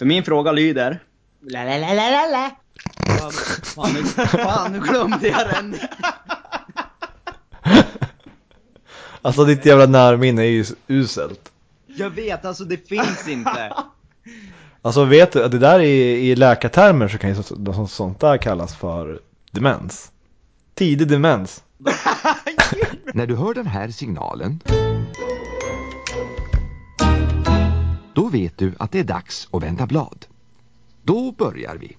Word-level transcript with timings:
För 0.00 0.06
min 0.06 0.24
fråga 0.24 0.52
lyder... 0.52 1.00
La 1.40 1.64
la 1.64 1.78
la 1.78 1.94
la 1.94 2.10
la 2.10 2.26
la. 2.26 2.50
Fan, 3.62 3.92
nu, 3.94 4.04
fan, 4.04 4.72
nu 4.72 4.80
glömde 4.80 5.28
jag 5.28 5.48
den. 5.48 5.76
Alltså 9.22 9.44
ditt 9.44 9.66
jävla 9.66 9.86
närminne 9.86 10.42
är 10.42 10.46
ju 10.46 10.64
uselt. 10.88 11.52
Jag 11.86 12.10
vet, 12.10 12.44
alltså 12.44 12.64
det 12.64 12.88
finns 12.88 13.28
inte. 13.28 13.74
Alltså 14.82 15.04
vet 15.04 15.32
du, 15.32 15.48
det 15.48 15.58
där 15.58 15.80
i, 15.80 16.30
i 16.30 16.36
läkartermer 16.36 17.08
så 17.08 17.18
kan 17.18 17.30
ju 17.30 17.36
så, 17.36 17.42
så, 17.42 17.86
sånt 17.86 18.20
där 18.20 18.36
kallas 18.36 18.76
för 18.76 19.20
demens. 19.50 20.12
Tidig 20.74 21.08
demens. 21.08 21.62
När 23.14 23.26
du 23.26 23.36
hör 23.36 23.54
den 23.54 23.66
här 23.66 23.88
signalen 23.88 24.60
då 28.14 28.28
vet 28.28 28.58
du 28.58 28.74
att 28.78 28.92
det 28.92 28.98
är 28.98 29.04
dags 29.04 29.48
att 29.52 29.62
vända 29.62 29.86
blad. 29.86 30.26
Då 31.02 31.32
börjar 31.32 31.76
vi. 31.76 31.96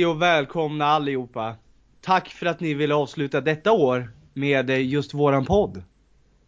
Hej 0.00 0.06
och 0.06 0.22
välkomna 0.22 0.84
allihopa. 0.86 1.54
Tack 2.00 2.28
för 2.28 2.46
att 2.46 2.60
ni 2.60 2.74
ville 2.74 2.94
avsluta 2.94 3.40
detta 3.40 3.72
år 3.72 4.10
med 4.34 4.70
eh, 4.70 4.82
just 4.86 5.14
våran 5.14 5.44
podd. 5.44 5.82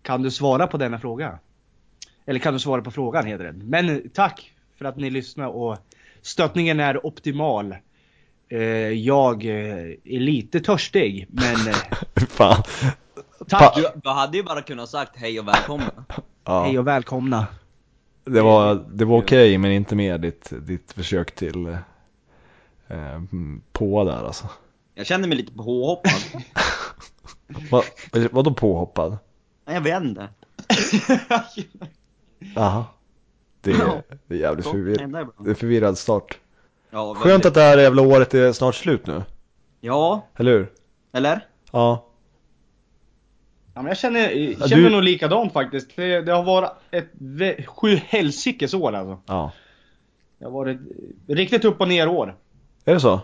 Kan 0.03 0.23
du 0.23 0.31
svara 0.31 0.67
på 0.67 0.77
denna 0.77 0.99
fråga? 0.99 1.39
Eller 2.27 2.39
kan 2.41 2.53
du 2.55 2.61
svara 2.61 2.83
på 2.83 2.91
frågan 2.91 3.27
heter 3.27 3.45
det. 3.45 3.53
Men 3.53 3.89
eh, 3.89 3.97
tack 4.15 4.53
för 4.79 4.85
att 4.85 4.97
ni 4.97 5.11
lyssnar 5.11 5.47
och 5.47 5.77
stöttningen 6.23 6.81
är 6.81 7.07
optimal. 7.07 7.75
Eh, 8.49 8.61
Jag 8.89 9.45
är 9.45 10.21
lite 10.21 10.61
törstig 10.61 11.27
men 11.31 11.57
Fan. 12.29 12.63
tack! 13.49 13.77
Du, 13.77 13.87
du 14.03 14.09
hade 14.11 14.37
ju 14.37 14.43
bara 14.43 14.63
kunnat 14.63 14.89
sagt 14.89 15.17
hej 15.17 15.41
och 15.41 15.49
välkomna. 15.49 16.05
Ja, 16.45 16.65
Hej 16.65 16.79
och 16.79 16.87
välkomna. 16.87 17.47
det 18.25 18.43
var, 18.43 18.85
det 18.93 19.05
var 19.05 19.19
okej 19.19 19.59
men 19.59 19.73
inte 19.73 19.97
mer 19.97 20.19
ditt, 20.19 20.53
ditt 20.67 20.93
försök 20.93 21.35
till 21.35 21.77
eh, 22.93 23.21
på 23.73 24.05
där 24.05 24.25
alltså. 24.25 24.47
Jag 24.95 25.07
kände 25.07 25.29
mig 25.29 25.37
lite 25.37 25.53
påhoppad. 25.53 26.13
Va, 27.71 27.83
vadå 28.31 28.55
påhoppad? 28.55 29.19
Nej, 29.65 29.75
jag 29.75 29.81
vet 29.83 30.03
inte. 30.03 30.29
Jaha. 32.55 32.85
Det 33.61 33.71
är, 33.71 33.79
Ja. 33.79 34.03
det 34.27 34.35
är 34.35 34.39
jävligt 34.39 34.65
Sånt 34.65 34.77
förvir- 34.77 34.99
händer 35.01 35.21
ibland. 35.21 35.45
det 35.45 35.51
är 35.51 35.55
förvirrad 35.55 35.99
start. 35.99 36.39
Ja, 36.91 37.15
Skönt 37.15 37.47
att 37.47 37.55
det 37.55 37.61
här 37.61 37.79
jävla 37.79 38.03
året 38.03 38.35
är 38.35 38.53
snart 38.53 38.75
slut 38.75 39.07
nu. 39.07 39.23
Ja, 39.81 40.27
Eller 40.37 40.53
hur? 40.53 40.73
eller? 41.13 41.47
Ja. 41.73 42.07
Ja, 43.75 43.83
men 43.83 43.87
jag 43.87 43.97
känner, 43.99 44.31
jag 44.31 44.55
Ja, 44.61 44.67
känner 44.69 44.83
du- 44.83 44.91
nog 44.91 45.03
likadant 45.03 45.53
faktiskt. 45.53 45.97
Det, 45.97 46.21
det 46.21 46.33
har 46.33 46.43
varit 46.45 46.71
ett 46.91 47.11
vä- 47.19 47.67
sju 47.67 47.97
helsikes 47.97 48.75
år 48.75 48.93
alltså. 48.93 49.19
Ja. 49.27 49.53
Det 50.39 50.45
har 50.45 50.53
varit 50.53 50.81
ett 50.81 51.37
riktigt 51.37 51.65
upp 51.65 51.81
och 51.81 51.89
ner 51.89 52.09
år. 52.09 52.37
Är 52.85 52.95
det 52.95 53.01
så? 53.01 53.21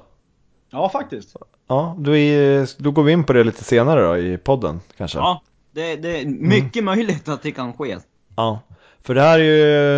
Ja 0.70 0.88
faktiskt. 0.88 1.36
Ja, 1.68 1.96
då, 1.98 2.16
är, 2.16 2.82
då 2.82 2.90
går 2.90 3.02
vi 3.02 3.12
in 3.12 3.24
på 3.24 3.32
det 3.32 3.44
lite 3.44 3.64
senare 3.64 4.02
då 4.02 4.16
i 4.16 4.38
podden 4.38 4.80
kanske. 4.96 5.18
Ja. 5.18 5.42
Det, 5.70 5.96
det 5.96 6.20
är 6.20 6.26
mycket 6.26 6.84
möjligt 6.84 7.28
att 7.28 7.42
det 7.42 7.52
kan 7.52 7.72
ske. 7.72 7.98
Ja. 8.36 8.60
För 9.02 9.14
det 9.14 9.20
här 9.22 9.38
är 9.38 9.44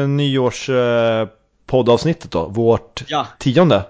ju 0.00 0.06
nyårs 0.06 0.68
eh, 0.68 1.28
då, 2.30 2.48
vårt 2.48 3.04
Ja. 3.08 3.26
tionde. 3.38 3.84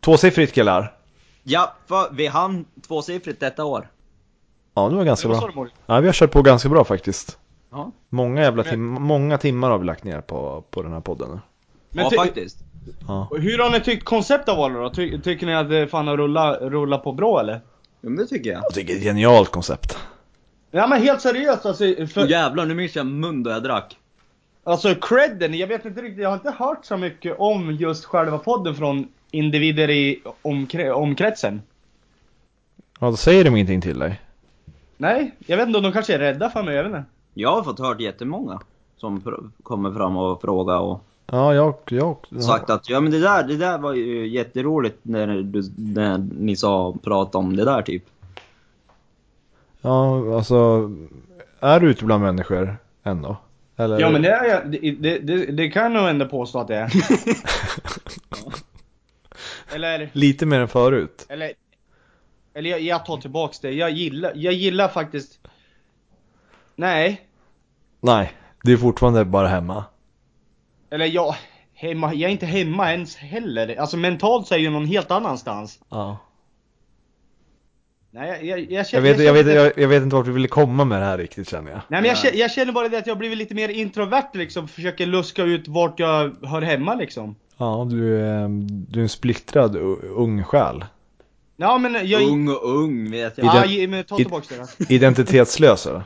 Tvåsiffrigt 0.00 0.52
killar. 0.54 0.96
Ja, 1.42 1.74
för 1.86 2.08
vi 2.12 2.26
hann 2.26 2.64
tvåsiffrigt 2.86 3.40
detta 3.40 3.64
år. 3.64 3.88
Ja, 4.74 4.88
det 4.88 4.96
var 4.96 5.04
ganska 5.04 5.28
Vad 5.28 5.36
sa 5.40 5.50
bra. 5.54 5.66
Ja, 5.86 6.00
vi 6.00 6.06
har 6.08 6.12
kört 6.12 6.30
på 6.30 6.42
ganska 6.42 6.68
bra 6.68 6.84
faktiskt. 6.84 7.38
Ja, 7.70 7.92
Många 8.08 8.42
jävla 8.42 8.62
tim 8.62 8.84
många 8.84 9.38
timmar 9.38 9.70
har 9.70 9.78
vi 9.78 9.84
lagt 9.84 10.04
ner 10.04 10.20
på, 10.20 10.64
på 10.70 10.82
den 10.82 10.92
här 10.92 11.00
podden. 11.00 11.40
Men 11.96 12.04
ja 12.04 12.24
faktiskt. 12.24 12.58
Ja. 13.08 13.30
Hur 13.38 13.58
har 13.58 13.70
ni 13.70 13.80
tyckt 13.80 14.04
konceptet 14.04 14.56
var 14.56 14.70
då? 14.70 14.90
Ty 14.90 15.18
tycker 15.18 15.46
ni 15.46 15.54
att 15.54 15.70
det 15.70 15.86
fan 15.86 16.08
har 16.08 16.16
rullat 16.16 16.58
rulla 16.60 16.98
på 16.98 17.12
bra 17.12 17.40
eller? 17.40 17.52
Ja, 18.00 18.08
men 18.08 18.16
det 18.16 18.26
tycker 18.26 18.50
jag. 18.50 18.62
Jag 18.64 18.74
tycker 18.74 18.86
det 18.86 18.92
är 18.92 18.98
ett 18.98 19.04
genialt 19.04 19.50
koncept. 19.50 19.98
Ja 20.70 20.86
men 20.86 21.02
helt 21.02 21.20
seriöst 21.20 21.66
alltså, 21.66 21.84
för, 22.06 22.26
jävlar, 22.26 22.66
nu 22.66 22.74
minns 22.74 22.96
jag 22.96 23.06
mun 23.06 23.42
då 23.42 23.50
jag 23.50 23.62
drack. 23.62 23.96
alltså 24.64 24.94
credden, 24.94 25.54
jag 25.54 25.66
vet 25.66 25.84
inte 25.84 26.02
riktigt, 26.02 26.22
jag 26.22 26.28
har 26.28 26.36
inte 26.36 26.50
hört 26.50 26.84
så 26.84 26.96
mycket 26.96 27.36
om 27.38 27.72
just 27.72 28.04
själva 28.04 28.38
podden 28.38 28.74
från 28.74 29.08
individer 29.30 29.90
i 29.90 30.22
omkre 30.42 30.92
omkretsen. 30.92 31.62
Ja, 33.00 33.10
då 33.10 33.16
säger 33.16 33.44
de 33.44 33.56
ingenting 33.56 33.80
till 33.80 33.98
dig. 33.98 34.20
Nej, 34.96 35.34
jag 35.46 35.56
vet 35.56 35.66
inte 35.66 35.76
om 35.78 35.82
de 35.82 35.92
kanske 35.92 36.14
är 36.14 36.18
rädda 36.18 36.50
för 36.50 36.62
mig, 36.62 36.74
jag 36.74 36.84
vet 36.84 36.90
inte. 36.90 37.04
Jag 37.34 37.52
har 37.52 37.62
fått 37.62 37.78
hört 37.78 38.00
jättemånga 38.00 38.60
som 38.96 39.22
kommer 39.62 39.92
fram 39.92 40.16
och 40.16 40.40
frågar 40.40 40.78
och 40.78 41.04
Ja, 41.26 41.54
jag, 41.54 41.74
jag, 41.88 42.16
ja. 42.28 42.40
sagt 42.40 42.70
att 42.70 42.88
ja 42.88 43.00
men 43.00 43.12
det 43.12 43.20
där, 43.20 43.42
det 43.42 43.56
där 43.56 43.78
var 43.78 43.94
ju 43.94 44.28
jätteroligt 44.28 44.98
när, 45.02 45.26
du, 45.26 45.62
när 45.76 46.18
ni 46.18 46.56
sa 46.56 46.94
prata 47.02 47.38
om 47.38 47.56
det 47.56 47.64
där 47.64 47.82
typ. 47.82 48.04
Ja, 49.80 50.36
alltså, 50.36 50.90
är 51.60 51.80
du 51.80 51.90
ute 51.90 52.04
bland 52.04 52.22
människor 52.22 52.76
ändå? 53.02 53.36
Eller? 53.76 54.00
Ja 54.00 54.10
men 54.10 54.22
det 54.22 54.30
är 54.30 54.44
jag, 54.44 54.70
det, 54.70 54.90
det, 54.90 55.18
det, 55.18 55.46
det 55.52 55.68
kan 55.68 55.82
jag 55.82 55.92
nog 55.92 56.08
ändå 56.08 56.26
påstå 56.26 56.58
att 56.58 56.68
det 56.68 56.76
är. 56.76 56.92
Eller, 59.74 60.10
Lite 60.12 60.46
mer 60.46 60.60
än 60.60 60.68
förut. 60.68 61.26
eller, 61.28 61.52
eller 62.54 62.70
jag, 62.70 62.80
jag 62.80 63.06
tar 63.06 63.16
tillbaks 63.16 63.60
det, 63.60 63.70
jag 63.70 63.90
gillar, 63.90 64.32
jag 64.34 64.52
gillar 64.52 64.88
faktiskt 64.88 65.40
Nej, 66.76 67.28
Nej, 68.00 68.32
det 68.62 68.72
är 68.72 68.76
fortfarande 68.76 69.24
bara 69.24 69.48
hemma. 69.48 69.84
Eller 70.90 71.06
jag, 71.06 71.34
hemma, 71.74 72.14
jag 72.14 72.28
är 72.28 72.32
inte 72.32 72.46
hemma 72.46 72.92
ens 72.92 73.16
heller. 73.16 73.76
Alltså 73.80 73.96
mentalt 73.96 74.46
så 74.46 74.54
är 74.54 74.58
jag 74.58 74.64
ju 74.64 74.70
någon 74.70 74.86
helt 74.86 75.10
annanstans. 75.10 75.78
Ja. 75.88 76.18
Nej, 78.10 78.28
jag, 78.28 78.44
jag, 78.44 78.60
jag 78.60 78.72
Jag 78.72 78.86
känner... 78.86 79.02
vet, 79.02 79.24
jag, 79.24 79.32
vet, 79.32 79.46
jag, 79.46 79.72
jag 79.76 79.88
vet 79.88 80.02
inte 80.02 80.16
vart 80.16 80.26
du 80.26 80.32
ville 80.32 80.48
komma 80.48 80.84
med 80.84 81.00
det 81.00 81.06
här 81.06 81.18
riktigt 81.18 81.48
känner 81.48 81.70
jag. 81.70 81.80
Nej 81.88 82.00
men 82.00 82.04
jag, 82.04 82.18
känner, 82.18 82.36
jag 82.36 82.50
känner 82.50 82.72
bara 82.72 82.88
det 82.88 82.98
att 82.98 83.06
jag 83.06 83.14
har 83.14 83.18
blivit 83.18 83.38
lite 83.38 83.54
mer 83.54 83.68
introvert 83.68 84.30
liksom. 84.32 84.68
Försöker 84.68 85.06
luska 85.06 85.42
ut 85.42 85.68
vart 85.68 86.00
jag 86.00 86.36
hör 86.46 86.62
hemma 86.62 86.94
liksom. 86.94 87.36
Ja, 87.56 87.86
du 87.90 88.20
är, 88.20 88.48
du 88.68 88.98
är 88.98 89.02
en 89.02 89.08
splittrad 89.08 89.76
ung 90.16 90.44
själ. 90.44 90.84
Ja 91.56 91.78
men 91.78 92.08
jag... 92.08 92.22
Ung 92.22 92.48
och 92.48 92.76
ung 92.76 93.10
vet 93.10 93.38
jag. 93.38 93.66
Ja, 93.66 93.88
men 93.88 94.04
ta 94.04 94.16
tillbaks 94.16 94.48
det 94.48 94.56
då. 94.56 94.84
Identitetslös 94.88 95.86
eller? 95.86 96.02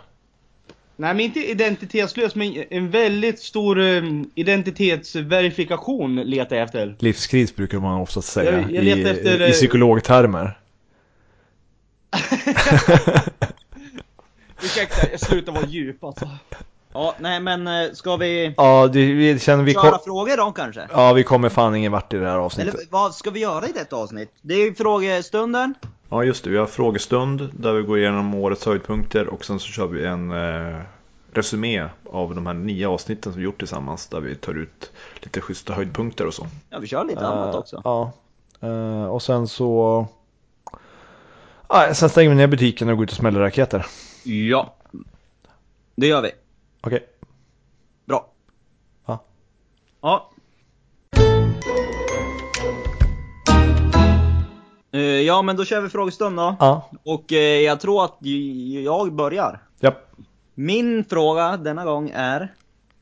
Nej 1.00 1.15
men 1.15 1.21
inte 1.21 1.50
identitetslös 1.50 2.34
men 2.34 2.65
en 2.71 2.91
väldigt 2.91 3.41
stor 3.41 3.78
um, 3.78 4.31
identitetsverifikation 4.34 6.16
letar 6.16 6.56
jag 6.56 6.65
efter. 6.65 6.97
Livskris 6.99 7.56
brukar 7.56 7.78
man 7.78 8.00
ofta 8.00 8.22
säga 8.22 8.53
Jag- 8.53 8.72
jag 8.72 8.84
i, 8.84 9.03
efter, 9.03 9.41
i 9.41 9.44
eh, 9.44 9.50
psykologtermer. 9.50 10.59
Ursäkta, 14.62 15.11
jag 15.11 15.21
slutar 15.21 15.53
vara 15.53 15.66
djup 15.66 16.05
alltså. 16.05 16.28
Ja, 16.93 17.14
nej 17.19 17.41
men 17.41 17.67
eh, 17.67 17.93
ska 17.93 18.17
vi 18.17 18.55
Ja, 18.56 18.87
det, 18.93 19.12
vi 19.12 19.38
känner 19.38 19.64
vi 19.64 19.73
köra 19.75 19.91
kom, 19.91 19.99
frågor 20.05 20.37
då 20.37 20.53
kanske? 20.53 20.88
Ja, 20.93 21.12
vi 21.12 21.23
kommer 21.23 21.49
fan 21.49 21.75
ingen 21.75 21.93
vart 21.93 22.12
i 22.12 22.17
det 22.17 22.29
här 22.31 22.38
avsnittet. 22.38 22.75
Eller 22.75 22.87
vad 22.91 23.14
ska 23.14 23.31
vi 23.31 23.41
göra 23.41 23.69
i 23.69 23.73
detta 23.73 23.96
avsnitt? 23.96 24.31
Det 24.43 24.55
är 24.55 24.64
ju 24.64 24.75
frågestunden. 24.75 25.75
Ja 26.12 26.24
just 26.24 26.44
det, 26.44 26.50
vi 26.50 26.56
har 26.56 26.66
frågestund 26.66 27.50
där 27.52 27.72
vi 27.72 27.82
går 27.82 27.98
igenom 27.98 28.34
årets 28.34 28.66
höjdpunkter 28.66 29.26
och 29.28 29.44
sen 29.44 29.60
så 29.60 29.66
kör 29.66 29.86
vi 29.86 30.04
en 30.06 30.30
eh, 30.30 30.80
resumé 31.32 31.88
av 32.10 32.34
de 32.34 32.46
här 32.46 32.54
nio 32.54 32.88
avsnitten 32.88 33.32
som 33.32 33.40
vi 33.40 33.44
gjort 33.44 33.58
tillsammans 33.58 34.06
där 34.06 34.20
vi 34.20 34.34
tar 34.34 34.54
ut 34.54 34.92
lite 35.20 35.40
schyssta 35.40 35.72
höjdpunkter 35.72 36.26
och 36.26 36.34
så. 36.34 36.46
Ja, 36.70 36.78
vi 36.78 36.86
kör 36.86 37.04
lite 37.04 37.20
Eh, 37.20 37.30
annat 37.30 37.54
också. 37.54 37.80
Ja. 37.84 38.12
Eh, 38.60 39.04
och 39.04 39.22
sen 39.22 39.48
så... 39.48 40.06
Ja, 41.68 41.94
sen 41.94 42.08
stänger 42.08 42.30
vi 42.30 42.36
ner 42.36 42.46
butiken 42.46 42.88
och 42.88 42.96
går 42.96 43.04
ut 43.04 43.10
och 43.10 43.16
smäller 43.16 43.40
raketer. 43.40 43.86
Ja. 44.24 44.74
Det 45.94 46.06
gör 46.06 46.22
vi. 46.22 46.30
Okej. 46.80 47.06
Bra. 48.04 48.26
Ja. 49.06 49.18
Ja. 50.00 50.30
Ja 55.26 55.42
men 55.42 55.56
då 55.56 55.64
kör 55.64 55.81
vi 55.81 55.88
frågestund 55.88 56.37
då. 56.37 56.56
Ja. 56.60 56.90
Och 57.04 57.32
eh, 57.32 57.60
jag 57.60 57.81
tror 57.81 58.04
att 58.04 58.16
jag 58.84 59.12
börjar. 59.12 59.62
Japp. 59.81 60.10
Min 60.54 61.04
fråga 61.04 61.56
denna 61.56 61.84
gång 61.84 62.10
är... 62.14 62.54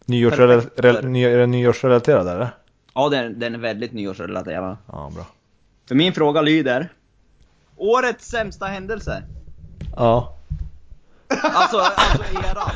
Nyårsrela- 0.06 0.70
är 0.76 1.38
den 1.38 1.50
nyårsrelaterad 1.50 2.28
eller? 2.28 2.48
Ja, 2.94 3.08
den, 3.08 3.38
den 3.40 3.54
är 3.54 3.58
väldigt 3.58 3.92
nyårsrelaterad. 3.92 4.76
Ja, 4.86 5.10
bra. 5.14 5.26
För 5.88 5.94
min 5.94 6.12
fråga 6.12 6.42
lyder... 6.42 6.88
Årets 7.76 8.28
sämsta 8.28 8.66
händelse? 8.66 9.22
Ja. 9.96 10.36
Alltså, 11.42 11.78
alltså 11.78 12.22
eran. 12.50 12.70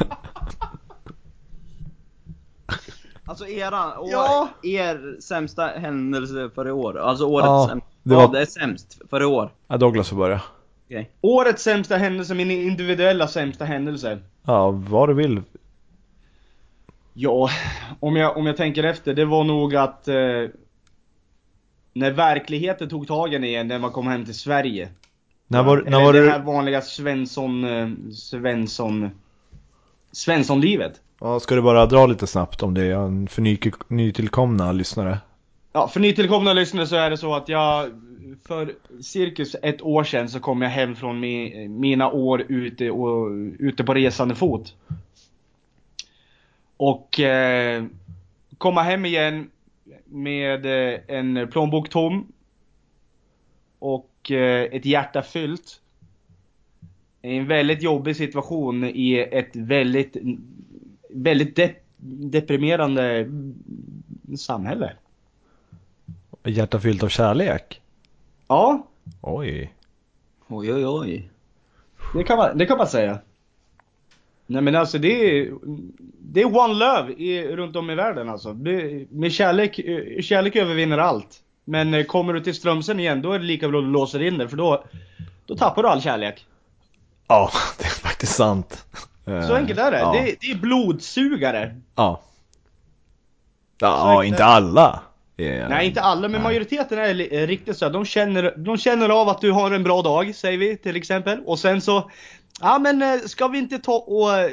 Alltså 3.25 3.47
eran, 3.47 3.99
år, 3.99 4.09
Ja. 4.11 4.49
er 4.63 5.21
sämsta 5.21 5.67
händelse 5.67 6.51
för 6.55 6.69
i 6.69 6.71
år. 6.71 6.99
Alltså 6.99 7.25
årets 7.25 7.47
Ja, 7.47 7.67
sämsta. 7.71 7.89
det 8.03 8.15
var- 8.15 8.37
är 8.37 8.45
sämst 8.45 8.99
för 9.11 9.23
i 9.23 9.25
år? 9.25 9.51
ja 9.69 9.77
Douglas 9.77 10.09
får 10.09 10.17
börja. 10.17 10.41
Okej. 10.87 11.11
Årets 11.21 11.63
sämsta 11.63 11.97
händelse, 11.97 12.35
min 12.35 12.51
individuella 12.51 13.29
sämsta 13.29 13.65
händelse. 13.65 14.19
Ja, 14.45 14.71
vad 14.71 15.09
du 15.09 15.15
vill. 15.15 15.43
Ja, 17.15 17.51
om 18.01 18.17
jag, 18.17 18.37
om 18.37 18.47
jag 18.47 18.57
tänker 18.57 18.85
efter, 18.85 19.15
det 19.15 19.25
var 19.25 19.45
nog 19.45 19.77
att 19.77 20.09
eh, 20.09 20.15
när 21.93 22.11
verkligheten 22.11 22.89
tog 22.89 23.07
tag 23.09 23.33
i 23.33 23.37
en 23.37 23.45
igen 23.45 23.69
när 23.69 23.79
man 23.79 23.91
kom 23.93 24.07
hem 24.07 24.25
till 24.25 24.35
Sverige. 24.39 24.89
När 25.47 25.63
var, 25.63 25.83
när 25.83 26.05
var 26.05 26.13
det 26.13 26.21
du... 26.21 26.31
här 26.31 26.39
vanliga 26.39 26.81
Svensson, 26.81 27.65
eh, 27.65 27.89
Svensson, 28.15 29.11
Svenssonlivet. 30.13 31.01
Ja, 31.25 31.41
ska 31.41 31.55
du 31.55 31.63
bara 31.63 31.87
dra 31.87 32.07
lite 32.07 32.27
snabbt 32.27 32.63
om 32.63 32.75
det 32.75 32.91
för 33.31 33.43
ny, 33.43 33.59
nytillkomna 33.89 34.73
lyssnare? 34.73 35.19
Ja, 35.73 35.89
för 35.89 36.01
nytillkomna 36.01 36.53
lyssnare 36.53 36.87
så 36.87 36.97
är 36.97 37.11
det 37.11 37.17
så 37.17 37.35
att 37.35 37.49
jag 37.49 37.91
för 38.47 38.75
cirkus 39.03 39.57
ett 39.63 39.83
år 39.83 40.05
sedan 40.05 40.29
så 40.29 40.41
kom 40.41 40.63
jag 40.63 40.71
hem 40.71 40.97
från 40.97 41.21
mi, 41.21 41.69
mina 41.69 42.11
år 42.11 42.45
ute, 42.49 42.91
och, 42.91 43.31
ute 43.59 43.85
på 43.85 43.95
resande 43.95 44.35
fot. 44.35 44.75
Och 46.77 47.21
eh, 47.21 47.85
komma 48.59 48.83
hem 48.83 49.05
igen 49.05 49.51
med 50.05 50.67
eh, 50.67 51.01
en 51.09 51.49
plånbok 51.51 51.89
tom 51.89 52.33
och 53.79 54.31
eh, 54.31 54.63
ett 54.63 54.85
hjärta 54.85 55.23
fyllt. 55.23 55.81
I 57.23 57.37
en 57.37 57.47
väldigt 57.47 57.83
jobbig 57.83 58.17
situation 58.17 58.85
i 58.85 59.29
ett 59.33 59.57
väldigt, 59.57 60.17
väldigt 61.15 61.57
de, 61.57 61.75
deprimerande 62.31 63.31
samhälle. 64.39 64.93
Hjärta 66.45 66.81
fyllt 66.81 67.03
av 67.03 67.09
kärlek? 67.09 67.81
Ja, 68.49 68.87
Oj. 69.21 69.73
Oj 70.49 70.73
oj 70.73 70.87
oj. 70.87 71.31
det 72.15 72.25
kan 72.25 72.37
man, 72.37 72.59
det 72.59 72.67
kan 72.67 72.79
man 72.79 72.87
säga. 72.87 73.19
Nej 74.47 74.63
men 74.63 74.77
alltså 74.77 74.99
det 74.99 75.39
är, 75.39 75.53
det 76.19 76.41
är 76.41 76.57
one 76.57 76.75
love 76.75 77.13
i, 77.13 77.57
runt 77.57 77.77
om 77.77 77.91
i 77.91 77.95
världen 77.95 78.29
alltså. 78.29 78.53
Det, 78.53 79.07
med 79.11 79.33
kärlek, 79.33 79.79
eh, 79.79 80.23
kärlek 80.23 80.57
övervinner 80.57 80.99
allt. 80.99 81.43
Men 81.65 81.95
eh, 81.95 82.05
kommer 82.05 82.33
du 82.33 82.41
till 82.41 82.55
Strömsen 82.55 83.01
igen, 83.01 83.23
då 83.23 83.33
är 83.33 83.39
det 83.39 83.45
lika 83.45 83.69
bra 83.69 83.79
att 83.79 83.85
du 83.85 83.91
låser 83.91 84.23
in 84.23 84.39
dig 84.39 84.49
för 84.49 84.57
då, 84.57 84.85
då 85.47 85.57
tappar 85.57 85.83
du 85.83 85.89
all 85.89 86.01
kärlek. 86.03 86.47
Ja, 87.29 87.51
det 87.79 87.85
är 87.85 87.89
faktiskt 87.89 88.35
sant. 88.35 88.87
Så 89.25 89.55
enkelt 89.55 89.79
är 89.81 89.91
det. 89.91 89.99
Ja. 89.99 90.13
Det, 90.13 90.37
det 90.41 90.51
är 90.51 90.55
blodsugare. 90.55 91.81
Ja. 91.95 92.23
Ja, 93.79 94.25
inte 94.25 94.45
alla. 94.45 95.03
är- 95.37 95.69
Nej 95.69 95.87
inte 95.87 96.01
alla, 96.01 96.29
men 96.29 96.43
majoriteten 96.43 96.99
är 96.99 97.33
är 97.33 97.47
riktigt 97.47 97.79
så. 97.79 97.85
här. 97.85 97.93
De 97.93 98.05
känner, 98.05 98.55
de 98.57 98.77
känner 98.77 99.09
av 99.09 99.29
att 99.29 99.41
du 99.41 99.53
har 99.53 99.71
en 99.71 99.83
bra 99.83 100.03
dag, 100.03 100.35
säger 100.35 100.59
vi 100.59 100.77
till 100.77 100.97
exempel. 100.97 101.41
Och 101.47 101.59
sen 101.59 101.81
så, 101.81 102.11
ja 102.61 102.79
men 102.79 103.03
eh, 103.03 103.19
ska 103.27 103.49
vi 103.49 103.59
inte 103.59 103.79
ta 103.79 103.93
och 103.99 104.39
eh, 104.39 104.51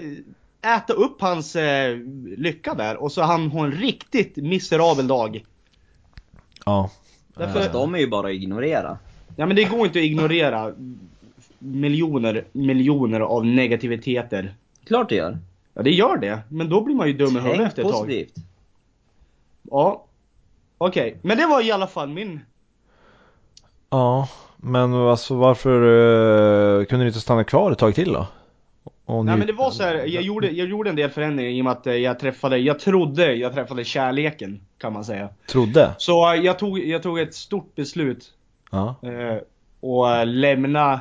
äta 0.76 0.94
upp 0.94 1.22
hans 1.22 1.56
eh, 1.56 1.98
lycka 2.38 2.74
där? 2.74 2.96
Och 2.98 3.12
så 3.12 3.22
han 3.22 3.52
har 3.52 3.66
en 3.66 3.72
riktigt 3.72 4.36
miserabel 4.38 5.08
dag. 5.08 5.46
Ja. 6.66 6.90
Därför, 7.38 7.60
Fast 7.60 7.74
de 7.74 7.96
är 7.96 8.00
ju 8.00 8.08
bara 8.08 8.28
att 8.28 8.34
ignorera. 8.34 8.98
ja 9.36 9.46
men 9.46 9.56
det 9.56 9.64
går 9.64 9.86
inte 9.86 10.00
att 10.00 10.06
ignorera 10.06 10.74
miljoner, 11.60 12.46
miljoner 12.52 13.20
av 13.20 13.46
negativiteter. 13.46 14.54
Klart 14.88 15.10
det 15.10 15.16
gör. 15.16 15.38
Ja 15.74 15.82
det 15.82 15.92
gör 15.92 16.18
det, 16.18 16.40
men 16.50 16.70
då 16.70 16.82
blir 16.82 16.96
man 16.96 17.08
ju 17.08 17.14
dum 17.14 17.38
i 17.38 17.40
huvudet 17.40 17.68
efter 17.68 17.82
ett 17.82 17.90
tag. 17.90 18.00
positivt. 18.00 18.34
Ja. 19.72 20.06
Okej, 20.78 21.18
men 21.22 21.38
det 21.38 21.46
var 21.46 21.66
i 21.66 21.72
alla 21.72 21.88
fall 21.88 22.10
min 22.10 22.40
Ja, 23.90 24.30
men 24.58 24.94
alltså 24.94 25.36
varför 25.36 25.76
eh, 26.80 26.86
kunde 26.86 27.06
du 27.06 27.08
inte 27.08 27.20
stanna 27.20 27.44
kvar 27.44 27.72
ett 27.72 27.78
tag 27.78 27.96
till 27.96 28.14
då? 28.14 28.28
Och 29.06 29.26
Nej 29.26 29.38
men 29.38 29.48
det 29.48 29.54
var 29.54 29.72
så 29.72 29.84
här, 29.84 29.96
jag 29.96 30.24
gjorde, 30.24 30.50
jag 30.50 30.68
gjorde 30.68 30.90
en 30.90 30.96
del 30.96 31.10
förändringar 31.10 31.52
i 31.52 31.62
och 31.62 31.66
med 31.66 31.72
att 31.74 31.88
eh, 31.88 31.94
jag 31.96 32.20
träffade, 32.20 32.58
jag 32.58 32.80
trodde 32.80 33.34
jag 33.36 33.54
träffade 33.54 33.84
kärleken 33.84 34.62
kan 34.78 34.94
man 34.94 35.06
säga. 35.06 35.30
Trodde? 35.50 35.96
Så 35.98 36.34
eh, 36.34 36.42
jag 36.42 36.60
tog, 36.60 36.80
jag 36.80 37.04
tog 37.04 37.20
ett 37.20 37.36
stort 37.36 37.76
beslut 37.76 38.34
Ja. 38.72 38.96
eh, 39.02 39.38
och 39.80 40.12
eh, 40.16 40.26
lämna, 40.26 41.00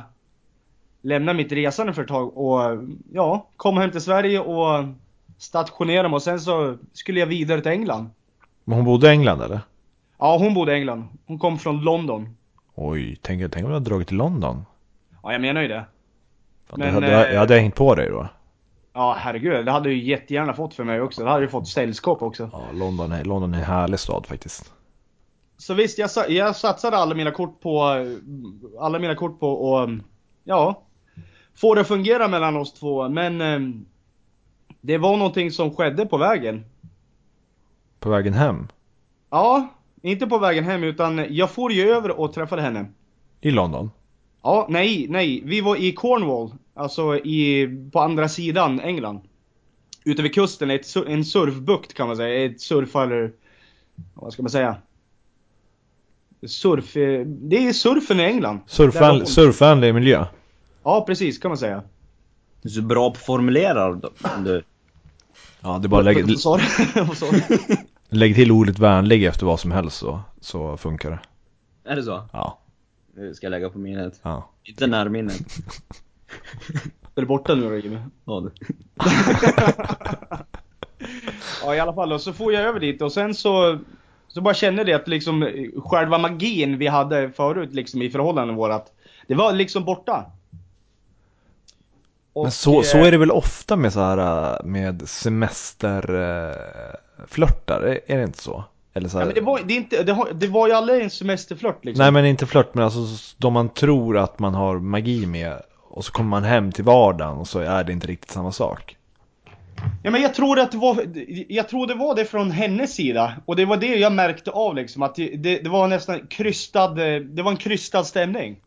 lämna 1.01 1.33
mitt 1.33 1.51
resande 1.51 1.93
för 1.93 2.01
ett 2.01 2.07
tag 2.07 2.37
och 2.37 2.61
ja, 3.11 3.47
komma 3.57 3.81
hem 3.81 3.91
till 3.91 4.01
Sverige 4.01 4.39
och 4.39 4.85
stationera 5.37 6.07
mig 6.07 6.15
och 6.15 6.21
sen 6.21 6.39
så 6.39 6.77
skulle 6.93 7.19
jag 7.19 7.27
vidare 7.27 7.61
till 7.61 7.71
England. 7.71 8.09
Men 8.63 8.75
hon 8.75 8.85
bodde 8.85 9.07
i 9.07 9.09
England 9.09 9.41
eller? 9.41 9.59
Ja, 10.17 10.37
hon 10.37 10.53
bodde 10.53 10.71
i 10.71 10.75
England. 10.75 11.07
Hon 11.25 11.39
kom 11.39 11.59
från 11.59 11.81
London. 11.81 12.35
Oj, 12.75 13.17
tänk, 13.21 13.51
tänk 13.51 13.65
om 13.65 13.69
du 13.69 13.75
hade 13.75 13.89
dragit 13.89 14.07
till 14.07 14.17
London. 14.17 14.65
Ja, 15.23 15.31
jag 15.31 15.41
menar 15.41 15.61
ju 15.61 15.67
det. 15.67 15.85
Fan, 16.69 16.79
Men, 16.79 16.93
hade, 16.93 17.27
eh, 17.27 17.33
jag 17.33 17.39
hade 17.39 17.59
hängt 17.59 17.75
på 17.75 17.95
dig 17.95 18.09
då. 18.09 18.27
Ja, 18.93 19.15
herregud. 19.19 19.65
Det 19.65 19.71
hade 19.71 19.89
ju 19.89 20.03
jättegärna 20.03 20.53
fått 20.53 20.73
för 20.73 20.83
mig 20.83 21.01
också. 21.01 21.23
Det 21.23 21.29
hade 21.29 21.43
ju 21.43 21.49
fått 21.49 21.67
sällskap 21.67 22.21
också. 22.21 22.49
Ja, 22.53 22.63
London 22.73 23.11
är, 23.11 23.23
London 23.25 23.53
är 23.53 23.57
en 23.57 23.63
härlig 23.63 23.99
stad 23.99 24.25
faktiskt. 24.25 24.73
Så 25.57 25.73
visst, 25.73 25.97
jag, 25.97 26.09
jag 26.29 26.55
satsade 26.55 26.97
alla 26.97 27.15
mina 27.15 27.31
kort 27.31 27.61
på, 27.61 28.05
alla 28.79 28.99
mina 28.99 29.15
kort 29.15 29.39
på 29.39 29.51
och 29.51 29.89
ja, 30.43 30.81
få 31.61 31.75
det 31.75 31.81
att 31.81 31.87
fungera 31.87 32.27
mellan 32.27 32.57
oss 32.57 32.73
två. 32.73 33.09
Men 33.09 33.41
eh, 33.41 33.59
det 34.81 34.97
var 34.97 35.17
någonting 35.17 35.51
som 35.51 35.75
skedde 35.75 36.05
på 36.05 36.17
vägen. 36.17 36.65
På 37.99 38.09
vägen 38.09 38.33
hem? 38.33 38.67
Ja, 39.29 39.67
inte 40.01 40.27
på 40.27 40.37
vägen 40.37 40.63
hem 40.63 40.83
utan 40.83 41.25
jag 41.29 41.51
får 41.51 41.71
ju 41.71 41.89
över 41.89 42.19
och 42.19 42.33
träffade 42.33 42.61
henne. 42.61 42.85
I 43.41 43.51
London? 43.51 43.91
Ja, 44.43 44.65
nej, 44.69 45.05
nej. 45.09 45.41
Vi 45.45 45.61
var 45.61 45.75
i 45.75 45.91
Cornwall, 45.91 46.51
alltså 46.73 47.17
i, 47.17 47.67
på 47.93 47.99
andra 47.99 48.29
sidan 48.29 48.79
England. 48.79 49.19
Ute 50.05 50.21
vid 50.21 50.33
kusten, 50.33 50.71
ett, 50.71 50.95
en 51.07 51.25
surfbukt 51.25 51.93
kan 51.93 52.07
man 52.07 52.17
säga. 52.17 52.45
Ett 52.45 52.61
surfar... 52.61 53.31
Vad 54.13 54.33
ska 54.33 54.41
man 54.43 54.49
säga? 54.49 54.75
Surf... 56.47 56.97
eh, 56.97 57.25
Det 57.25 57.67
är 57.67 57.73
surfen 57.73 58.19
i 58.19 58.23
England. 58.23 58.59
Surfvänlig 59.27 59.93
miljö? 59.93 60.25
Ja, 60.83 61.03
precis 61.07 61.37
kan 61.39 61.49
man 61.49 61.57
säga. 61.57 61.83
Du 62.61 62.69
är 62.69 62.73
så 62.73 62.81
bra 62.81 63.09
på 63.09 63.15
att 63.17 63.25
formulera 63.25 63.91
du. 64.43 64.63
Ja, 65.61 65.77
det 65.77 65.85
är 65.85 65.89
bara 65.89 66.01
lägg, 66.01 66.25
Vad 66.27 66.39
sa 66.39 66.57
du? 66.57 67.01
Vad 67.03 67.17
sa 67.17 67.25
du? 67.31 67.41
lägg 68.09 68.35
till 68.35 68.51
ordet 68.51 68.79
vänlig 68.79 69.23
efter 69.25 69.45
vad 69.45 69.59
som 69.59 69.71
helst 69.71 69.97
så, 69.97 70.21
så 70.41 70.77
funkar 70.77 71.09
det. 71.11 71.19
Är 71.91 71.95
det 71.95 72.03
så? 72.03 72.23
Ja, 72.33 72.59
Det 73.15 73.35
ska 73.35 73.45
jag 73.45 73.51
lägga 73.51 73.69
på 73.69 73.79
minnet. 73.79 74.19
ja. 74.23 74.49
Inte 74.63 74.87
närminnet. 74.87 75.39
Är 77.15 77.21
du 77.21 77.25
borta 77.27 77.55
nu 77.55 77.69
då 77.69 77.77
Jimmy? 77.77 77.97
Ja, 78.25 78.39
du. 78.39 78.51
Ja 81.63 81.75
i 81.75 81.79
alla 81.79 81.93
fall 81.93 82.13
och 82.13 82.21
så 82.21 82.33
får 82.33 82.53
jag 82.53 82.63
över 82.63 82.79
dit 82.79 83.01
och 83.01 83.11
sen 83.11 83.33
så 83.35 83.79
Så 84.27 84.41
bara 84.41 84.53
känner 84.53 84.85
det 84.85 84.93
att 84.93 85.07
liksom 85.07 85.49
själva 85.77 86.17
magin 86.17 86.77
vi 86.77 86.87
hade 86.87 87.31
förut 87.31 87.73
liksom 87.73 88.01
i 88.01 88.09
förhållanden 88.09 88.55
vårat 88.55 88.93
Det 89.27 89.35
var 89.35 89.53
liksom 89.53 89.85
borta. 89.85 90.25
Och, 92.39 92.45
Men 92.45 92.51
så, 92.51 92.83
så 92.83 92.97
eh, 92.97 93.07
är 93.07 93.11
det 93.11 93.17
väl 93.17 93.31
ofta 93.31 93.75
med 93.75 93.93
så 93.93 93.99
här 93.99 94.17
äh, 94.17 94.65
med 94.65 95.09
semesterflörtar, 95.09 97.81
är, 97.81 97.99
är 98.07 98.17
det 98.17 98.23
inte 98.23 98.43
så? 98.43 98.63
Eller 98.93 99.09
så 99.09 99.17
här, 99.17 99.25
Ja, 99.25 99.25
men 99.25 99.35
det 99.35 99.41
var, 99.41 99.59
det, 99.65 99.73
inte, 99.73 100.03
det, 100.03 100.13
har, 100.13 100.27
det 100.33 100.47
var 100.47 100.67
ju 100.67 100.73
aldrig 100.73 101.03
en 101.03 101.09
semesterflört 101.09 101.85
liksom. 101.85 102.03
Nej 102.03 102.11
men 102.11 102.25
inte 102.25 102.45
flört 102.45 102.73
men 102.73 102.83
alltså 102.83 102.99
de 103.37 103.53
man 103.53 103.69
tror 103.69 104.17
att 104.17 104.39
man 104.39 104.53
har 104.53 104.79
magi 104.79 105.25
med 105.25 105.61
och 105.89 106.05
så 106.05 106.11
kommer 106.11 106.29
man 106.29 106.43
hem 106.43 106.71
till 106.71 106.83
vardagen 106.83 107.37
och 107.37 107.47
så 107.47 107.59
är 107.59 107.83
det 107.83 107.93
inte 107.93 108.07
riktigt 108.07 108.31
samma 108.31 108.51
sak. 108.51 108.95
Ja 110.03 110.11
men 110.11 110.21
jag 110.21 110.33
tror 110.33 110.59
att 110.59 110.71
det 110.71 110.77
var, 110.77 111.05
jag 111.47 111.69
tror 111.69 111.87
det 111.87 111.93
var 111.93 112.15
det 112.15 112.25
från 112.25 112.51
hennes 112.51 112.95
sida. 112.95 113.33
Och 113.45 113.55
det 113.55 113.65
var 113.65 113.77
det 113.77 113.95
jag 113.95 114.11
märkte 114.11 114.51
av 114.51 114.75
liksom, 114.75 115.03
att 115.03 115.15
det, 115.15 115.35
det, 115.35 115.59
det 115.59 115.69
var 115.69 115.87
nästan 115.87 116.27
krystad, 116.27 117.15
eh, 117.15 117.21
det 117.21 117.41
var 117.41 117.51
en 117.51 117.57
krystad 117.57 118.03
stämning. 118.03 118.57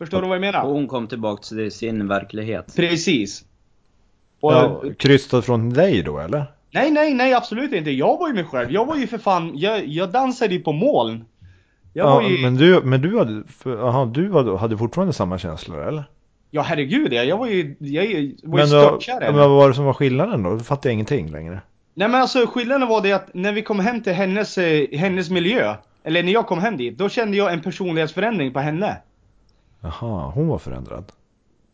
Förstår 0.00 0.22
du 0.22 0.28
vad 0.28 0.34
jag 0.36 0.40
menar? 0.40 0.62
Och 0.62 0.72
hon 0.72 0.88
kom 0.88 1.06
tillbaka 1.06 1.42
till 1.42 1.72
sin 1.72 2.08
verklighet. 2.08 2.76
Precis. 2.76 3.44
Och, 4.40 4.52
Ja, 4.52 4.82
krystad 4.98 5.42
från 5.42 5.70
dig 5.70 6.02
då 6.02 6.18
eller? 6.18 6.44
Nej, 6.70 6.90
nej, 6.90 7.14
nej 7.14 7.34
absolut 7.34 7.72
inte. 7.72 7.90
Jag 7.90 8.18
var 8.18 8.28
ju 8.28 8.34
mig 8.34 8.44
själv. 8.44 8.70
Jag 8.72 8.86
var 8.86 8.96
ju 8.96 9.06
för 9.06 9.18
fan, 9.18 9.52
jag, 9.58 9.86
jag 9.86 10.10
dansade 10.10 10.54
ju 10.54 10.60
på 10.60 10.72
moln. 10.72 11.24
Jag 11.92 12.06
Ja, 12.06 12.14
var 12.14 12.22
ju, 12.22 12.38
men 12.42 12.56
du, 12.56 12.80
men 12.84 13.02
du 13.02 13.18
hade, 13.18 13.42
för, 13.48 13.88
aha, 13.88 14.04
du 14.04 14.32
hade, 14.32 14.58
hade 14.58 14.78
fortfarande 14.78 15.12
samma 15.12 15.38
känslor 15.38 15.88
eller? 15.88 16.04
Ja 16.50 16.62
herregud 16.62 17.12
ja, 17.12 17.22
jag 17.22 17.36
var 17.38 17.46
ju, 17.46 17.76
jag 17.78 18.02
var 18.02 18.10
ju 18.10 18.36
Men, 18.42 18.68
störtkär 18.68 19.12
vad, 19.14 19.22
henne. 19.22 19.36
men 19.38 19.50
vad 19.50 19.58
var 19.58 19.68
det 19.68 19.74
som 19.74 19.84
var 19.84 19.92
skillnaden 19.92 20.42
då? 20.42 20.50
Då 20.50 20.58
fattar 20.58 20.88
jag 20.90 20.94
ingenting 20.94 21.30
längre. 21.30 21.60
Nej 21.94 22.08
men 22.08 22.20
alltså 22.20 22.46
skillnaden 22.46 22.88
var 22.88 23.00
det 23.02 23.12
att 23.12 23.34
när 23.34 23.52
vi 23.52 23.62
kom 23.62 23.80
hem 23.80 24.02
till 24.02 24.12
hennes, 24.12 24.58
eh, 24.58 24.86
hennes 24.92 25.30
miljö, 25.30 25.74
eller 26.04 26.22
när 26.22 26.32
jag 26.32 26.46
kom 26.46 26.58
hem 26.58 26.76
dit, 26.76 26.98
då 26.98 27.08
kände 27.08 27.36
jag 27.36 27.52
en 27.52 27.60
personlighetsförändring 27.60 28.52
på 28.52 28.60
henne. 28.60 28.96
Jaha, 29.80 30.32
hon 30.34 30.48
var 30.48 30.58
förändrad. 30.58 31.12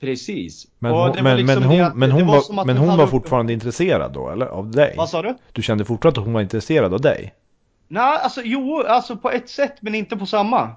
Precis. 0.00 0.66
Men 0.78 0.92
hon, 0.92 1.06
liksom 1.36 1.46
men 1.46 1.62
hon, 1.62 1.98
men 1.98 2.26
var, 2.26 2.64
men 2.64 2.76
hon 2.76 2.96
var 2.96 3.04
upp- 3.04 3.10
fortfarande 3.10 3.52
intresserad 3.52 4.12
då, 4.12 4.30
eller? 4.30 4.46
Av 4.46 4.70
dig? 4.70 4.94
Vad 4.96 5.08
sa 5.08 5.22
du? 5.22 5.34
Du 5.52 5.62
kände 5.62 5.84
fortfarande 5.84 6.20
att 6.20 6.24
hon 6.24 6.34
var 6.34 6.40
intresserad 6.40 6.94
av 6.94 7.00
dig? 7.00 7.34
Nej, 7.88 8.18
alltså 8.22 8.40
jo, 8.44 8.82
alltså 8.88 9.16
på 9.16 9.30
ett 9.30 9.48
sätt 9.48 9.74
men 9.80 9.94
inte 9.94 10.16
på 10.16 10.26
samma. 10.26 10.70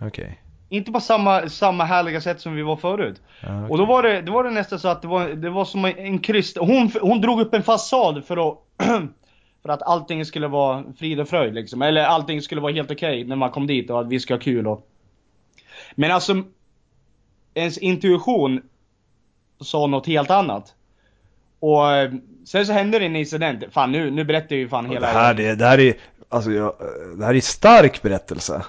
Okej. 0.00 0.40
Inte 0.68 0.92
på 0.92 1.00
samma, 1.00 1.48
samma 1.48 1.84
härliga 1.84 2.20
sätt 2.20 2.40
som 2.40 2.54
vi 2.54 2.62
var 2.62 2.76
förut. 2.76 3.20
Okej. 3.42 3.70
Och 3.70 3.78
då 3.78 3.84
var 3.84 4.02
det, 4.02 4.22
det 4.22 4.30
var 4.30 4.44
det 4.44 4.50
nästan 4.50 4.78
så 4.78 4.88
att 4.88 5.02
det 5.02 5.08
var, 5.08 5.28
det 5.28 5.50
var 5.50 5.64
som 5.64 5.84
en 5.84 6.18
kryst. 6.18 6.58
Hon, 6.58 6.90
hon 7.00 7.20
drog 7.20 7.40
upp 7.40 7.54
en 7.54 7.62
fasad 7.62 8.24
för 8.24 8.48
att, 8.48 8.58
för 9.62 9.68
att 9.68 9.82
allting 9.82 10.24
skulle 10.24 10.48
vara 10.48 10.84
frid 10.98 11.20
och 11.20 11.28
fröjd 11.28 11.54
liksom. 11.54 11.82
Eller 11.82 12.04
allting 12.04 12.42
skulle 12.42 12.60
vara 12.60 12.72
helt 12.72 12.90
okej 12.90 13.24
när 13.24 13.36
man 13.36 13.50
kom 13.50 13.66
dit 13.66 13.90
och 13.90 14.00
att 14.00 14.08
vi 14.08 14.20
ska 14.20 14.34
ha 14.34 14.40
kul 14.40 14.66
och... 14.66 14.86
Men 15.94 16.10
alltså, 16.10 16.42
ens 17.54 17.78
intuition 17.78 18.62
sa 19.60 19.86
något 19.86 20.06
helt 20.06 20.30
annat. 20.30 20.74
Och 21.60 21.92
eh, 21.92 22.12
sen 22.46 22.66
så 22.66 22.72
hände 22.72 22.98
det 22.98 23.06
en 23.06 23.16
incident. 23.16 23.64
Fan 23.70 23.92
nu, 23.92 24.10
nu 24.10 24.24
berättar 24.24 24.46
jag 24.56 24.60
ju 24.60 24.68
fan 24.68 24.86
Och 24.86 24.92
hela... 24.92 25.06
Det 25.06 25.12
här, 25.12 25.34
det, 25.34 25.54
det 25.54 25.64
här 25.66 25.80
är, 25.80 25.94
alltså 26.28 26.50
jag, 26.50 26.74
det 27.18 27.24
här 27.24 27.34
är 27.34 27.40
stark 27.40 28.02
berättelse. 28.02 28.64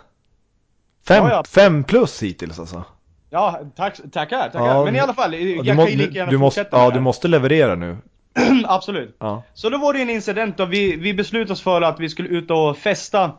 Fem, 1.07 1.24
Ja, 1.24 1.29
ja. 1.31 1.43
fem 1.43 1.83
plus 1.83 2.24
hittills 2.24 2.59
alltså. 2.59 2.83
Ja, 3.29 3.59
tack, 3.75 3.95
tackar, 4.12 4.41
tackar. 4.50 4.65
Ja, 4.67 4.86
Men 4.86 4.95
i 4.95 5.00
alla 5.00 5.13
fall, 5.13 5.33
jag 5.33 5.65
kan 5.65 5.75
må- 5.75 5.88
ju 5.88 5.97
lika 5.97 6.12
gärna 6.12 6.31
du 6.31 6.38
måste, 6.38 6.62
fortsätta 6.62 6.77
Ja, 6.83 6.91
du 6.91 7.00
måste 7.00 7.27
leverera 7.27 7.75
nu. 7.75 7.97
Absolut. 8.65 9.17
Så 9.53 9.69
då 9.69 9.77
var 9.77 9.93
det 9.93 10.01
en 10.01 10.09
incident 10.09 10.59
och 10.59 10.74
vi, 10.74 10.95
vi 10.95 11.13
beslutade 11.13 11.53
oss 11.53 11.62
för 11.62 11.81
att 11.81 12.00
vi 12.00 12.09
skulle 12.09 12.29
ut 12.29 12.51
och 12.51 12.77
festa. 12.77 13.31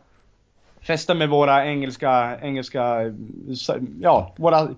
Festa 0.88 1.14
med 1.14 1.28
våra 1.28 1.66
engelska, 1.66 2.38
engelska, 2.42 3.14
ja, 4.00 4.34
våra 4.36 4.68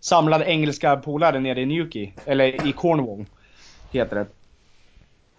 samlade 0.00 0.44
engelska 0.44 0.96
polare 0.96 1.40
nere 1.40 1.60
i 1.60 1.66
Newquay. 1.66 2.12
Eller 2.24 2.68
i 2.68 2.72
Cornwall, 2.72 3.24
heter 3.92 4.16
det. 4.16 4.26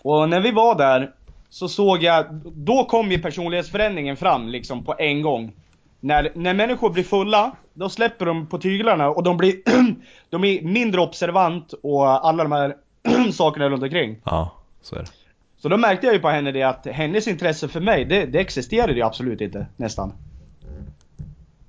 Och 0.01 0.29
när 0.29 0.39
vi 0.39 0.51
var 0.51 0.75
där, 0.75 1.11
så 1.49 1.69
såg 1.69 2.03
jag, 2.03 2.25
då 2.43 2.85
kom 2.85 3.11
ju 3.11 3.19
personlighetsförändringen 3.19 4.17
fram 4.17 4.49
liksom 4.49 4.85
på 4.85 4.95
en 4.97 5.21
gång. 5.21 5.51
När, 5.99 6.31
när 6.35 6.53
människor 6.53 6.89
blir 6.89 7.03
fulla, 7.03 7.51
då 7.73 7.89
släpper 7.89 8.25
de 8.25 8.47
på 8.47 8.57
tyglarna 8.57 9.09
och 9.09 9.23
de 9.23 9.37
blir, 9.37 9.55
de 10.29 10.43
är 10.43 10.61
mindre 10.61 11.01
observant 11.01 11.73
och 11.83 12.27
alla 12.27 12.43
de 12.43 12.51
här 12.51 12.75
sakerna 13.31 13.69
runt 13.69 13.83
omkring. 13.83 14.17
Ja, 14.23 14.51
så 14.81 14.95
är 14.95 14.99
det. 14.99 15.22
Så 15.63 15.69
då 15.69 15.77
märkte 15.77 16.05
jag 16.07 16.13
ju 16.15 16.21
på 16.21 16.29
henne 16.29 16.51
det 16.51 16.63
att 16.63 16.85
hennes 16.85 17.27
intresse 17.27 17.67
för 17.67 17.79
mig, 17.81 18.05
det, 18.05 18.25
det 18.25 18.39
existerade 18.39 18.93
ju 18.93 19.01
absolut 19.01 19.41
inte, 19.41 19.65
nästan. 19.77 20.13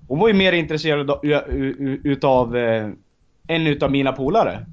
Hon 0.08 0.18
var 0.18 0.28
ju 0.28 0.34
mer 0.34 0.52
intresserad 0.52 1.10
av- 1.10 1.20
utav 2.04 2.56
eh, 2.56 2.88
en 3.48 3.66
utav 3.66 3.90
mina 3.90 4.12
polare. 4.12 4.66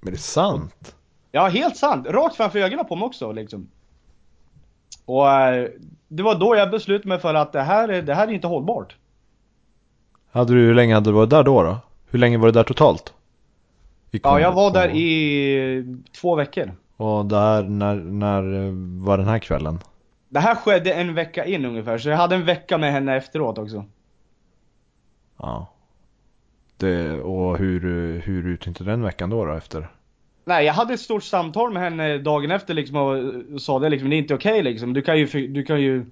Men 0.00 0.12
det 0.12 0.16
är 0.16 0.18
sant. 0.18 0.94
Ja, 1.32 1.48
helt 1.48 1.76
sant. 1.76 2.06
Rakt 2.06 2.36
framför 2.36 2.58
ögonen 2.58 2.86
på 2.86 2.96
mig 2.96 3.06
också 3.06 3.32
liksom. 3.32 3.68
Och 5.04 5.30
eh, 5.30 5.68
det 6.08 6.22
var 6.22 6.34
då 6.34 6.56
jag 6.56 6.70
beslutade 6.70 7.08
mig 7.08 7.18
för 7.18 7.34
att 7.34 7.52
det 7.52 7.62
här, 7.62 7.88
är- 7.88 8.02
det 8.02 8.14
här 8.14 8.28
är 8.28 8.32
inte 8.32 8.46
hållbart. 8.46 8.96
Hade 10.32 10.54
du, 10.54 10.60
hur 10.60 10.74
länge 10.74 10.94
hade 10.94 11.10
du 11.10 11.14
varit 11.14 11.30
där 11.30 11.42
då? 11.42 11.62
då? 11.62 11.78
Hur 12.10 12.18
länge 12.18 12.38
var 12.38 12.46
du 12.46 12.52
där 12.52 12.62
totalt? 12.64 13.12
Ja, 14.10 14.40
jag 14.40 14.52
var 14.52 14.72
där 14.72 14.88
i 14.88 15.98
två 16.20 16.34
veckor. 16.34 16.72
Och 17.00 17.26
där, 17.26 17.62
när, 17.62 17.94
när 17.94 18.66
eh, 18.66 18.72
var 19.04 19.18
den 19.18 19.28
här 19.28 19.38
kvällen? 19.38 19.78
Det 20.28 20.40
här 20.40 20.54
skedde 20.54 20.92
en 20.92 21.14
vecka 21.14 21.44
in 21.44 21.64
ungefär, 21.64 21.98
så 21.98 22.08
jag 22.08 22.16
hade 22.16 22.34
en 22.34 22.44
vecka 22.44 22.78
med 22.78 22.92
henne 22.92 23.16
efteråt 23.16 23.58
också. 23.58 23.84
Ja. 25.38 25.66
Det, 26.76 27.20
och 27.20 27.58
hur, 27.58 27.80
hur 28.20 28.46
utnyttjade 28.46 28.90
du 28.90 28.94
den 28.94 29.02
veckan 29.02 29.30
då, 29.30 29.44
då 29.44 29.52
efter? 29.52 29.88
Nej, 30.44 30.66
jag 30.66 30.72
hade 30.72 30.94
ett 30.94 31.00
stort 31.00 31.22
samtal 31.22 31.72
med 31.72 31.82
henne 31.82 32.18
dagen 32.18 32.50
efter 32.50 32.74
liksom 32.74 32.96
och 32.96 33.62
sa 33.62 33.78
det 33.78 33.88
liksom, 33.88 34.10
det 34.10 34.16
är 34.16 34.18
inte 34.18 34.34
okej 34.34 34.62
liksom. 34.62 34.92
Du 34.92 35.02
kan 35.02 35.18
ju, 35.18 35.48
du 35.48 35.62
kan 35.62 35.80
ju... 35.80 36.06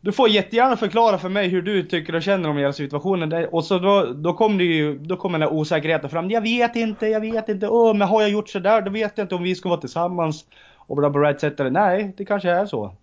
Du 0.00 0.12
får 0.12 0.28
jättegärna 0.28 0.76
förklara 0.76 1.18
för 1.18 1.28
mig 1.28 1.48
hur 1.48 1.62
du 1.62 1.82
tycker 1.82 2.14
och 2.14 2.22
känner 2.22 2.48
om 2.48 2.56
hela 2.56 2.72
situationen. 2.72 3.46
Och 3.52 3.64
så 3.64 3.78
då, 3.78 4.12
då 4.12 4.34
kom 4.34 4.58
det 4.58 4.64
ju, 4.64 4.98
då 4.98 5.16
kom 5.16 5.32
den 5.32 5.40
där 5.40 5.52
osäkerheten 5.52 6.10
fram. 6.10 6.30
Jag 6.30 6.40
vet 6.40 6.76
inte, 6.76 7.06
jag 7.06 7.20
vet 7.20 7.48
inte, 7.48 7.68
åh 7.68 7.94
men 7.94 8.08
har 8.08 8.20
jag 8.20 8.30
gjort 8.30 8.48
sådär, 8.48 8.82
då 8.82 8.90
vet 8.90 9.18
jag 9.18 9.24
inte 9.24 9.34
om 9.34 9.42
vi 9.42 9.54
ska 9.54 9.68
vara 9.68 9.80
tillsammans. 9.80 10.44
Och 10.76 10.96
bla 10.96 11.10
bla 11.10 11.30
etc. 11.30 11.44
Nej, 11.70 12.14
det 12.16 12.24
kanske 12.24 12.50
är 12.50 12.66
så. 12.66 12.94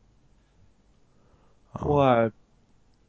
Och, 1.71 2.09
eh, 2.09 2.31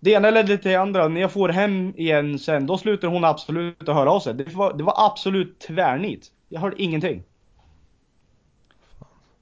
det 0.00 0.10
ena 0.10 0.30
ledde 0.30 0.58
till 0.58 0.70
det 0.70 0.76
andra. 0.76 1.08
När 1.08 1.20
jag 1.20 1.32
får 1.32 1.48
hem 1.48 1.92
igen 1.96 2.38
sen, 2.38 2.66
då 2.66 2.78
slutade 2.78 3.12
hon 3.12 3.24
absolut 3.24 3.88
att 3.88 3.94
höra 3.94 4.10
av 4.10 4.20
sig. 4.20 4.34
Det 4.34 4.54
var, 4.54 4.72
det 4.72 4.84
var 4.84 4.94
absolut 4.96 5.60
tvärnit. 5.60 6.32
Jag 6.48 6.60
hörde 6.60 6.82
ingenting. 6.82 7.22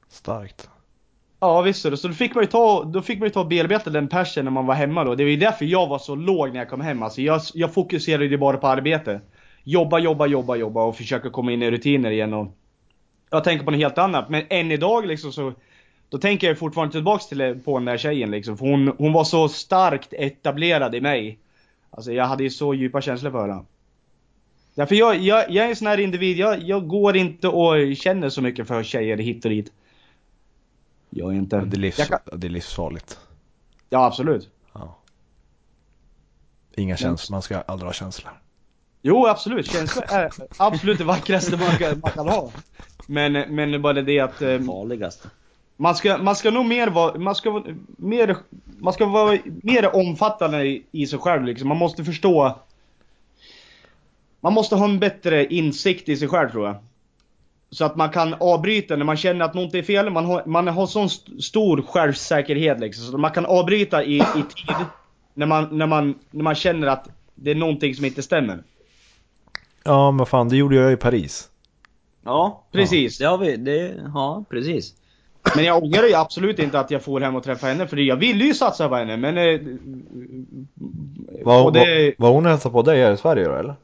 Starkt. 0.08 0.70
Ja 1.40 1.62
visst 1.62 1.84
är 1.84 1.90
det. 1.90 1.96
Så 1.96 2.08
då 2.08 2.14
fick 2.14 2.34
man 2.34 2.44
ju 2.44 2.50
ta, 2.50 2.84
då 2.84 3.02
fick 3.02 3.18
man 3.18 3.26
ju 3.26 3.32
ta 3.32 3.40
och 3.40 3.48
bearbeta 3.48 3.90
den 3.90 4.08
persen 4.08 4.44
när 4.44 4.52
man 4.52 4.66
var 4.66 4.74
hemma 4.74 5.04
då. 5.04 5.14
Det 5.14 5.24
var 5.24 5.30
ju 5.30 5.36
därför 5.36 5.64
jag 5.64 5.86
var 5.86 5.98
så 5.98 6.14
låg 6.14 6.52
när 6.52 6.58
jag 6.58 6.68
kom 6.68 6.80
hem. 6.80 7.02
Alltså 7.02 7.20
jag, 7.22 7.40
jag 7.54 7.74
fokuserade 7.74 8.26
ju 8.26 8.38
bara 8.38 8.56
på 8.56 8.66
arbete. 8.66 9.20
Jobba, 9.64 9.98
jobba, 9.98 10.26
jobba, 10.26 10.56
jobba 10.56 10.82
och 10.82 10.96
försöka 10.96 11.30
komma 11.30 11.52
in 11.52 11.62
i 11.62 11.70
rutiner 11.70 12.10
igen 12.10 12.34
och... 12.34 12.56
Jag 13.30 13.44
tänker 13.44 13.64
på 13.64 13.70
något 13.70 13.80
helt 13.80 13.98
annat. 13.98 14.28
Men 14.28 14.42
än 14.48 14.72
idag 14.72 15.06
liksom 15.06 15.32
så... 15.32 15.52
Då 16.08 16.18
tänker 16.18 16.46
jag 16.46 16.58
fortfarande 16.58 16.92
tillbaks 16.92 17.28
till 17.28 17.60
på 17.64 17.78
den 17.78 17.84
där 17.84 17.96
tjejen 17.96 18.30
liksom. 18.30 18.58
För 18.58 18.66
hon, 18.66 18.92
hon 18.98 19.12
var 19.12 19.24
så 19.24 19.48
starkt 19.48 20.12
etablerad 20.12 20.94
i 20.94 21.00
mig. 21.00 21.38
Alltså 21.90 22.12
jag 22.12 22.24
hade 22.24 22.42
ju 22.42 22.50
så 22.50 22.74
djupa 22.74 23.00
känslor 23.00 23.30
för 23.30 23.48
henne. 23.48 23.64
Därför 24.74 24.94
jag, 24.94 25.16
jag, 25.16 25.50
jag 25.50 25.64
är 25.64 25.68
en 25.68 25.76
sån 25.76 25.86
här 25.86 26.00
individ, 26.00 26.36
jag, 26.36 26.62
jag 26.62 26.88
går 26.88 27.16
inte 27.16 27.48
och 27.48 27.96
känner 27.96 28.28
så 28.28 28.42
mycket 28.42 28.68
för 28.68 28.82
tjejer 28.82 29.16
hit 29.16 29.44
och 29.44 29.50
dit. 29.50 29.72
Jag 31.10 31.32
är 31.32 31.36
inte... 31.38 31.60
Det 31.60 31.76
är, 31.76 31.80
livs, 31.80 31.98
Jag 31.98 32.08
kan- 32.08 32.38
det 32.40 32.46
är 32.46 32.50
livsfarligt. 32.50 33.18
Ja, 33.90 34.06
absolut. 34.06 34.50
Inga 36.78 36.96
känslor, 36.96 37.34
man 37.34 37.42
ska 37.42 37.60
aldrig 37.60 37.88
ha 37.88 37.92
känslor. 37.92 38.32
Jo, 39.02 39.26
absolut. 39.26 39.66
Känslor 39.66 40.04
är 40.08 40.30
absolut 40.56 40.98
det 40.98 41.04
vackraste 41.04 41.56
man 41.56 41.70
kan, 41.78 42.00
man 42.00 42.10
kan 42.10 42.28
ha. 42.28 42.50
Men, 43.06 43.32
men 43.32 43.70
det 43.70 43.76
är 43.76 43.78
bara 43.78 44.02
det 44.02 44.20
att 44.20 44.42
eh, 44.42 44.60
Farligaste. 44.60 45.30
man 45.76 45.94
ska, 45.94 46.18
man 46.18 46.36
ska 46.36 46.50
nog 46.50 46.66
mer 46.66 46.88
vara, 46.88 47.18
man 47.18 47.34
ska 47.34 47.50
vara 47.50 47.64
mer, 47.86 48.36
man 48.78 48.92
ska 48.92 49.06
vara 49.06 49.38
mer 49.62 49.96
omfattande 49.96 50.64
i, 50.66 50.82
i 50.90 51.06
sig 51.06 51.18
själv 51.18 51.44
liksom. 51.44 51.68
Man 51.68 51.76
måste 51.76 52.04
förstå 52.04 52.58
Man 54.40 54.52
måste 54.52 54.76
ha 54.76 54.84
en 54.84 54.98
bättre 54.98 55.46
insikt 55.46 56.08
i 56.08 56.16
sig 56.16 56.28
själv 56.28 56.50
tror 56.50 56.66
jag. 56.66 56.76
Så 57.70 57.84
att 57.84 57.96
man 57.96 58.08
kan 58.10 58.34
avbryta 58.40 58.96
när 58.96 59.04
man 59.04 59.16
känner 59.16 59.44
att 59.44 59.54
något 59.54 59.74
är 59.74 59.82
fel. 59.82 60.10
Man 60.10 60.24
har, 60.24 60.42
man 60.46 60.68
har 60.68 60.86
sån 60.86 61.06
st- 61.06 61.40
stor 61.42 61.82
självsäkerhet 61.82 62.80
liksom. 62.80 63.04
Så 63.04 63.18
man 63.18 63.30
kan 63.30 63.46
avbryta 63.46 64.04
i, 64.04 64.16
i 64.16 64.22
tid. 64.56 64.76
När 65.34 65.46
man, 65.46 65.78
när, 65.78 65.86
man, 65.86 66.14
när 66.30 66.44
man 66.44 66.54
känner 66.54 66.86
att 66.86 67.08
det 67.34 67.50
är 67.50 67.54
någonting 67.54 67.94
som 67.94 68.04
inte 68.04 68.22
stämmer. 68.22 68.62
Ja, 69.84 70.10
men 70.10 70.26
fan, 70.26 70.48
det 70.48 70.56
gjorde 70.56 70.76
jag 70.76 70.92
i 70.92 70.96
Paris. 70.96 71.48
Ja, 72.24 72.62
Precis. 72.72 73.18
Det 73.18 73.24
har 73.24 73.38
vi, 73.38 73.56
det, 73.56 73.94
ja 74.14 74.44
precis. 74.50 74.94
Men 75.56 75.64
jag 75.64 75.82
ångrar 75.84 76.02
ju 76.02 76.14
absolut 76.14 76.58
inte 76.58 76.80
att 76.80 76.90
jag 76.90 77.02
får 77.02 77.20
hem 77.20 77.34
och 77.36 77.42
träffa 77.44 77.66
henne 77.66 77.86
för 77.86 77.96
jag 77.96 78.16
ville 78.16 78.44
ju 78.44 78.54
satsa 78.54 78.88
på 78.88 78.94
henne 78.94 79.16
men... 79.16 79.38
Eh, 79.38 79.60
Var, 81.44 81.70
det, 81.70 81.80
var, 82.18 82.28
var 82.28 82.30
hon 82.34 82.44
och 82.44 82.50
hälsade 82.50 82.72
på 82.72 82.82
dig 82.82 83.02
här 83.02 83.12
i 83.12 83.16
Sverige 83.16 83.44
då, 83.48 83.54
eller? 83.54 83.74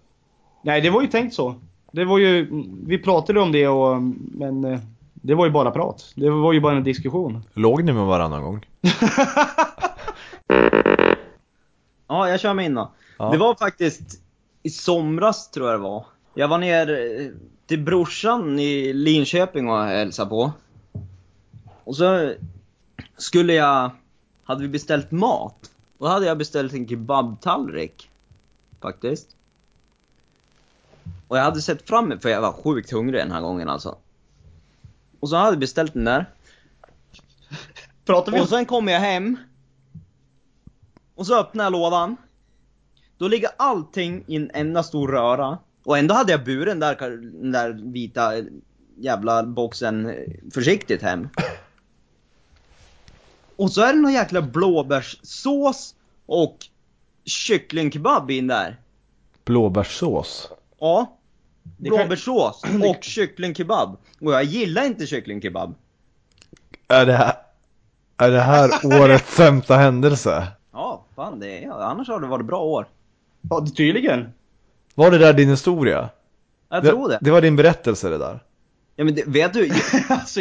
Nej 0.62 0.80
det 0.80 0.90
var 0.90 1.02
ju 1.02 1.08
tänkt 1.08 1.34
så. 1.34 1.54
Det 1.92 2.04
var 2.04 2.18
ju, 2.18 2.48
vi 2.86 2.98
pratade 2.98 3.40
om 3.40 3.52
det 3.52 3.68
och, 3.68 4.02
men 4.32 4.64
eh, 4.64 4.80
det 5.12 5.34
var 5.34 5.46
ju 5.46 5.50
bara 5.52 5.70
prat. 5.70 6.12
Det 6.14 6.30
var 6.30 6.52
ju 6.52 6.60
bara 6.60 6.76
en 6.76 6.84
diskussion. 6.84 7.44
Låg 7.54 7.84
ni 7.84 7.92
med 7.92 8.06
varandra 8.06 8.38
någon 8.38 8.52
gång? 8.52 8.66
Ja, 12.12 12.28
jag 12.28 12.40
kör 12.40 12.54
min 12.54 12.74
då. 12.74 12.92
Ja. 13.18 13.30
Det 13.30 13.38
var 13.38 13.54
faktiskt 13.54 14.20
i 14.62 14.70
somras 14.70 15.50
tror 15.50 15.70
jag 15.70 15.78
det 15.80 15.82
var. 15.82 16.06
Jag 16.34 16.48
var 16.48 16.58
ner 16.58 16.90
eh, 16.90 17.26
till 17.66 17.80
brorsan 17.80 18.58
i 18.58 18.92
Linköping 18.92 19.68
och 19.68 19.84
hälsade 19.84 20.30
på. 20.30 20.52
Och 21.84 21.96
så 21.96 22.32
skulle 23.16 23.54
jag, 23.54 23.90
hade 24.44 24.62
vi 24.62 24.68
beställt 24.68 25.10
mat. 25.10 25.70
Då 25.98 26.06
hade 26.06 26.26
jag 26.26 26.38
beställt 26.38 26.72
en 26.72 26.88
kebabtallrik. 26.88 28.10
Faktiskt. 28.82 29.36
Och 31.28 31.38
jag 31.38 31.42
hade 31.42 31.62
sett 31.62 31.88
fram 31.88 32.04
emot, 32.04 32.22
för 32.22 32.28
jag 32.28 32.40
var 32.40 32.52
sjukt 32.52 32.92
hungrig 32.92 33.20
den 33.20 33.32
här 33.32 33.40
gången 33.40 33.68
alltså. 33.68 33.98
Och 35.20 35.28
så 35.28 35.36
hade 35.36 35.50
jag 35.50 35.58
beställt 35.58 35.94
den 35.94 36.04
där. 36.04 36.26
Pratar 38.04 38.32
vi. 38.32 38.40
Och 38.40 38.48
sen 38.48 38.66
kommer 38.66 38.92
jag 38.92 39.00
hem. 39.00 39.36
Och 41.14 41.26
så 41.26 41.40
öppnar 41.40 41.64
jag 41.64 41.72
lådan. 41.72 42.16
Då 43.18 43.28
ligger 43.28 43.50
allting 43.56 44.24
i 44.26 44.36
en 44.36 44.50
enda 44.54 44.82
stor 44.82 45.08
röra. 45.08 45.58
Och 45.84 45.98
ändå 45.98 46.14
hade 46.14 46.32
jag 46.32 46.44
buren 46.44 46.80
där, 46.80 46.96
den 47.40 47.52
där 47.52 47.72
vita 47.92 48.32
jävla 48.96 49.42
boxen 49.42 50.06
eh, 50.06 50.14
försiktigt 50.54 51.02
hem. 51.02 51.28
Och 53.56 53.72
så 53.72 53.82
är 53.82 53.92
det 53.92 54.00
någon 54.00 54.12
jäkla 54.12 54.42
blåbärssås 54.42 55.94
och 56.26 56.56
kycklingkebab 57.24 58.30
in 58.30 58.46
där. 58.46 58.80
Blåbärssås. 59.44 60.50
Ja. 60.82 61.18
Det 61.76 61.88
Blåbärssås 61.90 62.62
och 62.84 63.04
kycklingkebab. 63.04 63.96
Och 64.20 64.32
jag 64.32 64.44
gillar 64.44 64.84
inte 64.84 65.06
kycklingkebab. 65.06 65.74
Är 66.88 67.06
det 67.06 67.12
här, 67.12 67.32
är 68.16 68.30
det 68.30 68.40
här 68.40 68.70
årets 69.02 69.34
sämsta 69.34 69.76
händelse? 69.76 70.46
Ja, 70.72 71.04
fan 71.16 71.40
det 71.40 71.64
är, 71.64 71.70
annars 71.70 72.08
har 72.08 72.20
det 72.20 72.26
varit 72.26 72.46
bra 72.46 72.60
år. 72.62 72.88
Ja, 73.50 73.60
det- 73.60 73.70
tydligen. 73.70 74.32
Var 74.94 75.10
det 75.10 75.18
där 75.18 75.32
din 75.32 75.48
historia? 75.48 76.08
Jag 76.68 76.84
tror 76.84 77.08
det. 77.08 77.18
Det 77.20 77.30
var 77.30 77.40
din 77.40 77.56
berättelse 77.56 78.08
det 78.08 78.18
där? 78.18 78.40
Ja 78.96 79.04
men 79.04 79.14
det, 79.14 79.24
vet 79.26 79.52
du, 79.52 79.70
alltså 80.08 80.40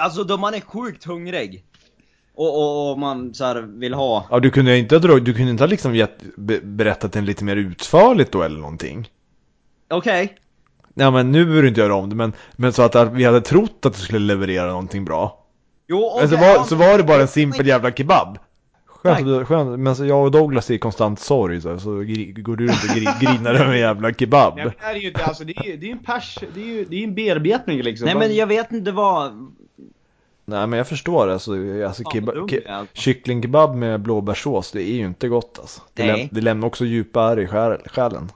Alltså 0.00 0.24
då 0.24 0.36
man 0.36 0.54
är 0.54 0.60
sjukt 0.60 1.04
hungrig 1.04 1.64
och, 2.34 2.58
och, 2.58 2.90
och 2.92 2.98
man 2.98 3.34
så 3.34 3.44
här 3.44 3.62
vill 3.62 3.94
ha 3.94 4.26
Ja, 4.30 4.40
du 4.40 4.50
kunde 4.50 4.78
inte 4.78 4.96
ha, 4.96 5.18
du 5.18 5.34
kunde 5.34 5.50
inte 5.50 5.62
ha 5.62 5.68
liksom 5.68 5.94
gett, 5.94 6.18
be, 6.36 6.60
berättat 6.60 7.12
den 7.12 7.24
lite 7.24 7.44
mer 7.44 7.56
utförligt 7.56 8.32
då 8.32 8.42
eller 8.42 8.58
någonting? 8.58 9.08
Okej, 9.92 10.36
Ja 10.94 11.10
men 11.10 11.32
nu 11.32 11.44
behöver 11.44 11.62
du 11.62 11.68
inte 11.68 11.80
göra 11.80 11.94
om 11.94 12.10
det, 12.10 12.16
men, 12.16 12.32
men 12.52 12.72
så 12.72 12.82
att 12.82 13.12
vi 13.12 13.24
hade 13.24 13.40
trott 13.40 13.86
att 13.86 13.94
du 13.94 14.00
skulle 14.00 14.18
leverera 14.18 14.66
någonting 14.66 15.04
bra. 15.04 15.46
jo 15.88 16.06
okej 16.06 16.20
Men 16.20 16.28
så, 16.28 16.44
ja, 16.44 16.58
var, 16.58 16.64
så 16.64 16.76
var 16.76 16.98
det 16.98 17.04
bara 17.04 17.22
en 17.22 17.28
simpel 17.28 17.66
jävla 17.66 17.92
kebab. 17.92 18.38
Skönt, 18.86 19.48
skönt. 19.48 19.80
men 19.80 19.96
så 19.96 20.04
jag 20.04 20.24
och 20.24 20.30
Douglas 20.30 20.70
är 20.70 20.74
i 20.74 20.78
konstant 20.78 21.20
sorg 21.20 21.60
så, 21.60 21.78
så 21.78 21.90
går 21.90 22.56
du 22.56 22.66
runt 22.66 22.84
och 22.90 22.96
gri, 22.96 23.06
grinar 23.20 23.54
över 23.54 23.72
en 23.72 23.78
jävla 23.78 24.12
kebab. 24.12 24.56
Nej, 24.56 24.64
men 24.64 24.74
det 24.80 24.86
är 24.86 24.94
ju 24.94 25.08
inte, 25.08 25.24
alltså 25.24 25.44
det 25.44 25.58
är 25.58 25.64
ju 25.64 25.76
det 25.76 25.86
är 25.86 25.92
en 25.92 25.98
pers, 25.98 26.38
det 26.54 26.60
är 26.60 26.66
ju 26.66 26.84
det 26.84 26.96
är 26.96 27.04
en 27.04 27.14
bearbetning 27.14 27.82
liksom. 27.82 28.06
Nej 28.06 28.14
men 28.14 28.36
jag 28.36 28.46
vet 28.46 28.72
inte 28.72 28.92
vad, 28.92 29.52
Nej 30.44 30.66
men 30.66 30.76
jag 30.76 30.88
förstår 30.88 31.28
alltså, 31.28 31.52
alltså 31.86 32.02
keba, 32.12 32.32
ke, 32.48 32.60
alltså. 32.68 32.96
kycklingkebab 32.96 33.74
med 33.74 34.00
blåbärssås, 34.00 34.72
det 34.72 34.82
är 34.82 34.94
ju 34.94 35.06
inte 35.06 35.28
gott 35.28 35.58
alltså. 35.58 35.80
Det, 35.94 36.06
Nej. 36.06 36.16
läm, 36.16 36.28
det 36.30 36.40
lämnar 36.40 36.66
också 36.66 36.84
djupa 36.84 37.32
ärr 37.32 37.40
i 37.40 37.46
själ, 37.46 37.78
själen. 37.86 38.28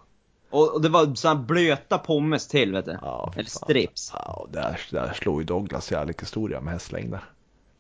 Och, 0.51 0.75
och 0.75 0.83
det 0.83 0.89
var 0.89 1.15
så 1.15 1.29
här 1.29 1.35
blöta 1.35 1.99
pommes 1.99 2.49
till 2.49 2.73
vet 2.73 2.85
du. 2.85 2.99
Ja, 3.03 3.33
Eller 3.37 3.51
strips. 3.51 4.13
Ja, 4.15 4.47
där, 4.53 4.81
där 4.91 5.13
slår 5.13 5.41
ju 5.41 5.47
Douglas 5.47 5.93
historia 6.21 6.61
med 6.61 6.73
hästlängder. 6.73 7.21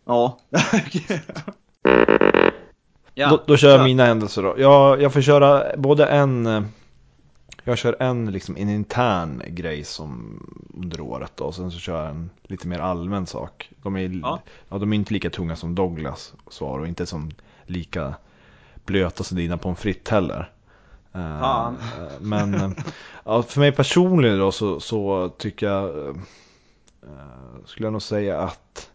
Ja. 0.04 0.38
ja. 3.14 3.28
då, 3.30 3.42
då 3.46 3.56
kör 3.56 3.70
jag 3.76 3.84
mina 3.84 4.04
händelser 4.04 4.42
då. 4.42 4.54
Jag, 4.58 5.02
jag 5.02 5.12
får 5.12 5.20
köra 5.22 5.76
både 5.76 6.06
en 6.06 6.46
eh, 6.46 6.62
Jag 7.64 7.78
kör 7.78 7.96
en 8.02 8.32
liksom 8.32 8.56
en 8.56 8.68
intern 8.68 9.42
grej 9.46 9.84
som 9.84 10.40
under 10.74 11.00
året 11.00 11.32
då, 11.34 11.44
och 11.44 11.54
sen 11.54 11.70
så 11.70 11.78
kör 11.78 12.02
jag 12.02 12.10
en 12.10 12.30
lite 12.42 12.68
mer 12.68 12.78
allmän 12.78 13.26
sak. 13.26 13.70
De 13.82 13.96
är, 13.96 14.20
Ja. 14.22 14.40
ja. 14.68 14.78
de 14.78 14.92
är 14.92 14.96
inte 14.96 15.12
lika 15.12 15.30
tunga 15.30 15.56
som 15.56 15.74
Douglas 15.74 16.34
svar 16.50 16.78
och 16.78 16.88
inte 16.88 17.06
som 17.06 17.30
lika 17.64 18.14
blöta 18.84 19.24
som 19.24 19.36
dina 19.36 19.58
pommes 19.58 19.78
frites 19.78 20.10
heller. 20.10 20.50
Fan. 21.40 21.76
eh, 21.98 22.12
Men 22.20 22.54
eh, 22.54 22.70
ja, 23.24 23.42
för 23.42 23.60
mig 23.60 23.72
personligen 23.72 24.38
då 24.38 24.52
så, 24.52 24.80
så 24.80 25.28
tycker 25.38 25.66
jag 25.66 25.84
eh, 26.08 26.14
Skulle 27.66 27.86
jag 27.86 27.92
nog 27.92 28.02
säga 28.02 28.40
att 28.40 28.90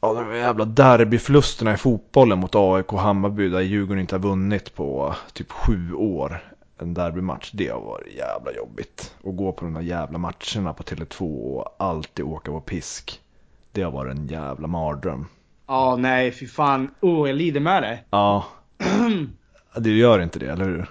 Ja, 0.00 0.12
de 0.12 0.36
jävla 0.36 0.64
derbyförlusterna 0.64 1.74
i 1.74 1.76
fotbollen 1.76 2.38
mot 2.38 2.54
AIK 2.54 2.92
och 2.92 3.00
Hammarby 3.00 3.48
där 3.48 3.60
Djurgården 3.60 4.00
inte 4.00 4.14
har 4.14 4.20
vunnit 4.20 4.74
på 4.74 5.14
typ 5.32 5.52
sju 5.52 5.92
år. 5.94 6.50
En 6.78 6.94
derbymatch, 6.94 7.50
det 7.52 7.68
har 7.68 7.80
varit 7.80 8.14
jävla 8.16 8.52
jobbigt. 8.52 9.14
Att 9.24 9.36
gå 9.36 9.52
på 9.52 9.64
de 9.64 9.74
där 9.74 9.80
jävla 9.80 10.18
matcherna 10.18 10.74
på 10.74 10.82
Tele2 10.82 11.20
och 11.54 11.76
alltid 11.78 12.24
åka 12.24 12.50
på 12.50 12.60
pisk. 12.60 13.20
Det 13.72 13.82
har 13.82 13.90
varit 13.90 14.16
en 14.16 14.26
jävla 14.26 14.66
mardröm. 14.68 15.26
Ja, 15.66 15.96
nej 15.96 16.32
fy 16.32 16.46
fan. 16.46 16.94
Oh, 17.00 17.28
jag 17.28 17.36
lider 17.36 17.60
med 17.60 17.82
dig. 17.82 18.04
Ja. 18.10 18.44
Det 19.76 19.90
gör 19.90 20.20
inte 20.20 20.38
det, 20.38 20.46
eller 20.46 20.64
hur? 20.64 20.86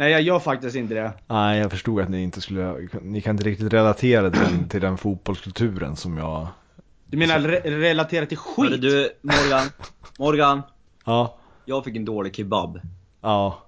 Nej, 0.00 0.12
jag 0.12 0.22
gör 0.22 0.38
faktiskt 0.38 0.76
inte 0.76 0.94
det. 0.94 1.12
Nej, 1.26 1.58
jag 1.58 1.70
förstod 1.70 2.00
att 2.00 2.08
ni 2.08 2.22
inte 2.22 2.40
skulle, 2.40 2.88
ni 3.02 3.20
kan 3.20 3.34
inte 3.36 3.44
riktigt 3.44 3.72
relatera 3.72 4.30
till 4.30 4.40
den, 4.40 4.68
till 4.68 4.80
den 4.80 4.98
fotbollskulturen 4.98 5.96
som 5.96 6.16
jag... 6.18 6.46
Du 7.06 7.16
menar 7.16 7.40
re 7.40 7.60
relaterat 7.64 8.28
till 8.28 8.38
Hörru 8.56 8.70
skit? 8.70 8.82
du, 8.82 9.10
Morgan. 9.22 9.66
Morgan. 10.18 10.62
Ja, 11.04 11.38
Jag 11.64 11.84
fick 11.84 11.96
en 11.96 12.04
dålig 12.04 12.36
kebab. 12.36 12.80
ja. 13.20 13.66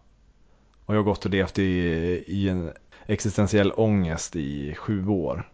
Och 0.87 0.95
jag 0.95 0.99
har 0.99 1.05
gått 1.05 1.25
och 1.25 1.31
levt 1.31 1.59
i, 1.59 1.62
i 2.27 2.49
en 2.49 2.71
existentiell 3.07 3.73
ångest 3.77 4.37
i 4.37 4.75
sju 4.75 5.07
år. 5.09 5.49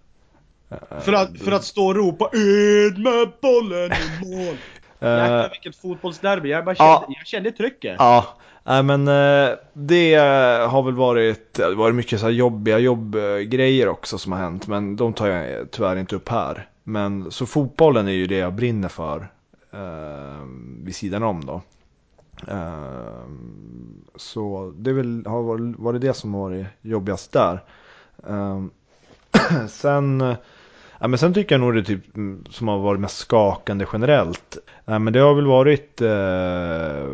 För 1.00 1.12
att, 1.12 1.38
för 1.38 1.52
att 1.52 1.64
stå 1.64 1.86
och 1.86 1.96
ropa 1.96 2.30
Ed 2.32 2.98
med 2.98 3.28
bollen 3.42 3.90
i 3.92 4.26
mål. 4.26 4.56
Jäklar 5.00 5.44
Eh, 5.44 5.50
vilket 5.50 5.76
fotbollsderby. 5.76 6.48
Jag 6.48 6.64
bara 6.64 6.74
kände, 6.74 6.92
ja. 6.92 7.04
jag 7.08 7.26
kände 7.26 7.52
trycket. 7.52 7.96
Ja, 7.98 8.26
nej 8.64 8.82
men 8.82 9.08
eh, 9.08 9.56
det 9.72 10.14
eh, 10.14 10.68
har 10.70 10.82
väl 10.82 10.94
varit, 10.94 11.60
varit 11.76 11.94
mycket 11.94 12.20
så 12.20 12.26
här 12.26 12.32
jobbiga 12.32 12.78
jobbgrejer 12.78 13.88
också 13.88 14.18
som 14.18 14.32
har 14.32 14.38
hänt. 14.38 14.66
Men 14.66 14.96
de 14.96 15.12
tar 15.12 15.26
jag 15.26 15.70
tyvärr 15.70 15.96
inte 15.96 16.16
upp 16.16 16.28
här. 16.28 16.68
Men 16.84 17.30
så 17.30 17.46
fotbollen 17.46 18.08
är 18.08 18.12
ju 18.12 18.26
det 18.26 18.36
jag 18.36 18.52
brinner 18.52 18.88
för. 18.88 19.28
Eh, 19.72 20.44
vid 20.82 20.96
sidan 20.96 21.22
om 21.22 21.46
då. 21.46 21.62
Eh, 22.48 23.22
så 24.16 24.72
det 24.76 24.92
väl, 24.92 25.26
har 25.26 25.42
varit, 25.42 25.78
varit 25.78 26.00
det 26.00 26.14
som 26.14 26.34
har 26.34 26.40
varit 26.40 26.66
jobbigast 26.82 27.32
där. 27.32 27.62
Eh, 28.28 28.62
sen, 29.68 30.34
ja, 30.98 31.08
men 31.08 31.18
sen 31.18 31.34
tycker 31.34 31.54
jag 31.54 31.60
nog 31.60 31.74
det 31.74 31.82
typ 31.84 32.16
mm, 32.16 32.44
som 32.50 32.68
har 32.68 32.78
varit 32.78 33.00
mest 33.00 33.16
skakande 33.16 33.86
generellt. 33.92 34.58
Nej 34.84 34.98
men 34.98 35.12
det 35.12 35.18
har 35.20 35.34
väl 35.34 35.46
varit 35.46 36.00
eh, 36.00 37.08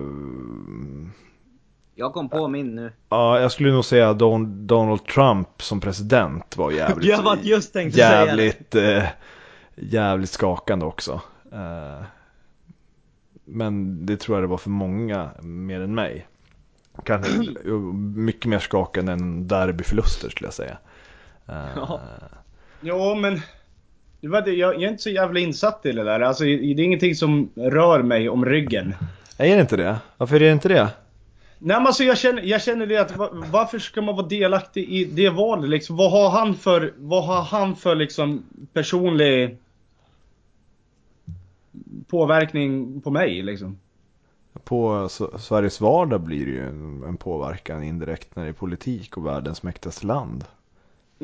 Jag 1.94 2.12
kom 2.12 2.28
på 2.28 2.48
min 2.48 2.74
nu. 2.74 2.92
Ja, 3.08 3.40
jag 3.40 3.52
skulle 3.52 3.72
nog 3.72 3.84
säga 3.84 4.12
Don, 4.12 4.66
Donald 4.66 5.04
Trump 5.06 5.62
som 5.62 5.80
president 5.80 6.56
var 6.56 6.70
jävligt, 6.70 7.08
Jag 7.08 7.22
var 7.22 7.36
just 7.42 7.72
tänkt 7.72 7.94
säga 7.94 8.10
det. 8.10 8.26
jävligt, 8.26 8.74
eh, 8.74 9.04
jävligt 9.74 10.30
skakande 10.30 10.84
också. 10.86 11.20
Eh, 11.52 12.04
men 13.44 14.06
det 14.06 14.16
tror 14.16 14.36
jag 14.36 14.42
det 14.42 14.48
var 14.48 14.58
för 14.58 14.70
många 14.70 15.30
mer 15.40 15.80
än 15.80 15.94
mig. 15.94 16.26
Kanske 17.04 17.32
mycket 18.14 18.44
mer 18.46 18.58
skakande 18.58 19.12
än 19.12 19.48
derbyförluster 19.48 20.28
skulle 20.30 20.46
jag 20.46 20.54
säga. 20.54 20.78
Eh, 21.48 21.54
Ja. 21.76 22.00
Jo 22.80 23.14
men 23.14 23.40
det 24.24 24.30
var 24.30 24.42
det, 24.42 24.52
jag, 24.52 24.74
jag 24.74 24.82
är 24.82 24.88
inte 24.88 25.02
så 25.02 25.10
jävla 25.10 25.40
insatt 25.40 25.86
i 25.86 25.92
det 25.92 26.04
där. 26.04 26.20
Alltså, 26.20 26.44
det 26.44 26.50
är 26.50 26.80
ingenting 26.80 27.14
som 27.14 27.50
rör 27.54 28.02
mig 28.02 28.28
om 28.28 28.44
ryggen. 28.44 28.94
Är 29.38 29.54
det 29.56 29.60
inte 29.60 29.76
det? 29.76 29.96
Varför 30.16 30.36
är 30.36 30.40
det 30.40 30.52
inte 30.52 30.68
det? 30.68 30.88
Nej 31.58 31.76
men 31.76 31.86
alltså 31.86 32.04
jag 32.04 32.18
känner, 32.18 32.42
jag 32.42 32.62
känner 32.62 32.86
det 32.86 32.96
att 32.96 33.16
va- 33.16 33.30
varför 33.52 33.78
ska 33.78 34.02
man 34.02 34.16
vara 34.16 34.26
delaktig 34.26 34.88
i 34.88 35.04
det 35.04 35.30
valet 35.30 35.70
liksom? 35.70 35.96
Vad 35.96 36.10
har 36.10 36.30
han 36.30 36.54
för, 36.54 36.92
vad 36.96 37.24
har 37.24 37.42
han 37.42 37.76
för 37.76 37.94
liksom 37.94 38.42
personlig 38.72 39.56
påverkning 42.06 43.00
på 43.00 43.10
mig 43.10 43.42
liksom? 43.42 43.78
På 44.64 45.08
Sveriges 45.38 45.80
vardag 45.80 46.20
blir 46.20 46.46
det 46.46 46.52
ju 46.52 46.66
en 47.08 47.16
påverkan 47.16 47.82
indirekt 47.82 48.36
när 48.36 48.42
det 48.44 48.48
är 48.50 48.52
politik 48.52 49.16
och 49.16 49.26
världens 49.26 49.62
mäktigaste 49.62 50.06
land. 50.06 50.44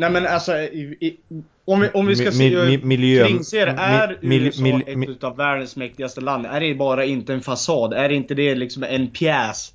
Nej 0.00 0.10
men 0.10 0.26
alltså, 0.26 0.52
i, 0.56 0.96
i, 1.00 1.16
om, 1.64 1.80
vi, 1.80 1.88
om 1.94 2.06
vi 2.06 2.16
ska 2.16 2.24
Mi- 2.28 2.32
se, 2.32 2.50
mi- 2.56 2.66
mi- 2.66 2.84
miljö- 2.84 3.26
kringse 3.26 3.64
det, 3.64 3.70
är 3.70 4.08
mi- 4.08 4.18
mil- 4.28 4.42
USA 4.46 4.62
mil- 4.62 4.82
ett 4.86 4.96
mi- 4.96 5.10
utav 5.10 5.36
världens 5.36 5.76
mäktigaste 5.76 6.20
land? 6.20 6.46
Är 6.46 6.60
det 6.60 6.74
bara 6.74 7.04
inte 7.04 7.34
en 7.34 7.40
fasad? 7.40 7.92
Är 7.92 8.08
det 8.08 8.14
inte 8.14 8.34
det 8.34 8.54
liksom 8.54 8.82
en 8.82 9.06
pjäs 9.10 9.72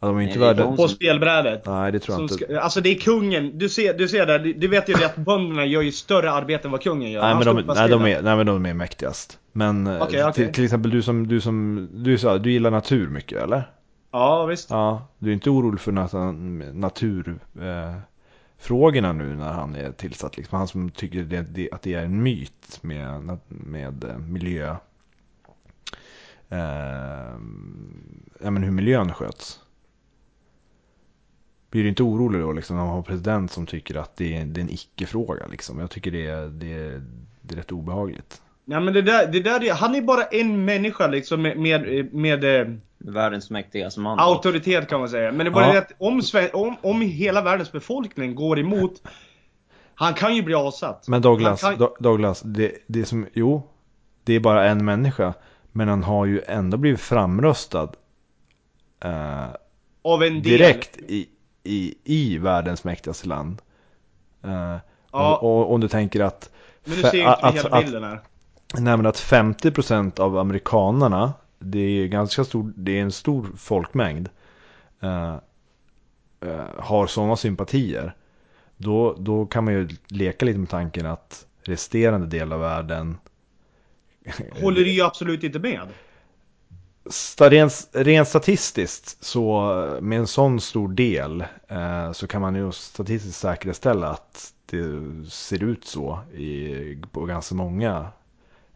Ja, 0.00 0.06
de 0.06 0.16
är 0.16 0.20
inte 0.22 0.38
värda... 0.38 0.76
på 0.76 0.88
spelbrädet? 0.88 1.66
Nej, 1.66 1.92
det 1.92 1.98
tror 1.98 2.12
jag 2.20 2.28
Som 2.30 2.34
inte. 2.36 2.44
ska, 2.54 2.60
alltså 2.60 2.80
det 2.80 2.88
är 2.90 2.94
kungen, 2.94 3.58
du 3.58 3.68
ser, 3.68 3.94
du 3.94 4.08
ser 4.08 4.26
där, 4.26 4.38
du, 4.38 4.52
du 4.52 4.68
vet 4.68 4.88
ju 4.88 4.94
att 5.04 5.16
bönderna 5.16 5.66
gör 5.66 5.82
ju 5.82 5.92
större 5.92 6.30
arbete 6.30 6.68
än 6.68 6.72
vad 6.72 6.82
kungen 6.82 7.10
gör. 7.10 7.22
Nej 7.22 7.34
men, 7.34 7.44
de, 7.56 7.74
nej, 7.74 7.88
de 7.88 8.02
är, 8.06 8.22
nej 8.22 8.36
men 8.36 8.46
de 8.46 8.66
är 8.66 8.74
mäktigast. 8.74 9.38
Men 9.52 9.86
eh, 9.86 10.02
Okej, 10.02 10.24
okej. 10.24 10.32
Till, 10.44 10.54
till 10.54 10.64
exempel 10.64 10.90
du 10.90 11.02
som, 11.02 11.28
du 11.28 11.40
som, 11.40 11.88
du 11.92 12.18
sa, 12.18 12.38
du 12.38 12.52
gillar 12.52 12.70
natur 12.70 13.08
mycket 13.08 13.42
eller? 13.42 13.70
Ja 14.12 14.46
visst. 14.46 14.70
Ja, 14.70 15.08
du 15.18 15.30
är 15.30 15.34
inte 15.34 15.50
orolig 15.50 15.80
för 15.80 15.92
nat- 15.92 16.72
naturfrågorna 16.74 17.86
eh, 17.88 17.94
frågorna 18.58 19.12
nu 19.12 19.36
när 19.36 19.52
han 19.52 19.74
är 19.74 19.92
tillsatt 19.92 20.36
liksom. 20.36 20.58
Han 20.58 20.68
som 20.68 20.90
tycker 20.90 21.22
det, 21.22 21.42
det, 21.42 21.68
att 21.72 21.82
det 21.82 21.94
är 21.94 22.04
en 22.04 22.22
myt 22.22 22.78
med, 22.82 23.38
med 23.48 24.04
eh, 24.04 24.18
miljö. 24.18 24.76
Eh, 26.48 27.38
ja 28.40 28.50
men 28.50 28.62
hur 28.62 28.70
miljön 28.70 29.12
sköts. 29.12 29.60
Blir 31.70 31.82
du 31.82 31.88
inte 31.88 32.02
orolig 32.02 32.40
då 32.40 32.52
liksom 32.52 32.76
när 32.76 32.82
man 32.82 32.90
har 32.90 32.98
en 32.98 33.04
president 33.04 33.52
som 33.52 33.66
tycker 33.66 33.94
att 33.94 34.16
det 34.16 34.36
är, 34.36 34.44
det 34.44 34.60
är 34.60 34.62
en 34.62 34.70
icke-fråga 34.70 35.46
liksom? 35.46 35.78
Jag 35.78 35.90
tycker 35.90 36.10
det 36.10 36.26
är, 36.26 36.48
det 36.48 36.72
är, 36.72 37.02
det 37.42 37.54
är 37.54 37.56
rätt 37.56 37.72
obehagligt. 37.72 38.42
Nej 38.64 38.80
men 38.80 38.94
det 38.94 39.02
där, 39.02 39.32
det 39.32 39.40
där 39.40 39.64
är, 39.64 39.72
han 39.72 39.94
är 39.94 40.02
bara 40.02 40.24
en 40.24 40.64
människa 40.64 41.06
liksom 41.06 41.42
med, 41.42 41.58
med, 41.58 42.14
med 42.14 42.44
eh, 42.44 42.74
världens 42.98 43.50
mäktigaste 43.50 44.00
man. 44.00 44.18
Auktoritet 44.18 44.88
kan 44.88 45.00
man 45.00 45.08
säga. 45.08 45.32
Men 45.32 45.44
det 45.44 45.50
bara 45.50 45.66
Ja. 45.66 45.72
det 45.72 45.78
att 45.78 45.92
om, 45.98 46.20
om, 46.52 46.76
om 46.82 47.00
hela 47.00 47.42
världens 47.42 47.72
befolkning 47.72 48.34
går 48.34 48.58
emot, 48.58 49.02
han 49.94 50.14
kan 50.14 50.36
ju 50.36 50.42
bli 50.42 50.54
avsatt. 50.54 51.08
Men 51.08 51.22
Douglas, 51.22 51.60
kan- 51.60 51.74
Do- 51.76 51.94
Douglas 52.00 52.40
det, 52.44 52.72
det 52.86 53.04
som, 53.04 53.26
jo, 53.32 53.62
det 54.24 54.32
är 54.34 54.40
bara 54.40 54.68
en 54.68 54.84
människa. 54.84 55.34
Men 55.72 55.88
han 55.88 56.02
har 56.04 56.26
ju 56.26 56.42
ändå 56.46 56.76
blivit 56.76 57.00
framröstad 57.00 57.88
eh, 59.04 59.44
av 60.02 60.22
en 60.22 60.32
del. 60.32 60.42
direkt 60.42 60.96
i, 60.96 61.28
i, 61.64 61.94
i 62.04 62.38
världens 62.38 62.84
mäktigaste 62.84 63.28
land. 63.28 63.62
Eh, 64.44 64.76
Ja. 65.12 65.36
och, 65.36 65.58
och 65.60 65.72
om 65.74 65.80
du 65.80 65.88
tänker 65.88 66.20
att, 66.20 66.50
Men 66.84 66.96
nu 66.96 67.02
fe- 67.02 67.10
ser 67.10 67.16
ju 67.16 67.22
inte 67.22 67.32
att, 67.34 67.54
hela 67.54 67.76
att, 67.76 67.84
bilden 67.84 68.02
här. 68.04 68.20
nej, 68.74 68.96
men 68.96 69.06
att 69.06 69.16
50% 69.16 70.20
av 70.20 70.38
amerikanerna, 70.38 71.32
det 71.58 71.78
är 71.78 72.06
ganska 72.06 72.44
stor, 72.44 72.72
det 72.76 72.98
är 72.98 73.02
en 73.02 73.12
stor 73.12 73.50
folkmängd, 73.56 74.28
eh, 75.00 75.36
eh, 76.40 76.66
har 76.78 77.06
sådana 77.06 77.36
sympatier. 77.36 78.14
Då, 78.76 79.16
då 79.18 79.46
kan 79.46 79.64
man 79.64 79.74
ju 79.74 79.88
leka 80.08 80.46
lite 80.46 80.58
med 80.58 80.68
tanken 80.68 81.06
att 81.06 81.46
resterande 81.62 82.26
del 82.26 82.52
av 82.52 82.60
världen 82.60 83.16
Håller 84.60 84.84
du 84.84 84.90
ju 84.90 85.02
absolut 85.02 85.44
inte 85.44 85.58
med. 85.58 85.88
Rent, 87.38 87.88
rent 87.92 88.28
statistiskt 88.28 89.24
så 89.24 89.62
med 90.02 90.18
en 90.18 90.26
sån 90.26 90.60
stor 90.60 90.88
del 90.88 91.44
eh, 91.68 92.12
så 92.12 92.26
kan 92.26 92.40
man 92.40 92.54
ju 92.54 92.72
statistiskt 92.72 93.40
säkerställa 93.40 94.08
att 94.08 94.52
det 94.66 94.84
ser 95.30 95.62
ut 95.62 95.84
så 95.84 96.18
i, 96.34 97.02
på 97.12 97.24
ganska 97.24 97.54
många 97.54 98.06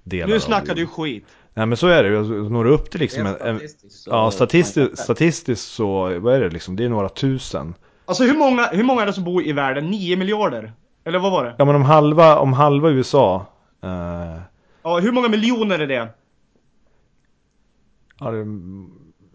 delar 0.04 0.28
Nu 0.28 0.34
av 0.34 0.38
snackar 0.40 0.74
du 0.74 0.86
skit. 0.86 1.26
Nej 1.54 1.66
men 1.66 1.76
så 1.76 1.86
är 1.86 2.02
det, 2.04 2.18
Alltså, 2.18 2.32
når 2.32 2.64
du 2.64 2.70
upp 2.70 2.90
till 2.90 3.00
liksom 3.00 3.26
en, 3.26 3.36
en, 3.40 3.56
statistiskt 3.58 4.02
så- 4.02 4.10
Ja 4.10 4.30
statistiskt, 4.30 4.98
statistiskt 4.98 5.68
så, 5.68 6.18
vad 6.18 6.34
är 6.34 6.40
det 6.40 6.50
liksom, 6.50 6.76
det 6.76 6.84
är 6.84 6.88
några 6.88 7.08
tusen. 7.08 7.74
Alltså 8.04 8.24
hur 8.24 8.38
många, 8.38 8.66
hur 8.66 8.84
många 8.84 9.02
är 9.02 9.06
det 9.06 9.12
som 9.12 9.24
bor 9.24 9.42
i 9.46 9.52
världen? 9.52 9.86
9 9.90 10.16
miljarder? 10.16 10.72
Eller 11.04 11.18
vad 11.18 11.32
var 11.32 11.44
det? 11.44 11.54
Ja 11.58 11.64
men 11.64 11.74
om 11.74 11.82
halva, 11.82 12.38
om 12.38 12.52
halva 12.52 12.90
USA 12.90 13.46
eh, 13.82 14.40
Ja, 14.82 14.98
hur 14.98 15.12
många 15.12 15.28
miljoner 15.28 15.78
är 15.78 15.86
det? 15.86 16.08
ja, 18.20 18.30
det, 18.30 18.38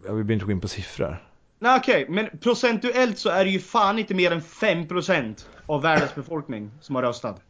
jag 0.06 0.14
vill 0.14 0.30
inte 0.30 0.44
gå 0.46 0.52
in 0.52 0.60
på 0.60 0.68
siffror. 0.68 1.24
Nej 1.58 1.78
okej, 1.80 2.06
men 2.08 2.28
procentuellt 2.40 3.18
så 3.18 3.28
är 3.28 3.44
det 3.44 3.50
ju 3.50 3.58
fan 3.60 3.98
inte 3.98 4.14
mer 4.14 4.30
än 4.32 4.40
5% 4.40 5.46
av 5.66 5.82
världens 5.82 6.14
befolkning 6.14 6.70
som 6.80 6.94
har 6.94 7.02
röstat. 7.02 7.40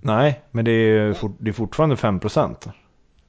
Nej, 0.00 0.42
men 0.50 0.64
det 0.64 0.70
är, 0.72 1.12
fort, 1.12 1.36
det 1.38 1.50
är 1.50 1.52
fortfarande 1.52 1.94
5%. 1.96 2.70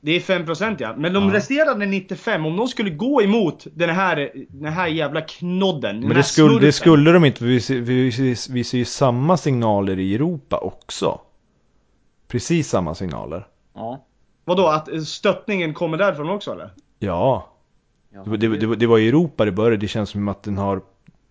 Det 0.01 0.11
är 0.11 0.19
5% 0.19 0.75
ja. 0.79 0.95
Men 0.97 1.13
de 1.13 1.27
Ja. 1.29 1.33
resterande 1.33 1.85
95, 1.85 2.45
om 2.45 2.57
de 2.57 2.67
skulle 2.67 2.89
gå 2.89 3.21
emot 3.21 3.67
den 3.73 3.89
här, 3.89 4.31
den 4.49 4.73
här 4.73 4.87
jävla 4.87 5.21
knodden. 5.21 5.81
den 5.99 6.07
Men 6.07 6.17
det 6.17 6.23
skulle, 6.23 6.59
det 6.59 6.71
skulle 6.71 7.11
de 7.11 7.25
inte, 7.25 7.43
vi 7.45 7.61
ser, 7.61 7.79
vi, 7.79 8.11
ser- 8.11 8.53
vi 8.53 8.63
ser 8.63 8.77
ju 8.77 8.85
samma 8.85 9.37
signaler 9.37 9.99
i 9.99 10.15
Europa 10.15 10.57
också. 10.57 11.19
Precis 12.27 12.69
samma 12.69 12.95
signaler. 12.95 13.47
Ja. 13.73 14.05
Vadå, 14.45 14.67
att 14.67 15.07
stöttningen 15.07 15.73
kommer 15.73 15.97
därifrån 15.97 16.29
också 16.29 16.51
eller? 16.51 16.69
Ja, 16.99 17.49
det, 18.25 18.37
det, 18.37 18.47
det, 18.57 18.75
det 18.75 18.87
var 18.87 18.97
i 18.99 19.07
Europa 19.07 19.45
det 19.45 19.51
började, 19.51 19.77
det 19.77 19.87
känns 19.87 20.09
som 20.09 20.27
att 20.27 20.43
den 20.43 20.57
har, 20.57 20.81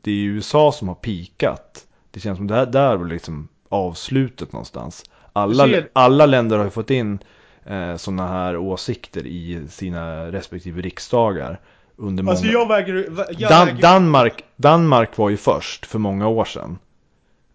det 0.01 0.11
är 0.11 0.25
USA 0.25 0.73
som 0.73 0.89
har 0.89 0.95
pikat. 0.95 1.87
Det 2.11 2.21
känns 2.21 2.37
som 2.39 2.47
det 2.47 2.55
här, 2.55 2.67
där 2.67 2.97
var 2.97 3.05
liksom 3.07 3.49
avslutet 3.69 4.53
någonstans. 4.53 5.05
Alla, 5.33 5.65
ser- 5.67 5.89
alla 5.93 6.27
länder 6.27 6.57
har 6.59 6.65
ju 6.65 6.71
fått 6.71 6.91
in 6.91 7.19
eh, 7.65 7.97
sådana 7.97 8.29
här 8.29 8.57
åsikter 8.57 9.27
i 9.27 9.67
sina 9.69 10.33
respektive 10.33 10.83
riksdagar. 10.83 11.61
Under 11.97 12.23
många... 12.23 12.33
Alltså 12.33 12.47
jag 12.47 12.69
väger... 12.69 12.95
Jag 13.39 13.51
Dan- 13.51 13.67
väger 13.67 13.83
Danmark, 13.83 14.45
Danmark 14.57 15.19
var 15.19 15.31
ju 15.31 15.37
först 15.37 15.87
för 15.87 15.99
många 15.99 16.29
år 16.29 16.45
sedan. 16.45 16.79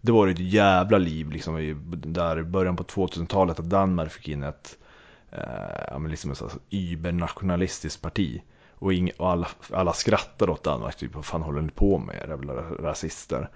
Det 0.00 0.12
var 0.12 0.26
ju 0.26 0.32
ett 0.32 0.52
jävla 0.52 0.98
liv 0.98 1.30
liksom 1.30 1.58
i 1.58 1.76
där 1.90 2.38
i 2.38 2.42
början 2.42 2.76
på 2.76 2.82
2000-talet 2.82 3.58
att 3.58 3.70
Danmark 3.70 4.12
fick 4.12 4.28
in 4.28 4.42
ett 4.42 4.78
eh, 5.30 6.08
liksom 6.08 6.30
ett 6.30 6.42
übernationalistiskt 6.70 8.02
parti. 8.02 8.42
Och, 8.74 8.92
ing, 8.92 9.10
och 9.16 9.30
alla, 9.30 9.48
alla 9.72 9.92
skrattade 9.92 10.52
åt 10.52 10.64
Danmark, 10.64 10.96
typ 10.96 11.14
vad 11.14 11.24
fan 11.24 11.42
håller 11.42 11.62
ni 11.62 11.70
på 11.70 11.98
med 11.98 12.16
jävla 12.28 12.52
rasister. 12.62 13.48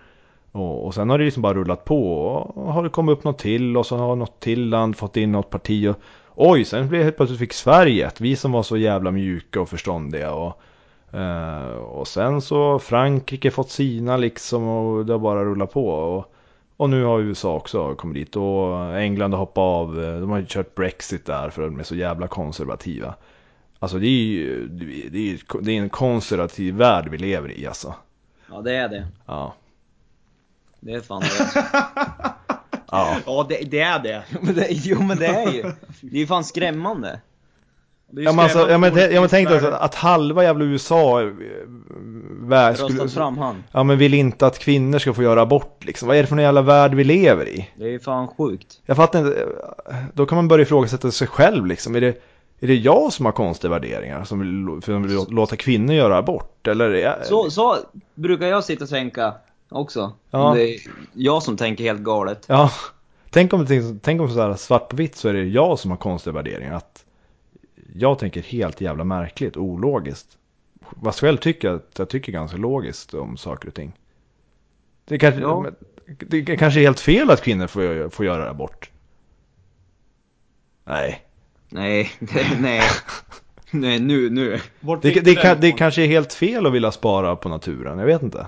Och, 0.53 0.87
och 0.87 0.95
sen 0.95 1.11
har 1.11 1.19
det 1.19 1.25
liksom 1.25 1.43
bara 1.43 1.55
rullat 1.55 1.85
på 1.85 2.17
och 2.55 2.73
har 2.73 2.83
det 2.83 2.89
kommit 2.89 3.19
upp 3.19 3.25
något 3.25 3.39
till 3.39 3.77
och 3.77 3.87
så 3.87 3.97
har 3.97 4.17
något 4.17 4.41
till 4.41 4.69
land 4.69 4.97
fått 4.97 5.17
in 5.17 5.33
något 5.33 5.51
parti 5.51 5.89
och 5.89 5.97
oj, 6.35 6.65
sen 6.65 6.89
blev 6.89 7.03
helt 7.03 7.17
plötsligt 7.17 7.41
fick 7.41 7.53
Sverige 7.53 8.07
ett, 8.07 8.21
vi 8.21 8.37
som 8.37 8.53
var 8.53 8.63
så 8.63 8.77
jävla 8.77 9.11
mjuka 9.11 9.61
och 9.61 9.69
förståndiga 9.69 10.33
och 10.33 10.63
Eh, 11.13 11.75
och 11.75 12.09
sen 12.09 12.41
så 12.41 12.79
Frankrike 12.79 13.51
fått 13.51 13.71
sina 13.71 14.17
liksom 14.17 14.69
och 14.69 15.07
det 15.07 15.13
har 15.13 15.19
bara 15.19 15.45
rullat 15.45 15.73
på. 15.73 15.89
Och, 15.89 16.35
och 16.77 16.91
nu 16.91 17.05
har 17.05 17.21
USA 17.21 17.55
också 17.55 17.95
kommit 17.95 18.15
dit 18.15 18.37
och 18.37 18.99
England 18.99 19.33
har 19.33 19.39
hoppat 19.39 19.63
av. 19.63 19.95
De 20.21 20.31
har 20.31 20.39
ju 20.39 20.47
kört 20.49 20.75
Brexit 20.75 21.27
där 21.27 21.51
för 21.51 21.63
att 21.63 21.69
de 21.73 21.81
är 21.81 21.85
så 21.85 21.95
jävla 21.95 22.27
konservativa. 22.27 23.15
Alltså 23.79 23.99
det 23.99 24.07
är 24.07 24.25
ju 24.25 24.69
det 24.69 25.31
är, 25.31 25.63
det 25.63 25.73
är 25.73 25.83
en 25.83 25.89
konservativ 25.89 26.75
värld 26.75 27.09
vi 27.11 27.19
lever 27.19 27.59
i 27.59 27.67
alltså. 27.67 27.95
ja, 28.51 28.61
det 28.61 28.77
är 28.77 28.89
det. 28.89 29.07
Ja. 29.27 29.55
Det 30.85 30.93
är 30.93 31.01
fan 31.01 31.21
det. 31.21 31.63
Ja. 32.91 33.17
Ja, 33.27 33.47
det, 33.49 33.71
det 33.71 33.81
är 33.81 33.99
det. 33.99 34.23
men 34.41 34.55
det 34.55 34.67
jo 34.71 35.03
men 35.03 35.19
det 35.19 35.27
är 35.27 35.53
ju. 35.53 35.63
Det 36.01 36.17
är 36.17 36.21
ju 36.21 36.27
fan 36.27 36.45
skrämmande. 36.45 37.21
det 38.11 38.21
är 38.21 38.25
Ja 38.25 38.33
men, 38.33 38.45
alltså, 38.45 38.71
ja, 38.71 38.79
men, 38.79 38.97
ja, 38.97 39.21
men 39.21 39.29
tänk 39.29 39.49
dig 39.49 39.59
alltså, 39.59 39.73
att 39.73 39.95
halva 39.95 40.45
jävla 40.45 40.65
USA 40.65 41.23
eh, 41.23 41.29
värld 42.41 42.77
skulle, 42.77 43.09
fram 43.09 43.39
han. 43.39 43.65
Ja 43.73 43.83
men 43.83 43.99
vill 43.99 44.15
inte 44.15 44.47
att 44.47 44.59
kvinnor 44.59 44.99
ska 44.99 45.15
få 45.15 45.23
göra 45.23 45.43
abort 45.43 45.85
liksom. 45.85 46.09
Vad 46.09 46.17
är 46.17 46.21
det 46.21 46.27
för 46.27 46.37
en 46.37 46.43
jävla 46.43 46.63
värld 46.63 46.95
vi 46.95 47.05
lever 47.05 47.49
i? 47.49 47.71
Det 47.77 47.85
är 47.85 47.91
ju 47.91 48.01
fan 48.01 48.29
sjukt. 48.29 48.81
Jag 48.87 48.97
fattar 48.97 49.19
inte. 49.19 49.47
Då 50.15 50.27
kan 50.27 50.37
man 50.37 50.49
börja 50.49 50.63
ifrågasätta 50.63 51.11
sig 51.11 51.27
själv 51.27 51.67
liksom. 51.67 51.95
Är 51.95 52.01
det, 52.01 52.23
är 52.61 52.67
det 52.67 52.75
jag 52.75 53.13
som 53.13 53.27
har 53.27 53.33
konstiga 53.33 53.71
värderingar? 53.71 54.25
Som 54.25 54.41
vill, 54.41 54.83
som 54.83 55.03
vill 55.03 55.27
låta 55.29 55.57
kvinnor 55.57 55.95
göra 55.95 56.17
abort? 56.17 56.69
Eller 56.69 56.95
är 56.95 57.23
Så, 57.23 57.51
så 57.51 57.77
brukar 58.15 58.47
jag 58.47 58.65
sitta 58.65 58.85
och 58.85 58.91
tänka 58.91 59.35
också. 59.73 60.13
Ja. 60.31 60.55
Det 60.55 60.63
är 60.75 60.81
jag 61.13 61.43
som 61.43 61.57
tänker 61.57 61.85
helt 61.85 62.01
galet. 62.01 62.45
Ja. 62.47 62.71
Tänk 63.31 63.53
om, 63.53 63.65
det- 63.65 64.03
tänk 64.03 64.21
om 64.21 64.29
sådär 64.29 64.55
svart 64.55 64.89
på 64.89 64.97
vitt 64.97 65.17
så 65.17 65.29
är 65.29 65.33
det 65.33 65.43
jag 65.45 65.79
som 65.79 65.91
har 65.91 65.99
konstiga 65.99 66.35
värderingar. 66.35 66.75
Att 66.75 67.05
jag 67.95 68.19
tänker 68.19 68.43
helt 68.43 68.81
jävla 68.81 69.05
märkligt 69.05 69.57
och 69.57 69.63
ologiskt. 69.65 70.39
Vad 70.91 71.15
själv 71.15 71.37
tycker 71.37 71.69
jag 71.69 71.75
att 71.77 71.99
jag 71.99 72.09
tycker 72.09 72.33
ganska 72.33 72.57
logiskt 72.57 73.15
om 73.15 73.37
saker 73.37 73.69
och 73.69 73.75
ting. 73.75 73.93
Det 75.05 75.19
kanske, 75.19 75.41
Ja. 75.41 75.67
det 76.07 76.43
kanske 76.43 76.81
är 76.81 76.83
helt 76.85 77.01
fel 77.01 77.31
att 77.31 77.43
kvinnor 77.43 77.67
får, 77.67 78.09
får 78.11 78.27
göra 78.27 78.51
abort. 78.51 78.91
Nej. 80.85 81.23
Nej, 81.69 82.11
det, 82.19 82.47
nej. 82.61 82.83
Nej, 83.71 84.01
nu, 84.01 84.31
nu. 84.31 84.61
Det, 84.81 84.97
det, 85.03 85.21
det 85.21 85.31
ifrån? 85.31 85.73
kanske 85.73 86.03
är 86.03 86.07
helt 86.07 86.33
fel 86.33 86.67
att 86.67 86.73
vilja 86.73 86.93
spara 86.93 87.37
på 87.37 87.49
naturen, 87.49 87.99
jag 87.99 88.07
vet 88.07 88.23
inte. 88.23 88.47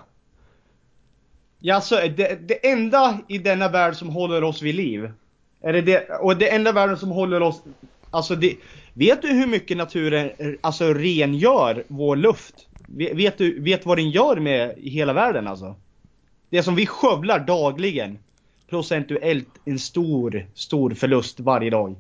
Ja, 1.67 1.81
så 1.81 1.95
det, 1.95 2.49
det 2.49 2.67
enda 2.71 3.19
i 3.29 3.39
denna 3.39 3.69
värld 3.69 3.95
som 3.97 4.09
håller 4.09 4.45
oss 4.45 4.63
vid 4.63 4.75
liv. 4.75 5.13
Är 5.61 5.73
det 5.73 5.81
det, 5.83 6.09
och 6.21 6.37
det 6.37 6.49
enda 6.55 6.73
världen 6.73 6.97
som 6.97 7.11
håller 7.11 7.43
oss... 7.43 7.63
Alltså 8.11 8.37
det, 8.37 8.57
vet 8.95 9.23
du 9.23 9.29
hur 9.29 9.47
mycket 9.47 9.77
naturen 9.77 10.31
alltså 10.61 10.95
rengör 10.95 11.85
vår 11.89 12.17
luft? 12.17 12.55
Ve- 12.87 13.15
Vet 13.15 13.39
du 13.39 13.61
vet 13.61 13.87
vad 13.87 13.99
den 13.99 14.11
gör 14.11 14.37
med 14.37 14.75
i 14.79 14.91
hela 14.91 15.13
världen 15.13 15.47
alltså? 15.47 15.75
Det 16.51 16.63
som 16.63 16.75
vi 16.75 16.87
skövlar 16.87 17.39
dagligen. 17.39 18.19
Procentuellt 18.71 19.49
en 19.65 19.79
stor, 19.79 20.47
stor 20.55 20.91
förlust 20.91 21.41
varje 21.41 21.71
dag. 21.71 21.95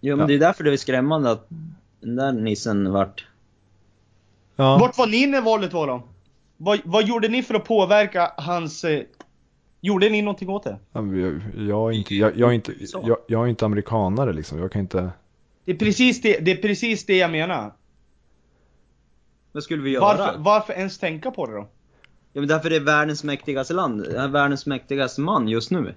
Jo 0.00 0.16
men 0.16 0.20
Ja. 0.22 0.26
det 0.26 0.34
är 0.34 0.38
därför 0.38 0.64
det 0.64 0.72
är 0.72 0.76
skrämmande 0.76 1.30
att 1.30 1.46
den 2.00 2.16
där 2.16 2.32
nissen 2.32 2.92
vart... 2.92 3.26
Ja. 4.56 4.78
Vart 4.80 4.98
var 4.98 5.06
ni 5.06 5.26
när 5.26 5.40
valet 5.40 5.72
var 5.72 5.86
då? 5.86 6.02
Vad, 6.62 6.80
vad 6.84 7.08
gjorde 7.08 7.28
ni 7.28 7.42
för 7.42 7.54
att 7.54 7.64
påverka 7.64 8.32
hans... 8.36 8.84
Eh, 8.84 9.02
gjorde 9.80 10.08
ni 10.08 10.22
någonting 10.22 10.48
åt 10.48 10.64
det? 10.64 10.78
Jag, 10.92 11.42
jag, 11.56 11.90
är 11.90 11.96
inte, 11.98 12.14
jag, 12.14 12.36
jag, 12.36 12.50
är 12.50 12.54
inte, 12.54 12.74
jag, 13.02 13.16
jag 13.26 13.44
är 13.44 13.48
inte 13.48 13.64
amerikanare 13.64 14.32
liksom, 14.32 14.58
jag 14.58 14.72
kan 14.72 14.80
inte... 14.80 15.10
Det 15.64 15.72
är 15.72 15.76
precis 15.76 16.20
det, 16.20 16.38
det, 16.38 16.50
är 16.50 16.56
precis 16.56 17.06
det 17.06 17.16
jag 17.16 17.30
menar. 17.30 17.72
Vad 19.52 19.62
skulle 19.62 19.82
vi 19.82 19.90
göra? 19.90 20.04
Varför, 20.04 20.38
varför 20.38 20.72
ens 20.72 20.98
tänka 20.98 21.30
på 21.30 21.46
det 21.46 21.52
då? 21.52 21.68
Ja 22.32 22.40
men 22.40 22.48
därför 22.48 22.70
det 22.70 22.76
är 22.76 22.80
världens 22.80 23.24
mäktigaste 23.24 23.74
land. 23.74 24.02
Det 24.02 24.18
är 24.18 24.28
världens 24.28 24.66
mäktigaste 24.66 25.20
man 25.20 25.48
just 25.48 25.70
nu. 25.70 25.94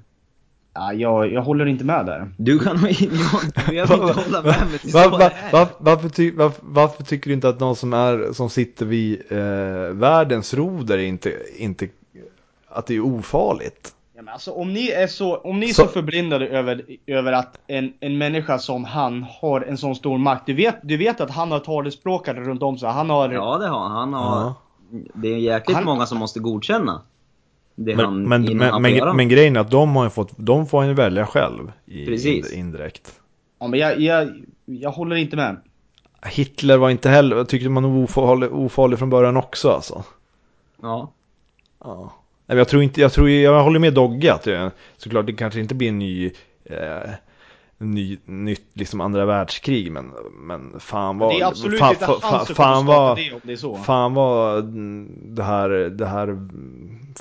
Ja, 0.76 0.94
jag, 0.94 1.34
jag 1.34 1.42
håller 1.42 1.66
inte 1.66 1.84
med 1.86 2.06
där. 2.06 2.32
Du 2.38 2.60
kan. 2.60 2.78
Jag, 2.78 3.74
jag 3.76 3.88
vill 3.88 4.00
inte 4.08 4.22
hålla 4.22 4.42
med 4.42 4.56
men 4.60 4.80
det 4.84 4.90
är 4.90 4.94
Va- 4.94 5.04
så 5.04 5.10
va- 5.10 5.18
det 5.18 5.26
är. 5.26 5.52
va- 5.52 5.68
varför, 5.78 6.10
ty, 6.10 6.32
varför, 6.32 6.62
varför 6.66 7.04
tycker 7.04 7.28
du 7.30 7.34
inte 7.34 7.50
att 7.50 7.60
någon 7.60 7.76
som, 7.76 7.94
är, 7.94 8.34
som 8.34 8.50
sitter 8.50 8.86
vid 8.86 9.22
eh, 9.30 9.38
världens 9.94 10.54
roder 10.54 10.98
inte, 10.98 11.34
inte... 11.58 11.88
Att 12.70 12.88
det 12.88 12.96
är 12.96 13.00
ofarligt? 13.06 13.94
Ja 14.16 14.22
men 14.22 14.34
alltså 14.34 14.52
om 14.52 14.74
ni 14.74 14.90
är 14.90 15.08
så, 15.08 15.38
om 15.38 15.60
ni 15.60 15.70
är 15.70 15.74
så, 15.74 15.82
Så- 15.82 15.88
förblindade 15.88 16.48
över, 16.48 16.82
över 17.08 17.32
att 17.34 17.58
en, 17.68 17.94
en 18.00 18.18
människa 18.18 18.60
som 18.60 18.86
han 18.86 19.26
har 19.42 19.62
en 19.62 19.78
sån 19.78 19.96
stor 19.96 20.18
makt. 20.18 20.46
Du 20.46 20.54
vet, 20.54 20.76
du 20.84 20.98
vet 20.98 21.22
att 21.22 21.32
han 21.32 21.52
har 21.52 21.60
talespråkare 21.60 22.40
runt 22.44 22.64
om 22.64 22.78
sig. 22.78 22.90
Han 22.90 23.10
har... 23.10 23.30
Ja, 23.32 23.58
det 23.58 23.68
har 23.68 23.80
han. 23.80 23.92
han 23.92 24.14
har, 24.14 24.42
Ja. 24.42 24.56
Det 25.14 25.28
är 25.28 25.38
jäkligt 25.38 25.76
Han- 25.78 25.86
många 25.86 26.06
som 26.06 26.18
måste 26.18 26.40
godkänna 26.40 27.02
det 27.76 27.94
han, 27.94 28.24
Men, 28.28 28.42
men, 28.44 28.58
men, 28.58 28.70
han 28.72 28.82
men, 28.82 29.16
men 29.16 29.30
grejen 29.30 29.56
är 29.56 29.60
att 29.60 29.72
de 29.72 29.96
har 29.96 30.04
ju 30.04 30.10
fått, 30.10 30.32
de 30.38 30.68
får 30.68 30.80
han 30.80 30.88
ju 30.88 30.94
välja 30.94 31.26
själv. 31.26 31.72
I, 31.86 32.06
Precis. 32.06 32.54
ind- 32.54 32.60
Indirekt. 32.60 33.20
Ja, 33.60 33.68
men 33.68 33.80
jag, 33.80 34.00
jag, 34.00 34.44
jag 34.66 34.92
håller 34.92 35.16
inte 35.16 35.36
med. 35.36 35.62
Hitler 36.26 36.78
var 36.78 36.90
inte 36.90 37.10
heller, 37.10 37.36
jag 37.36 37.50
tyckte 37.50 37.70
man 37.70 37.84
var 37.84 38.04
ofarlig, 38.04 38.54
ofarlig 38.54 39.00
från 39.00 39.10
början 39.10 39.38
också 39.38 39.70
alltså. 39.70 40.04
Ja. 40.82 41.12
Ja. 41.84 41.96
Nej, 42.46 42.56
men 42.56 42.58
Jag 42.58 42.68
tror 42.68 42.84
inte, 42.84 43.02
jag 43.02 43.14
tror, 43.14 43.30
jag 43.30 43.64
håller 43.64 43.80
med 43.80 43.94
Dogge 43.94 44.34
att 44.34 44.44
det, 44.44 44.72
såklart 44.98 45.26
det 45.26 45.34
kanske 45.34 45.60
inte 45.60 45.76
blir 45.76 45.90
en 45.90 46.00
ny, 46.00 46.26
eh, 46.66 47.10
ny 47.84 48.18
nytt 48.26 48.66
liksom 48.74 49.02
andra 49.02 49.26
världskrig 49.26 49.92
men, 49.92 50.12
men 50.34 50.80
fan 50.80 51.18
vad, 51.18 51.36
det 51.36 51.42
är 51.42 51.48
absolut 51.48 51.80
fan, 51.80 51.94
inte 51.94 52.06
fan, 52.06 52.46
fan, 52.46 52.86
vad, 52.86 53.18
det 53.18 53.34
om 53.34 53.40
det 53.44 53.52
är 53.52 53.58
så. 53.58 53.76
fan 53.76 54.14
vad 54.14 54.66
det 55.14 55.44
här, 55.44 55.70
det 55.70 56.06
här 56.06 56.50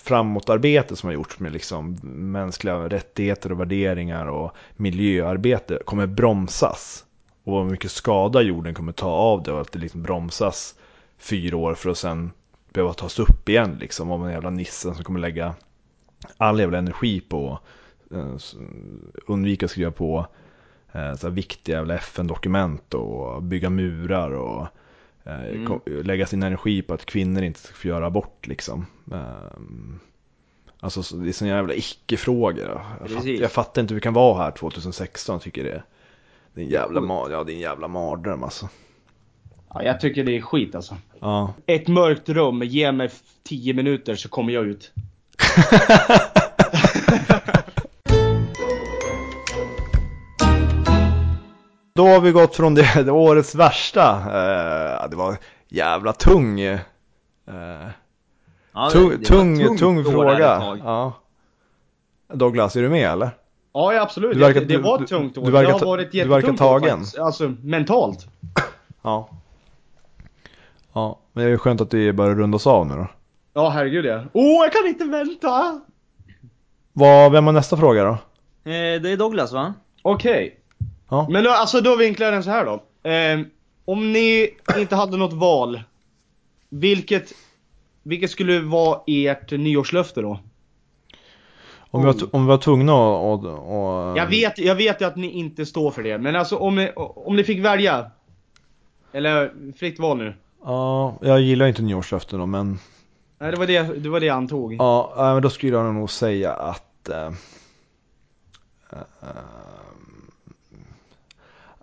framåtarbetet 0.03 0.99
som 0.99 1.07
har 1.07 1.15
gjorts 1.15 1.39
med 1.39 1.53
liksom 1.53 1.99
mänskliga 2.33 2.77
rättigheter 2.77 3.53
och 3.53 3.61
värderingar 3.61 4.27
och 4.27 4.53
miljöarbete 4.77 5.79
kommer 5.85 6.07
bromsas. 6.07 7.05
Och 7.45 7.53
vad 7.53 7.67
mycket 7.67 7.91
skada 7.91 8.43
jorden 8.43 8.75
kommer 8.75 8.93
ta 8.93 9.11
av 9.11 9.43
det 9.43 9.53
och 9.53 9.61
att 9.61 9.73
det 9.73 9.79
liksom 9.79 10.03
bromsas 10.03 10.75
fyra 11.19 11.57
år 11.57 11.75
för 11.75 11.91
att 11.91 11.99
sen 11.99 12.31
behöva 12.73 12.93
tas 12.93 13.19
upp 13.19 13.49
igen 13.49 13.77
liksom 13.81 14.11
av 14.11 14.27
en 14.27 14.33
jävla 14.33 14.51
nissen 14.51 14.95
som 14.95 15.05
kommer 15.05 15.21
lägga 15.21 15.55
all 16.37 16.61
jävla 16.61 16.79
energi 16.79 17.21
på 17.21 17.59
eh, 18.11 18.35
undvika 19.27 19.67
att 19.67 19.71
skriva 19.71 19.91
på 19.91 20.27
så 20.93 21.27
här 21.27 21.31
viktiga 21.31 21.77
jävla 21.77 21.95
FN-dokument 21.95 22.95
och 22.95 23.43
bygga 23.43 23.71
murar 23.71 24.31
och 24.31 24.67
eh, 25.25 25.41
Mm. 25.45 25.81
lägga 25.87 26.27
sin 26.27 26.43
energi 26.43 26.83
på 26.83 26.95
att 26.95 27.05
kvinnor 27.05 27.43
inte 27.43 27.61
ska 27.61 27.75
få 27.75 27.89
göra 27.89 28.07
abort 28.07 28.47
liksom. 28.47 28.87
Ehm, 29.13 29.99
Alltså 30.81 31.03
så- 31.03 31.17
det 31.17 31.29
är 31.29 31.33
såna 31.33 31.51
jävla 31.51 31.75
icke-frågor. 31.75 32.83
Jag, 33.01 33.11
fatt, 33.11 33.25
jag 33.27 33.53
fattar 33.53 33.83
inte 33.83 33.95
hur 33.95 33.97
vi 33.97 34.01
kan 34.03 34.13
vara 34.15 34.39
här 34.43 34.51
2016 34.51 35.37
och 35.37 35.43
tycker 35.43 35.65
det. 35.65 35.83
Det 36.55 36.61
är 36.61 36.65
en 36.65 36.71
jävla, 36.71 37.01
ja, 37.31 37.45
det 37.45 37.53
är 37.53 37.55
en 37.55 37.61
jävla 37.61 37.89
mardröm 37.89 38.43
alltså. 38.43 38.69
Ja, 39.75 39.83
jag 39.83 40.01
tycker 40.01 40.25
det 40.25 40.37
är 40.37 40.41
skit 40.41 40.75
alltså. 40.75 40.97
Ja. 41.21 41.55
Ett 41.67 41.89
mörkt 41.89 42.29
rum, 42.29 42.63
ge 42.63 42.93
mig 42.93 43.11
10 43.43 43.75
minuter 43.75 44.15
så 44.15 44.29
kommer 44.29 44.53
jag 44.53 44.65
ut. 44.67 44.93
Då 51.95 52.07
har 52.07 52.21
vi 52.21 52.33
gått 52.33 52.57
från 52.57 52.75
det, 52.75 53.03
det 53.03 53.13
årets 53.13 53.55
värsta. 53.55 54.11
Eh, 54.13 55.09
det 55.11 55.17
var 55.17 55.37
jävla 55.69 56.13
tung. 56.13 56.61
Eh, 56.61 56.81
ja 58.73 58.91
tung, 58.93 59.11
det- 59.11 59.17
det 59.17 59.25
tung, 59.25 59.59
tungt 59.59 59.79
tung 59.81 59.99
år 59.99 60.25
här 60.25 60.59
fråga. 60.61 60.79
Ja. 60.85 61.13
Douglas, 62.35 62.77
är 62.77 62.83
du 62.83 62.89
med 62.89 63.11
eller? 63.11 63.31
Ja, 63.75 63.93
ja 63.95 64.03
absolut. 64.03 64.35
Du 64.35 64.41
verkar- 64.41 64.61
det, 64.61 64.67
det 64.67 64.79
var 64.79 64.99
du- 64.99 65.05
ett 65.05 65.11
tungt 65.11 65.39
år. 65.39 65.45
du 65.47 65.51
verkar 65.51 65.73
det 65.73 65.79
har 65.79 65.87
varit 65.87 66.13
du 66.13 66.19
verkar 66.19 66.35
jättetungt 66.37 66.61
år 66.61 66.65
tagen. 66.81 66.99
faktiskt. 66.99 67.19
Alltså 67.19 67.53
mentalt. 67.63 68.27
Ja. 69.05 69.29
Ja, 70.93 71.19
men 71.33 71.45
det 71.45 71.51
är 71.53 71.57
skönt 71.57 71.81
att 71.81 71.95
vi 71.95 72.13
börjar 72.13 72.35
rundas 72.35 72.67
av 72.67 72.87
nu 72.87 72.95
då. 72.95 73.07
Ja, 73.55 73.69
herregud 73.69 74.05
ja. 74.05 74.21
Åh, 74.33 74.65
jag 74.65 74.73
kan 74.73 74.87
inte 74.87 75.05
vänta! 75.05 75.81
Vad, 76.93 77.33
vem 77.33 77.47
har 77.47 77.53
nästa 77.53 77.77
fråga 77.77 78.05
då? 78.05 78.11
Eh, 78.11 79.01
det 79.03 79.11
är 79.11 79.17
Douglas 79.17 79.53
va? 79.53 79.75
Okej. 80.03 80.59
Ja. 81.13 81.27
Men 81.31 81.45
då, 81.45 81.51
alltså 81.51 81.81
då 81.81 81.97
vinklar 81.97 82.27
jag 82.27 82.35
den 82.35 82.43
så 82.45 82.51
här 82.51 82.65
då. 82.65 82.83
Ehm, 83.03 83.47
om 83.85 84.13
ni 84.13 84.51
inte 84.79 84.97
hade 84.97 85.17
något 85.17 85.33
val, 85.33 85.83
vilket, 86.69 87.33
vilket 88.03 88.31
skulle 88.31 88.61
vara 88.61 89.01
ert 89.07 89.51
nyårslöfte 89.51 90.21
då? 90.23 90.39
Om, 91.91 92.01
vi 92.01 92.07
var, 92.07 92.35
om 92.35 92.43
vi 92.45 92.49
var 92.49 92.59
tvungna 92.59 92.93
att... 92.93 93.45
att- 93.45 94.17
Jag 94.17 94.27
vet, 94.27 94.59
jag 94.59 94.75
vet 94.75 95.03
att 95.03 95.17
ni 95.17 95.31
inte 95.31 95.67
står 95.67 95.91
för 95.91 96.03
det, 96.03 96.19
men 96.19 96.37
alltså 96.37 96.57
om 96.57 96.75
ni, 96.75 96.91
om 96.97 97.37
ni 97.37 97.45
fick 97.45 97.65
välja. 97.65 98.11
Eller 99.13 99.53
fritt 99.77 99.99
val 99.99 100.19
nu. 100.19 100.35
Ja, 100.65 101.15
jag 101.23 101.41
gillar 101.41 101.67
inte 101.67 101.83
nyårslöften 101.83 102.39
då, 102.39 102.47
men... 102.47 102.79
Nej, 103.39 103.51
det 103.51 103.57
var 103.57 103.67
det, 103.67 103.83
det 103.83 104.09
var 104.09 104.21
det 104.21 104.27
jag 104.27 104.37
antog. 104.37 104.75
Ja, 104.75 105.15
äh, 105.19 105.33
men 105.35 105.43
då 105.43 105.51
skulle 105.51 105.77
jag 105.77 105.95
nog 105.95 106.11
säga 106.11 106.53
att... 106.53 107.09
eh, 107.09 107.27
eh, 108.93 109.29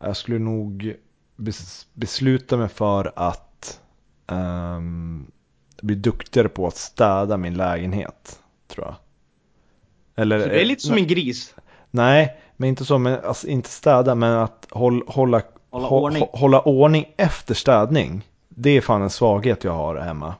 jag 0.01 0.17
skulle 0.17 0.39
nog 0.39 0.95
bes, 1.35 1.87
besluta 1.93 2.57
mig 2.57 2.67
för 2.69 3.11
att 3.15 3.79
ehm, 4.27 5.31
bli 5.81 5.95
duktigare 5.95 6.49
på 6.49 6.67
att 6.67 6.75
städa 6.77 7.37
min 7.37 7.53
lägenhet, 7.53 8.39
tror 8.67 8.85
jag. 8.87 8.95
Eller, 10.15 10.39
Så 10.39 10.47
det 10.47 10.61
är 10.61 10.65
lite 10.65 10.81
som 10.81 10.97
en 10.97 11.07
gris. 11.07 11.55
Nej, 11.91 12.37
men 12.57 12.69
inte 12.69 12.85
så, 12.85 12.97
men 12.97 13.19
alltså, 13.25 13.47
inte 13.47 13.69
städa, 13.69 14.15
men 14.15 14.33
att 14.37 14.67
håll, 14.71 15.03
hålla, 15.07 15.41
Hålla 15.71 15.87
hå- 15.87 15.91
ordning. 16.01 16.23
hå- 16.23 16.37
hålla 16.37 16.61
ordning 16.61 17.05
efter 17.17 17.53
städning. 17.53 18.27
Det 18.49 18.69
är 18.69 18.81
fan 18.81 19.01
en 19.01 19.09
svaghet 19.09 19.63
jag 19.63 19.71
har 19.71 19.95
hemma. 19.95 20.35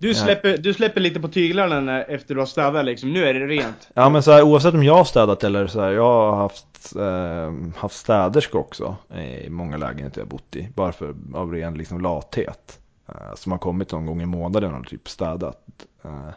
Du 0.00 0.14
släpper, 0.14 0.56
du 0.56 0.74
släpper 0.74 1.00
lite 1.00 1.20
på 1.20 1.28
tyglarna 1.28 1.80
när, 1.80 2.10
efter 2.10 2.34
du 2.34 2.40
har 2.40 2.46
städat 2.46 2.84
liksom. 2.84 3.12
Nu 3.12 3.24
är 3.24 3.34
det 3.34 3.46
rent. 3.46 3.90
Ja 3.94 4.08
men 4.08 4.22
så 4.22 4.32
här, 4.32 4.42
oavsett 4.42 4.74
om 4.74 4.82
jag 4.82 4.94
har 4.94 5.04
städat 5.04 5.44
eller 5.44 5.66
så 5.66 5.80
här, 5.80 5.90
jag 5.90 6.02
har 6.02 6.36
haft, 6.36 6.96
eh, 6.96 7.76
haft 7.76 7.96
städerska 7.96 8.58
också 8.58 8.96
i 9.44 9.50
många 9.50 9.76
lägenheter 9.76 10.20
jag 10.20 10.28
bott 10.28 10.56
i. 10.56 10.68
Bara 10.74 10.92
för 10.92 11.14
av 11.34 11.52
ren 11.52 11.74
liksom 11.74 12.00
lathet. 12.00 12.78
Eh, 13.08 13.34
som 13.34 13.52
har 13.52 13.58
kommit 13.58 13.92
någon 13.92 14.06
gång 14.06 14.22
i 14.22 14.26
månaden 14.26 14.74
och 14.74 14.86
typ 14.86 15.08
städat. 15.08 15.62
Eh, 16.04 16.30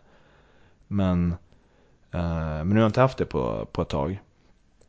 men, 0.88 1.32
eh, 2.12 2.20
men 2.64 2.70
nu 2.70 2.76
har 2.76 2.82
jag 2.82 2.90
inte 2.90 3.02
haft 3.02 3.18
det 3.18 3.26
på, 3.26 3.68
på 3.72 3.82
ett 3.82 3.90
tag. 3.90 4.22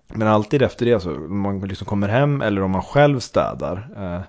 Men 0.09 0.29
alltid 0.29 0.63
efter 0.63 0.87
det 0.87 1.01
så, 1.01 1.17
om 1.17 1.41
man 1.41 1.61
liksom 1.61 1.87
kommer 1.87 2.09
hem 2.09 2.43
eller 2.43 2.63
om 2.63 2.71
man 2.71 2.83
själv 2.83 3.21
städar. 3.21 3.89
Eh, 3.97 4.21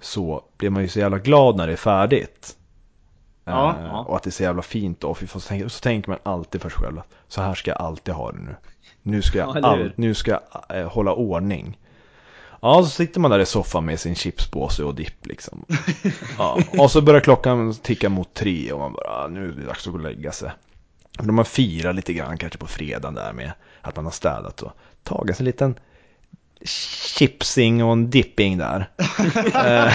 så 0.00 0.44
blir 0.56 0.70
man 0.70 0.82
ju 0.82 0.88
så 0.88 0.98
jävla 0.98 1.18
glad 1.18 1.56
när 1.56 1.66
det 1.66 1.72
är 1.72 1.76
färdigt. 1.76 2.56
Ja, 3.44 3.76
Eh, 3.78 3.84
ja. 3.86 3.98
Och 4.08 4.16
att 4.16 4.22
det 4.22 4.28
är 4.28 4.32
så 4.32 4.42
jävla 4.42 4.62
fint 4.62 5.04
och 5.04 5.18
så 5.28 5.40
tänker- 5.40 5.68
så 5.68 5.80
tänker 5.80 6.10
man 6.10 6.18
alltid 6.22 6.62
för 6.62 6.68
sig 6.70 6.78
själv. 6.78 6.98
att 6.98 7.06
Så 7.28 7.40
här 7.42 7.54
ska 7.54 7.70
jag 7.70 7.80
alltid 7.80 8.14
ha 8.14 8.32
det 8.32 8.38
nu. 8.38 8.56
Nu 9.02 9.22
ska 9.22 9.38
jag, 9.38 9.56
Ja, 9.56 9.60
all, 9.68 9.92
nu 9.96 10.14
ska 10.14 10.30
jag 10.30 10.80
eh, 10.80 10.88
hålla 10.92 11.12
ordning. 11.14 11.78
Ja, 12.60 12.82
så 12.82 12.88
sitter 12.90 13.20
man 13.20 13.30
där 13.30 13.38
i 13.38 13.46
soffan 13.46 13.84
med 13.84 14.00
sin 14.00 14.14
chipspåse 14.14 14.84
och 14.84 14.94
dipp 14.94 15.26
liksom. 15.26 15.64
Ja, 16.38 16.58
och 16.78 16.90
så 16.90 17.00
börjar 17.02 17.20
klockan 17.20 17.74
ticka 17.74 18.08
mot 18.08 18.34
tre 18.34 18.72
och 18.72 18.80
man 18.80 18.92
bara, 18.92 19.08
ah, 19.24 19.28
nu 19.28 19.48
är 19.48 19.52
det 19.52 19.66
dags 19.66 19.86
att 19.86 19.92
gå 19.92 19.98
och 19.98 20.04
lägga 20.04 20.32
sig. 20.32 20.50
Men 21.18 21.26
de 21.26 21.38
har 21.38 21.44
firat 21.44 21.94
lite 21.94 22.12
grann 22.12 22.38
kanske 22.38 22.58
på 22.58 22.66
fredagen 22.66 23.14
där 23.14 23.32
med 23.32 23.52
att 23.80 23.96
man 23.96 24.04
har 24.04 24.12
städat 24.12 24.62
och 24.62 24.72
tagit 25.02 25.36
sig 25.36 25.44
en 25.44 25.46
liten 25.46 25.74
chipsing 26.64 27.84
och 27.84 27.92
en 27.92 28.10
dipping 28.10 28.58
där. 28.58 28.90
eh, 29.86 29.92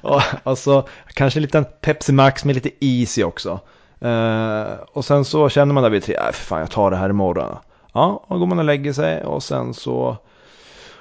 och, 0.00 0.22
och 0.42 0.58
så 0.58 0.88
kanske 1.14 1.38
en 1.38 1.42
liten 1.42 1.64
Pepsi 1.80 2.12
Max 2.12 2.44
med 2.44 2.54
lite 2.54 2.70
is 2.80 3.18
i 3.18 3.24
också. 3.24 3.60
Eh, 4.00 4.64
och 4.92 5.04
sen 5.04 5.24
så 5.24 5.48
känner 5.48 5.74
man 5.74 5.82
där 5.82 5.90
vid 5.90 6.02
tre, 6.02 6.14
äh, 6.14 6.32
för 6.32 6.44
fan 6.44 6.60
jag 6.60 6.70
tar 6.70 6.90
det 6.90 6.96
här 6.96 7.10
imorgon. 7.10 7.56
Ja, 7.92 8.24
och 8.26 8.38
går 8.38 8.46
man 8.46 8.58
och 8.58 8.64
lägger 8.64 8.92
sig 8.92 9.24
och 9.24 9.42
sen 9.42 9.74
så 9.74 10.16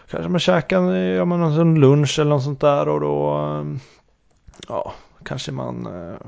kanske 0.09 0.29
man 0.29 0.39
käkar, 0.39 0.95
gör 0.95 1.25
man 1.25 1.39
någon 1.39 1.79
lunch 1.79 2.19
eller 2.19 2.29
något 2.29 2.43
sånt 2.43 2.61
där 2.61 2.87
och 2.87 3.01
då 3.01 3.37
eh, 3.37 3.79
ja, 4.67 4.93
kanske 5.23 5.51
man 5.51 5.85
eh, 5.85 6.27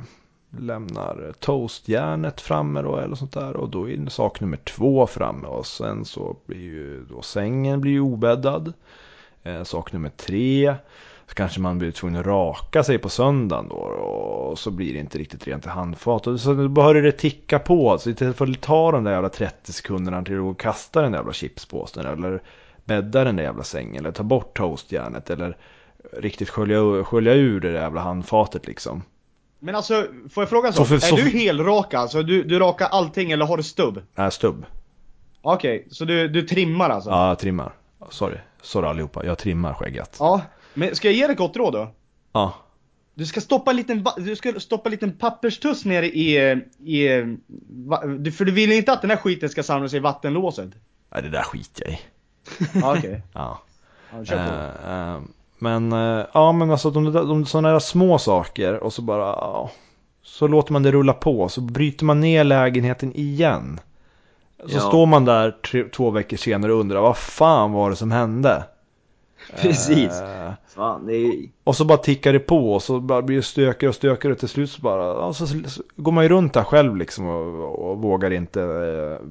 lämnar 0.60 1.34
toastjärnet 1.40 2.42
framme 2.42 2.82
då 2.82 2.98
eller 2.98 3.16
sånt 3.16 3.34
där 3.34 3.56
och 3.56 3.70
då 3.70 3.90
är 3.90 4.10
sak 4.10 4.42
nummer 4.42 4.58
två 4.58 5.08
framme 5.08 5.48
och 5.48 5.66
sen 5.66 6.06
så 6.06 6.38
blir 6.46 6.60
ju 6.60 7.06
då 7.06 7.22
sängen 7.22 7.82
blir 7.82 7.92
ju 7.92 8.02
obäddad. 8.02 8.74
Eh, 9.44 9.64
sak 9.64 9.94
nummer 9.94 10.10
tre 10.10 10.76
så 11.28 11.36
kanske 11.36 11.60
man 11.60 11.80
blir 11.80 11.92
tvungen 11.92 12.20
att 12.20 12.26
raka 12.26 12.84
sig 12.84 12.98
på 12.98 13.10
söndagen 13.10 13.68
då 13.70 13.76
och 13.76 14.60
så 14.60 14.72
blir 14.72 14.94
det 14.94 15.00
inte 15.00 15.18
riktigt 15.18 15.48
rent 15.48 15.66
i 15.66 15.70
handfatet. 15.70 16.28
Och 16.28 16.40
så 16.40 16.70
börjar 16.70 17.02
det 17.02 17.12
ticka 17.12 17.60
på. 17.60 17.98
Så 17.98 18.10
istället 18.10 18.38
för 18.38 18.48
att 18.48 18.62
ta 18.62 18.92
de 18.92 19.04
där 19.04 19.12
jävla 19.12 19.30
30 19.30 19.74
sekunderna 19.74 20.24
till 20.24 20.50
att 20.50 20.58
kasta 20.58 21.02
den 21.02 21.12
där 21.12 21.20
jävla 21.20 21.34
chipspåsen 21.34 22.06
eller 22.06 22.42
bädda 22.86 23.24
den 23.24 23.36
där 23.36 23.44
jävla 23.44 23.64
sängen 23.64 23.96
eller 23.96 24.12
ta 24.12 24.24
bort 24.24 24.58
toastjärnet 24.58 25.30
eller 25.30 25.58
riktigt 26.14 26.50
skölja, 26.50 27.04
skölja 27.04 27.34
ur 27.34 27.60
det 27.60 27.72
där 27.72 27.82
jävla 27.82 28.02
handfatet 28.02 28.68
liksom. 28.68 29.02
Men 29.66 29.76
alltså, 29.76 30.08
får 30.30 30.42
jag 30.42 30.50
fråga 30.50 30.68
en 30.68 30.74
Så 30.74 30.86
sak? 30.86 31.12
Är 31.12 31.24
du 31.24 31.30
helraka? 31.30 32.00
Alltså 32.00 32.24
du, 32.24 32.44
du 32.44 32.60
rakar 32.60 32.86
allting 32.86 33.32
eller 33.32 33.46
har 33.46 33.58
du 33.58 33.64
stubb? 33.64 34.02
Äh, 34.16 34.30
stubb. 34.30 34.66
Okej, 35.42 35.88
så 35.92 36.06
du, 36.06 36.28
du 36.28 36.42
trimmar 36.42 36.90
alltså? 36.90 37.10
Ja, 37.10 37.28
jag 37.28 37.40
trimmar. 37.40 37.74
Sorry. 38.10 38.38
Sorry 38.62 38.88
allihopa. 38.88 39.26
Jag 39.26 39.38
trimmar 39.38 39.74
skägget. 39.74 40.16
Ja. 40.20 40.42
Men 40.74 40.96
ska 40.96 41.08
jag 41.08 41.16
ge 41.16 41.24
dig 41.24 41.32
ett 41.32 41.38
gott 41.38 41.58
råd 41.58 41.74
då? 41.74 41.92
Ja. 42.32 42.54
Du 43.14 43.26
ska 43.26 43.42
stoppa 43.42 43.72
en 43.72 43.78
liten, 43.78 44.06
du 44.18 44.36
ska 44.36 44.60
stoppa 44.60 44.90
en 44.90 44.92
liten 44.92 45.18
papperstuss 45.18 45.86
ner 45.86 46.04
i, 46.04 46.38
i, 46.80 47.08
för 48.32 48.46
du 48.46 48.52
vill 48.52 48.72
inte 48.72 48.94
att 48.94 49.02
den 49.02 49.10
här 49.10 49.18
skiten 49.18 49.50
ska 49.50 49.64
samla 49.64 49.90
sig 49.90 49.98
i 49.98 50.00
vattenlåset? 50.00 50.70
Nej, 51.10 51.24
det 51.24 51.30
där 51.30 51.44
skiter 51.44 51.84
jag 51.84 51.94
i. 51.94 52.00
Ja, 52.82 52.98
okej. 52.98 53.22
Ja. 53.34 53.62
Ja, 54.12 54.26
kör 54.26 54.48
på. 54.48 54.88
Eh, 54.88 55.14
eh, 55.14 55.22
men, 55.58 55.92
eh, 55.92 56.26
ja 56.34 56.52
men 56.52 56.72
alltså 56.72 56.90
de, 56.90 57.12
de, 57.12 57.46
sådana 57.46 57.72
där 57.72 57.80
små 57.80 58.18
saker 58.18 58.84
och 58.84 58.94
så 58.94 59.02
bara, 59.02 59.20
ja. 59.26 59.72
Så 60.24 60.48
låter 60.48 60.74
man 60.74 60.84
det 60.84 60.92
rulla 60.92 61.14
på, 61.14 61.50
så 61.50 61.62
bryter 61.62 62.06
man 62.06 62.20
ner 62.20 62.44
lägenheten 62.44 63.12
igen. 63.16 63.80
Så 64.66 64.76
Ja. 64.76 64.80
står 64.80 65.06
man 65.06 65.26
där 65.26 65.52
tre, 65.52 65.84
två 65.84 66.10
veckor 66.12 66.38
senare 66.38 66.74
och 66.74 66.80
undrar, 66.80 67.02
vad 67.02 67.18
fan 67.18 67.72
var 67.72 67.90
det 67.90 67.96
som 67.96 68.12
hände? 68.12 68.64
Precis. 69.62 70.22
Eh, 70.22 70.52
Fan, 70.76 71.10
ju... 71.10 71.50
och 71.64 71.76
så 71.76 71.86
bara 71.86 71.98
tickar 71.98 72.34
det 72.34 72.40
på 72.40 72.74
och 72.74 72.84
så 72.84 73.00
bara 73.00 73.22
blir 73.22 73.36
det 73.36 73.42
stökigare 73.44 73.90
och 73.90 73.96
stökigare 73.96 74.34
och 74.34 74.40
till 74.40 74.50
slut 74.50 74.72
så 74.72 74.82
bara, 74.82 75.04
ja, 75.06 75.34
så, 75.34 75.48
så 75.48 75.84
går 75.96 76.12
man 76.12 76.24
ju 76.24 76.30
runt 76.30 76.54
där 76.54 76.64
själv 76.64 76.96
liksom 76.98 77.28
och, 77.28 77.92
och 77.92 77.98
vågar 77.98 78.32
inte 78.34 78.62
eh, 78.62 79.28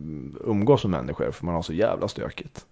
umgås 0.51 0.85
med 0.85 0.91
människor 0.91 1.31
för 1.31 1.45
man 1.47 1.55
har 1.55 1.63
så 1.63 1.73
jävla 1.73 2.09
stökigt. 2.09 2.67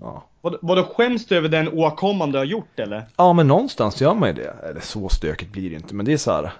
Ja. 0.00 0.24
Vad, 0.40 0.56
vadå, 0.62 0.84
skäms 0.84 1.26
du 1.26 1.36
över 1.36 1.48
den 1.48 1.68
åkomman 1.68 2.32
du 2.32 2.38
har 2.38 2.44
gjort 2.44 2.78
eller? 2.78 3.06
Ja 3.16 3.32
men 3.32 3.48
någonstans 3.48 4.00
gör 4.00 4.14
man 4.14 4.28
ju 4.28 4.34
det. 4.34 4.54
Eller 4.70 4.80
så 4.80 5.08
stökigt 5.08 5.52
blir 5.52 5.70
det 5.70 5.76
inte 5.76 5.94
men 5.94 6.06
det 6.06 6.12
är 6.12 6.16
så 6.16 6.32
här. 6.32 6.52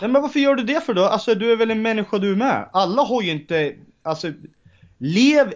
Nej 0.00 0.10
men 0.10 0.22
varför 0.22 0.40
gör 0.40 0.54
du 0.54 0.62
det 0.62 0.84
för 0.84 0.94
då? 0.94 1.04
Alltså 1.04 1.34
du 1.34 1.52
är 1.52 1.56
väl 1.56 1.70
en 1.70 1.82
människa 1.82 2.18
du 2.18 2.36
med? 2.36 2.68
Alla 2.72 3.02
har 3.02 3.22
ju 3.22 3.30
inte, 3.30 3.72
alltså, 4.02 4.32
lev, 4.98 5.52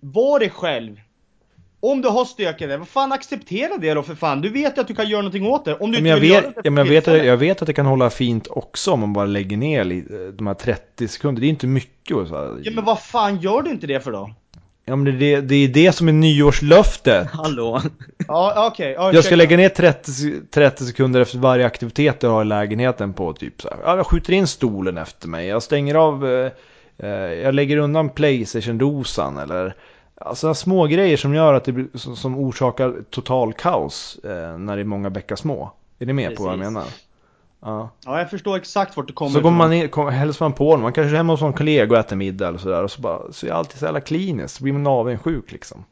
var 0.00 0.38
dig 0.40 0.50
själv. 0.50 1.00
Om 1.80 2.00
du 2.02 2.08
har 2.08 2.24
stökigt, 2.24 2.70
vad 2.78 2.88
fan 2.88 3.12
acceptera 3.12 3.76
det 3.76 3.94
då 3.94 4.02
för 4.02 4.14
fan. 4.14 4.40
Du 4.40 4.48
vet 4.48 4.76
ju 4.76 4.80
att 4.80 4.88
du 4.88 4.94
kan 4.94 5.08
göra 5.08 5.22
någonting 5.22 5.46
åt 5.46 5.64
det. 5.64 5.74
Om 5.74 5.92
du 5.92 6.02
Men 6.02 6.06
inte 6.16 6.26
jag, 6.26 6.42
göra 6.42 6.46
vet, 6.50 6.64
ja, 6.64 6.70
men 6.70 6.84
jag, 6.86 6.92
vet, 6.92 7.08
att- 7.08 7.24
jag 7.26 7.36
vet 7.36 7.62
att 7.62 7.66
det 7.66 7.72
kan 7.72 7.86
hålla 7.86 8.10
fint 8.10 8.46
också 8.50 8.92
om 8.92 9.00
man 9.00 9.12
bara 9.12 9.26
lägger 9.26 9.56
ner 9.56 9.84
de 10.32 10.46
här 10.46 10.54
30 10.54 11.08
sekunder. 11.08 11.40
Det 11.40 11.46
är 11.46 11.48
inte 11.48 11.66
mycket. 11.66 12.16
Så 12.28 12.36
här. 12.36 12.58
Ja 12.62 12.72
men 12.74 12.84
vad 12.84 13.02
fan 13.02 13.40
gör 13.40 13.62
du 13.62 13.70
inte 13.70 13.86
det 13.86 14.00
för 14.00 14.12
då? 14.12 14.30
Ja, 14.84 14.96
men 14.96 15.18
det, 15.18 15.40
det 15.40 15.54
är 15.54 15.68
det 15.68 15.92
som 15.92 16.08
är 16.08 16.12
nyårslöftet. 16.12 17.26
Hallå? 17.30 17.80
Ja 18.28 18.68
okej, 18.72 18.92
ja, 18.96 19.12
Jag 19.12 19.24
ska 19.24 19.36
lägga 19.36 19.56
ner 19.56 19.68
30, 19.68 20.12
se- 20.12 20.40
30 20.50 20.84
sekunder 20.84 21.20
efter 21.20 21.38
varje 21.38 21.66
aktivitet 21.66 22.22
jag 22.22 22.30
har 22.30 22.42
i 22.42 22.44
lägenheten 22.44 23.12
på 23.12 23.32
typ 23.32 23.62
så 23.62 23.68
här. 23.68 23.78
Ja, 23.84 23.96
jag 23.96 24.06
skjuter 24.06 24.32
in 24.32 24.46
stolen 24.46 24.98
efter 24.98 25.28
mig. 25.28 25.46
Jag 25.46 25.62
stänger 25.62 25.94
av, 25.94 26.26
eh, 26.28 26.50
eh, 26.98 27.08
jag 27.32 27.54
lägger 27.54 27.76
undan 27.76 28.08
Playstation-dosan 28.08 29.38
eller 29.38 29.74
Alltså 30.16 30.54
små 30.54 30.86
grejer 30.86 31.16
som 31.16 31.34
gör 31.34 31.54
att 31.54 31.64
det 31.64 31.72
blir, 31.72 31.86
som, 31.94 32.16
som 32.16 32.38
orsakar 32.38 32.94
total 33.10 33.52
kaos 33.52 34.18
eh, 34.24 34.58
när 34.58 34.76
det 34.76 34.82
är 34.82 34.84
många 34.84 35.10
bäckar 35.10 35.36
små. 35.36 35.72
Är 35.98 36.06
ni 36.06 36.12
med 36.12 36.36
på 36.36 36.42
vad 36.42 36.52
jag 36.52 36.58
Precis. 36.58 36.72
menar? 36.74 36.86
Ja. 37.64 37.90
Ja 38.04 38.18
jag 38.18 38.30
förstår 38.30 38.56
exakt 38.56 38.96
vart 38.96 39.06
du 39.06 39.12
kommer 39.12 39.30
Så 39.30 39.34
går 39.40 39.40
ifrån. 39.40 39.56
man 39.56 39.70
ner, 39.70 39.88
kom, 39.88 40.08
hälsar 40.08 40.44
man 40.44 40.52
på 40.52 40.66
honom, 40.70 40.82
man 40.82 40.92
kanske 40.92 41.10
är 41.12 41.16
hemma 41.16 41.32
hos 41.32 41.40
någon 41.40 41.52
kollega 41.52 41.92
och 41.94 41.98
äter 41.98 42.16
middag 42.16 42.48
eller 42.48 42.58
sådär 42.58 42.82
och 42.82 42.90
så 42.90 43.00
bara, 43.00 43.32
så 43.32 43.46
är 43.46 43.50
alltid 43.50 43.78
så 43.78 43.84
jävla 43.84 44.00
kliniskt, 44.00 44.56
så 44.56 44.62
blir 44.64 44.72
man 44.72 44.86
avundsjuk 44.86 45.52
liksom. 45.52 45.84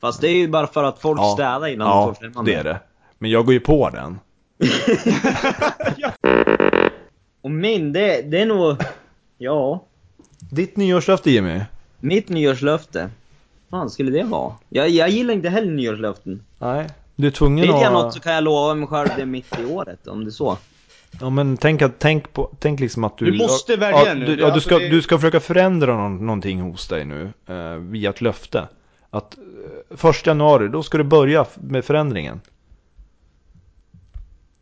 Fast 0.00 0.20
det 0.20 0.28
är 0.28 0.34
ju 0.34 0.48
bara 0.48 0.66
för 0.66 0.84
att 0.84 0.98
folk 0.98 1.20
Ja. 1.20 1.32
städar 1.34 1.66
innan 1.66 1.86
Ja, 1.88 2.06
de 2.06 2.14
får 2.14 2.20
främmande. 2.20 2.50
det 2.50 2.56
är 2.58 2.64
det. 2.64 2.80
Men 3.18 3.30
jag 3.30 3.44
går 3.44 3.54
ju 3.54 3.60
på 3.60 3.90
den. 3.90 4.18
Och 7.42 7.50
min, 7.50 7.92
det, 7.92 8.22
det 8.22 8.40
är 8.42 8.46
nog... 8.46 8.76
Ja. 9.38 9.84
Ditt 10.50 10.76
nyårslöfte 10.76 11.30
Jimmy? 11.30 11.60
Mitt 12.00 12.28
nyårslöfte. 12.28 13.10
fan 13.70 13.90
skulle 13.90 14.10
det 14.10 14.22
vara? 14.24 14.52
Jag, 14.68 14.88
jag 14.88 15.08
gillar 15.08 15.34
inte 15.34 15.48
heller 15.48 15.72
nyårslöften. 15.72 16.42
Nej. 16.58 16.86
Du 17.16 17.26
är 17.26 17.30
tvungen 17.30 17.60
Vill 17.62 17.70
jag 17.70 17.84
att... 17.84 17.92
något 17.92 18.14
så 18.14 18.20
kan 18.20 18.32
jag 18.32 18.44
lova 18.44 18.74
mig 18.74 18.88
själv 18.88 19.08
det 19.16 19.26
mitt 19.26 19.58
i 19.58 19.64
året, 19.64 20.06
om 20.06 20.24
det 20.24 20.28
är 20.28 20.32
så. 20.32 20.58
Ja 21.20 21.30
men 21.30 21.56
tänk, 21.56 21.82
att, 21.82 21.98
tänk, 21.98 22.32
på, 22.32 22.56
tänk 22.58 22.80
liksom 22.80 23.04
att 23.04 23.18
du... 23.18 23.30
Du 23.30 23.38
måste 23.38 23.76
välja 23.76 24.06
ja, 24.06 24.14
nu. 24.14 24.26
Du, 24.26 24.30
ja, 24.32 24.36
du, 24.36 24.44
alltså 24.44 24.60
ska, 24.60 24.78
du 24.78 25.02
ska 25.02 25.18
försöka 25.18 25.40
förändra 25.40 25.96
någon, 25.96 26.26
någonting 26.26 26.60
hos 26.60 26.88
dig 26.88 27.04
nu. 27.04 27.32
Eh, 27.46 27.74
via 27.74 28.10
ett 28.10 28.20
löfte. 28.20 28.68
Att 29.10 29.38
eh, 29.38 29.96
första 29.96 30.30
januari, 30.30 30.68
då 30.68 30.82
ska 30.82 30.98
du 30.98 31.04
börja 31.04 31.46
med 31.54 31.84
förändringen. 31.84 32.40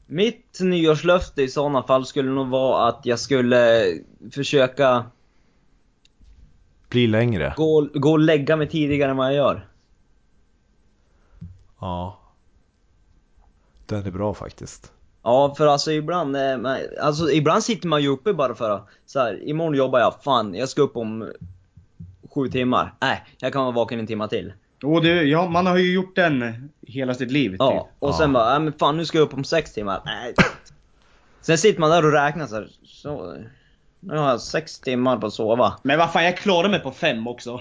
Mitt 0.06 0.58
nyårslöfte 0.60 1.42
i 1.42 1.48
sådana 1.48 1.82
fall 1.82 2.06
skulle 2.06 2.30
nog 2.30 2.48
vara 2.48 2.88
att 2.88 3.00
jag 3.06 3.18
skulle 3.18 3.86
försöka 4.32 5.04
Bli 6.88 7.06
längre. 7.06 7.54
gå, 7.56 7.88
gå 7.94 8.12
och 8.12 8.18
lägga 8.18 8.56
mig 8.56 8.68
tidigare 8.68 9.10
än 9.10 9.16
vad 9.16 9.26
jag 9.26 9.34
gör. 9.34 9.68
Ja. 11.80 12.18
Den 13.86 14.06
är 14.06 14.10
bra 14.10 14.34
faktiskt. 14.34 14.92
Ja, 15.26 15.54
för 15.54 15.66
alltså 15.66 15.92
ibland, 15.92 16.36
eh, 16.36 16.58
alltså 17.00 17.30
ibland 17.30 17.62
sitter 17.62 17.88
man 17.88 18.02
ju 18.02 18.08
uppe 18.08 18.32
bara 18.32 18.54
för 18.54 18.70
att, 18.70 18.88
så 19.06 19.20
här, 19.20 19.48
imorgon 19.48 19.74
jobbar 19.74 19.98
jag, 19.98 20.14
fan, 20.24 20.54
jag 20.54 20.68
ska 20.68 20.82
upp 20.82 20.96
om 20.96 21.32
sju 22.34 22.48
timmar. 22.48 22.94
Nej, 23.00 23.24
jag 23.38 23.52
kan 23.52 23.62
vara 23.62 23.74
vaken 23.74 24.00
en 24.00 24.06
timme 24.06 24.28
till. 24.28 24.52
Och 24.82 25.02
det, 25.02 25.22
ja, 25.22 25.48
man 25.48 25.66
har 25.66 25.76
ju 25.76 25.94
gjort 25.94 26.16
den 26.16 26.68
hela 26.86 27.14
sitt 27.14 27.30
liv. 27.30 27.56
Ja, 27.58 27.70
typ. 27.70 27.82
och 27.98 28.14
sen 28.14 28.32
bara, 28.32 28.50
nej 28.50 28.60
men 28.60 28.72
fan 28.72 28.96
nu 28.96 29.04
ska 29.04 29.18
jag 29.18 29.24
upp 29.24 29.34
om 29.34 29.44
sex 29.44 29.72
timmar. 29.72 30.02
Nej. 30.04 30.34
Sen 31.40 31.58
sitter 31.58 31.80
man 31.80 31.90
där 31.90 32.04
och 32.04 32.12
räknar 32.12 32.46
så, 32.46 32.54
här, 32.54 32.68
så 32.84 33.36
nu 34.00 34.16
har 34.16 34.30
jag 34.30 34.40
sex 34.40 34.80
timmar 34.80 35.16
på 35.16 35.26
att 35.26 35.34
sova. 35.34 35.74
Men 35.82 35.98
vad 35.98 36.12
fan, 36.12 36.24
jag 36.24 36.36
klarar 36.36 36.68
mig 36.68 36.80
på 36.80 36.90
fem 36.90 37.26
också. 37.26 37.60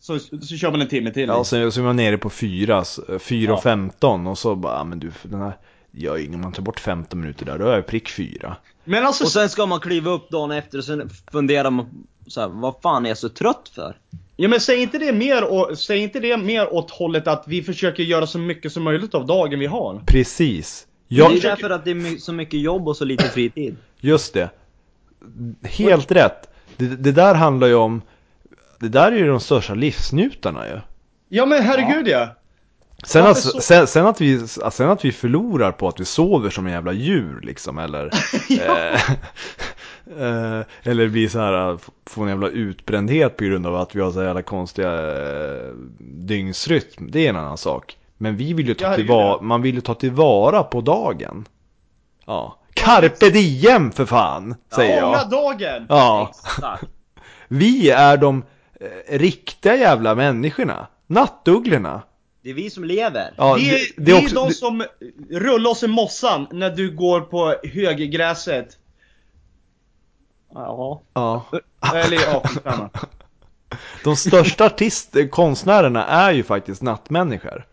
Så, 0.00 0.18
så 0.18 0.56
kör 0.56 0.70
man 0.70 0.80
en 0.80 0.88
timme 0.88 1.10
till. 1.10 1.28
Ja, 1.28 1.36
och 1.36 1.46
sen 1.46 1.72
så 1.72 1.80
är 1.80 1.84
man 1.84 1.96
nere 1.96 2.18
på 2.18 2.30
4, 2.30 2.84
4 3.20 3.52
och 3.52 3.58
Ja. 3.58 3.62
15 3.62 4.26
och 4.26 4.38
så 4.38 4.54
bara, 4.54 4.84
men 4.84 4.98
du, 4.98 5.12
den 5.22 5.40
här, 5.40 5.52
inget, 5.98 6.34
om 6.34 6.40
man 6.40 6.52
tar 6.52 6.62
bort 6.62 6.80
15 6.80 7.20
minuter 7.20 7.46
där, 7.46 7.58
då 7.58 7.66
är 7.66 7.74
jag 7.74 7.86
prick 7.86 8.08
4. 8.08 8.56
Men 8.84 9.06
alltså, 9.06 9.24
Och 9.24 9.30
sen 9.30 9.48
ska 9.48 9.66
man 9.66 9.80
kliva 9.80 10.10
upp 10.10 10.30
dagen 10.30 10.50
efter 10.50 10.78
och 10.78 10.84
sen 10.84 11.10
funderar 11.32 11.70
man 11.70 12.04
så 12.26 12.40
här, 12.40 12.48
vad 12.48 12.74
fan 12.82 13.04
är 13.04 13.10
jag 13.10 13.18
så 13.18 13.28
trött 13.28 13.70
för? 13.74 13.96
ja 14.36 14.48
men 14.48 14.60
säg 14.60 14.82
inte 14.82 14.98
det 14.98 15.12
mer, 15.12 15.44
och, 15.44 15.78
säg 15.78 15.98
inte 15.98 16.20
det 16.20 16.36
mer 16.36 16.74
åt 16.74 16.90
hållet 16.90 17.26
att 17.26 17.44
vi 17.46 17.62
försöker 17.62 18.02
göra 18.02 18.26
så 18.26 18.38
mycket 18.38 18.72
som 18.72 18.82
möjligt 18.82 19.14
av 19.14 19.26
dagen 19.26 19.58
vi 19.58 19.66
har. 19.66 20.02
Precis. 20.06 20.86
det 21.08 21.14
Jag, 21.14 21.36
är 21.36 21.40
därför 21.40 21.70
att 21.70 21.84
det 21.84 21.90
är 21.90 22.18
så 22.18 22.32
mycket 22.32 22.60
jobb 22.60 22.88
och 22.88 22.96
så 22.96 23.04
lite 23.04 23.24
fritid. 23.24 23.76
Just 24.00 24.34
det. 24.34 24.50
Helt 25.62 26.12
rätt. 26.12 26.50
Det, 26.76 26.86
det 26.86 27.12
där 27.12 27.34
handlar 27.34 27.66
ju 27.68 27.74
om, 27.74 28.02
det 28.78 28.88
där 28.88 29.12
är 29.12 29.16
ju 29.16 29.26
de 29.26 29.40
största 29.40 29.74
livsnjutarna 29.74 30.68
ju. 30.68 30.80
Ja 31.28 31.46
men 31.46 31.62
herregud 31.62 32.08
ja. 32.08 32.28
Sen, 33.06 33.26
alltså, 33.26 33.48
så- 33.48 33.60
sen, 33.60 33.86
sen, 33.86 34.06
att 34.06 34.20
vi, 34.20 34.48
sen 34.48 34.90
att 34.90 35.04
vi 35.04 35.12
förlorar 35.12 35.72
på 35.72 35.88
att 35.88 36.00
vi 36.00 36.04
sover 36.04 36.50
som 36.50 36.66
en 36.66 36.72
jävla 36.72 36.92
djur 36.92 37.40
liksom, 37.42 37.78
eller 37.78 38.06
eh, 38.50 39.00
eh, 40.20 40.62
Eller 40.82 41.08
blir 41.08 41.28
så 41.28 41.38
här, 41.38 41.74
f- 41.74 41.88
får 42.06 42.22
en 42.22 42.28
jävla 42.28 42.48
utbrändhet 42.48 43.36
på 43.36 43.44
grund 43.44 43.66
av 43.66 43.74
att 43.76 43.94
vi 43.94 44.00
har 44.00 44.10
så 44.12 44.22
jävla 44.22 44.42
konstiga 44.42 44.92
eh, 44.94 45.72
dygnsrytm, 46.00 47.10
det 47.10 47.26
är 47.26 47.30
en 47.30 47.36
annan 47.36 47.58
sak. 47.58 47.96
Men 48.16 48.36
vi 48.36 48.52
vill 48.52 48.68
ju 48.68 48.74
ta 48.74 48.94
tillvara, 48.94 49.42
man 49.42 49.62
vill 49.62 49.74
ju 49.74 49.80
ta 49.80 49.94
tillvara 49.94 50.62
på 50.62 50.80
dagen. 50.80 51.44
Ja. 52.26 52.58
Carpe 52.74 53.30
diem 53.30 53.90
för 53.92 54.06
fan, 54.06 54.54
säger 54.74 54.96
jag. 54.96 55.30
dagen! 55.30 55.86
Ja, 55.88 56.30
Exakt. 56.30 56.84
vi 57.48 57.90
är 57.90 58.16
de 58.16 58.42
eh, 58.80 59.18
riktiga 59.18 59.76
jävla 59.76 60.14
människorna. 60.14 60.86
Nattugglorna 61.06 62.02
Det 62.48 62.52
är 62.52 62.54
vi 62.54 62.70
som 62.70 62.84
lever. 62.84 63.30
Ja, 63.36 63.54
vi, 63.54 63.68
är, 63.74 63.78
det, 63.96 64.04
det 64.04 64.12
är 64.12 64.22
också, 64.22 64.34
de 64.34 64.48
det- 64.48 64.54
som 64.54 64.84
rullar 65.30 65.70
oss 65.70 65.82
i 65.82 65.86
mossan 65.88 66.46
när 66.52 66.70
du 66.70 66.90
går 66.96 67.20
på 67.20 67.54
höggräset. 67.72 68.78
Ja. 70.54 71.00
Ja. 71.12 71.44
Eller 71.94 72.18
ja. 72.26 72.42
De 74.04 74.16
största 74.16 74.64
artist, 74.66 75.16
konstnärerna 75.30 76.06
är 76.06 76.32
ju 76.32 76.42
faktiskt 76.42 76.82
nattmänniskor. 76.82 77.66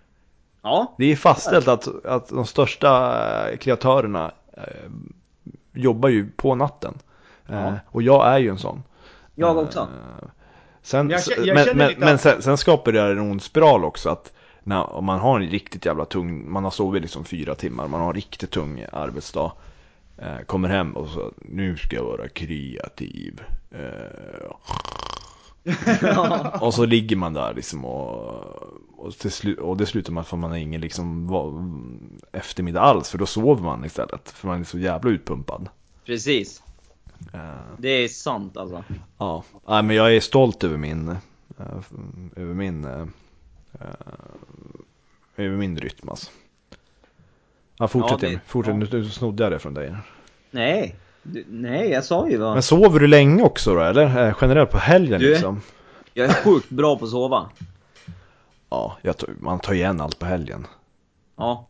Ja. 0.61 0.95
Det 0.97 1.05
är 1.11 1.15
fastställt 1.15 1.67
att, 1.67 2.05
att 2.05 2.29
de 2.29 2.45
största 2.45 3.49
eh, 3.49 3.57
kreatörerna 3.57 4.31
eh, 4.57 4.63
jobbar 5.73 6.09
ju 6.09 6.29
på 6.29 6.55
natten. 6.55 6.97
Eh, 7.49 7.55
Ja. 7.55 7.73
och 7.87 8.01
jag 8.01 8.27
är 8.27 8.37
ju 8.39 8.49
en 8.49 8.59
sån. 8.59 8.83
Jag 9.35 9.57
också. 9.57 9.79
Eh, 9.79 10.27
Sen, 10.81 11.09
Jag 11.09 11.21
jag 11.45 11.55
men 11.55 11.77
men, 11.77 11.93
men 11.97 12.17
sen, 12.17 12.41
sen 12.41 12.57
skapar 12.57 12.91
det 12.91 13.01
en 13.01 13.19
ond 13.19 13.41
spiral 13.43 13.85
också 13.85 14.09
att 14.09 14.31
när, 14.67 14.93
om 14.93 15.05
man 15.05 15.19
har 15.19 15.39
en 15.39 15.49
riktigt 15.49 15.85
jävla 15.85 16.05
tung, 16.05 16.51
man 16.51 16.63
har 16.63 16.71
sovit 16.71 17.01
liksom 17.01 17.25
fyra 17.25 17.55
timmar, 17.55 17.87
man 17.87 18.01
har 18.01 18.07
en 18.07 18.13
riktigt 18.15 18.51
tung 18.51 18.85
arbetsdag. 18.91 19.51
Eh, 20.17 20.39
kommer 20.45 20.69
hem 20.69 20.91
och 20.95 21.07
så, 21.09 21.31
nu 21.41 21.77
ska 21.77 21.95
jag 21.95 22.03
vara 22.03 22.27
kreativ. 22.27 23.41
Eh, 23.71 24.51
och 26.61 26.73
så 26.73 26.85
ligger 26.85 27.15
man 27.15 27.33
där 27.33 27.53
liksom 27.53 27.85
och, 27.85 28.45
och, 28.97 29.13
slu, 29.13 29.55
och 29.55 29.77
det 29.77 29.85
slutar 29.85 30.13
med 30.13 30.21
att 30.21 30.31
man 30.31 30.49
har 30.51 30.57
ingen 30.57 30.81
liksom 30.81 31.27
va- 31.27 31.69
eftermiddag 32.31 32.81
alls 32.81 33.09
för 33.09 33.17
då 33.17 33.25
sover 33.25 33.63
man 33.63 33.85
istället. 33.85 34.29
För 34.29 34.47
man 34.47 34.59
är 34.59 34.63
så 34.63 34.79
jävla 34.79 35.09
utpumpad. 35.11 35.69
Precis. 36.05 36.63
Eh, 37.33 37.39
Det 37.77 37.89
är 37.89 38.07
sant 38.07 38.57
alltså. 38.57 38.83
Ja, 39.17 39.43
Nej, 39.67 39.83
men 39.83 39.95
jag 39.95 40.15
är 40.15 40.19
stolt 40.19 40.63
över 40.63 40.77
min, 40.77 41.09
eh, 41.09 41.65
över 42.35 42.53
min, 42.53 42.85
över 45.37 45.57
min 45.57 45.77
rytm 45.77 46.09
alltså. 46.09 46.31
Ja, 47.77 47.87
fortsätt 47.87 48.21
Ja, 48.23 48.29
det-. 48.29 48.39
Fortsätt, 48.45 48.75
ja. 48.91 48.97
nu 48.97 49.09
snodde 49.09 49.43
jag 49.43 49.51
det 49.51 49.59
från 49.59 49.73
dig. 49.73 49.95
Nej. 50.51 50.95
Du, 51.23 51.45
nej, 51.49 51.89
jag 51.89 52.03
sa 52.03 52.29
ju 52.29 52.37
vad. 52.37 52.53
Men 52.53 52.63
sover 52.63 52.99
du 52.99 53.07
länge 53.07 53.43
också 53.43 53.73
då 53.75 53.81
eller? 53.81 54.27
Eh, 54.27 54.35
Generellt 54.41 54.71
på 54.71 54.77
helgen 54.77 55.19
Du- 55.19 55.29
liksom? 55.29 55.61
Jag 56.13 56.29
är 56.29 56.33
sjukt 56.33 56.69
bra 56.69 56.95
på 56.97 57.05
att 57.05 57.11
sova. 57.11 57.49
Ja, 58.69 58.97
jag 59.01 59.17
tar, 59.17 59.29
man 59.39 59.59
tar 59.59 59.73
igen 59.73 60.01
allt 60.01 60.19
på 60.19 60.25
helgen. 60.25 60.67
Ja. 61.35 61.67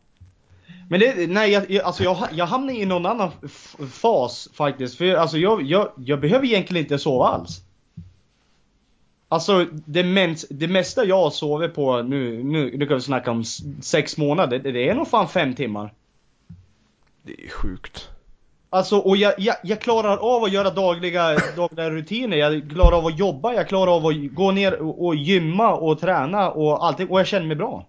Men 0.90 1.00
det, 1.00 1.26
nej, 1.30 1.50
jag, 1.52 1.70
jag, 1.70 1.84
alltså 1.84 2.02
jag, 2.04 2.16
jag 2.32 2.46
hamnar 2.46 2.72
i 2.74 2.84
någon 2.84 3.06
annan 3.06 3.30
f- 3.44 3.76
fas 3.92 4.48
faktiskt. 4.54 4.98
För 4.98 5.14
alltså 5.14 5.38
jag, 5.38 5.62
jag, 5.62 5.88
jag 5.96 6.20
behöver 6.20 6.46
egentligen 6.46 6.84
inte 6.84 6.98
sova 6.98 7.24
alls. 7.26 7.60
Alltså 9.28 9.66
det, 9.72 10.04
mens, 10.04 10.46
det 10.50 10.68
mesta 10.68 11.04
jag 11.04 11.22
har 11.22 11.30
sovit 11.30 11.74
på 11.74 12.02
nu, 12.02 12.42
nu, 12.42 12.76
nu 12.76 12.86
kan 12.86 12.96
vi 12.96 13.02
snacka 13.02 13.30
om 13.30 13.44
sex 13.80 14.18
månader, 14.18 14.58
det, 14.58 14.72
det 14.72 14.88
är 14.88 14.94
nog 14.94 15.08
fan 15.08 15.28
fem 15.28 15.54
timmar. 15.54 15.92
Det 17.22 17.44
är 17.44 17.50
sjukt. 17.50 18.08
Alltså 18.70 18.98
och 18.98 19.16
jag, 19.16 19.34
jag, 19.38 19.56
jag 19.62 19.80
klarar 19.80 20.16
av 20.16 20.44
att 20.44 20.52
göra 20.52 20.70
dagliga, 20.70 21.38
dagliga 21.56 21.90
rutiner, 21.90 22.36
jag 22.36 22.70
klarar 22.70 22.96
av 22.98 23.06
att 23.06 23.18
jobba, 23.18 23.52
jag 23.52 23.68
klarar 23.68 23.96
av 23.96 24.06
att 24.06 24.14
gå 24.30 24.50
ner 24.50 24.82
och, 24.82 25.06
och 25.06 25.16
gymma 25.16 25.74
och 25.74 26.00
träna 26.00 26.50
och 26.50 26.86
allting 26.86 27.08
och 27.08 27.20
jag 27.20 27.26
känner 27.26 27.46
mig 27.46 27.56
bra. 27.56 27.86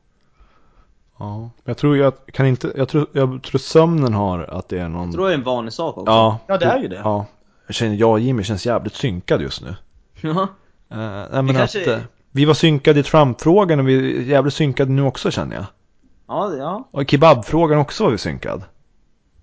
Ja. 1.19 1.49
Jag 1.63 1.77
tror 1.77 1.97
jag 1.97 2.13
kan 2.25 2.45
inte, 2.45 2.73
jag 2.77 2.89
tror, 2.89 3.07
jag 3.11 3.43
tror 3.43 3.59
sömnen 3.59 4.13
har 4.13 4.39
att 4.39 4.69
det 4.69 4.79
är 4.79 4.89
någon... 4.89 5.05
Jag 5.05 5.13
tror 5.13 5.25
det 5.27 5.33
är 5.33 5.37
en 5.37 5.43
vanlig 5.43 5.73
sak 5.73 5.97
också. 5.97 6.11
Ja. 6.11 6.39
Ja, 6.47 6.57
det 6.57 6.65
är 6.65 6.79
ju 6.79 6.87
det. 6.87 7.01
Ja. 7.03 7.25
Jag 7.67 7.75
känner, 7.75 7.95
jag 7.95 8.11
och 8.11 8.19
Jimmy 8.19 8.43
känns 8.43 8.65
jävligt 8.65 8.95
synkade 8.95 9.43
just 9.43 9.61
nu. 9.61 9.75
Ja. 10.21 10.47
Uh, 10.91 10.97
nej 11.31 11.43
men 11.43 11.55
kanske- 11.55 11.81
att, 11.81 11.87
eh, 11.87 11.99
vi 12.31 12.45
var 12.45 12.53
synkade 12.53 12.99
i 12.99 13.03
Trump-frågan 13.03 13.79
och 13.79 13.87
vi 13.87 14.17
är 14.17 14.21
jävligt 14.21 14.53
synkade 14.53 14.91
nu 14.91 15.01
också 15.01 15.31
känner 15.31 15.55
jag. 15.55 15.65
Ja, 16.27 16.53
ja. 16.57 16.87
Och 16.91 17.01
i 17.01 17.05
kebabfrågan 17.05 17.79
också 17.79 18.03
var 18.03 18.11
vi 18.11 18.17
synkad. 18.17 18.63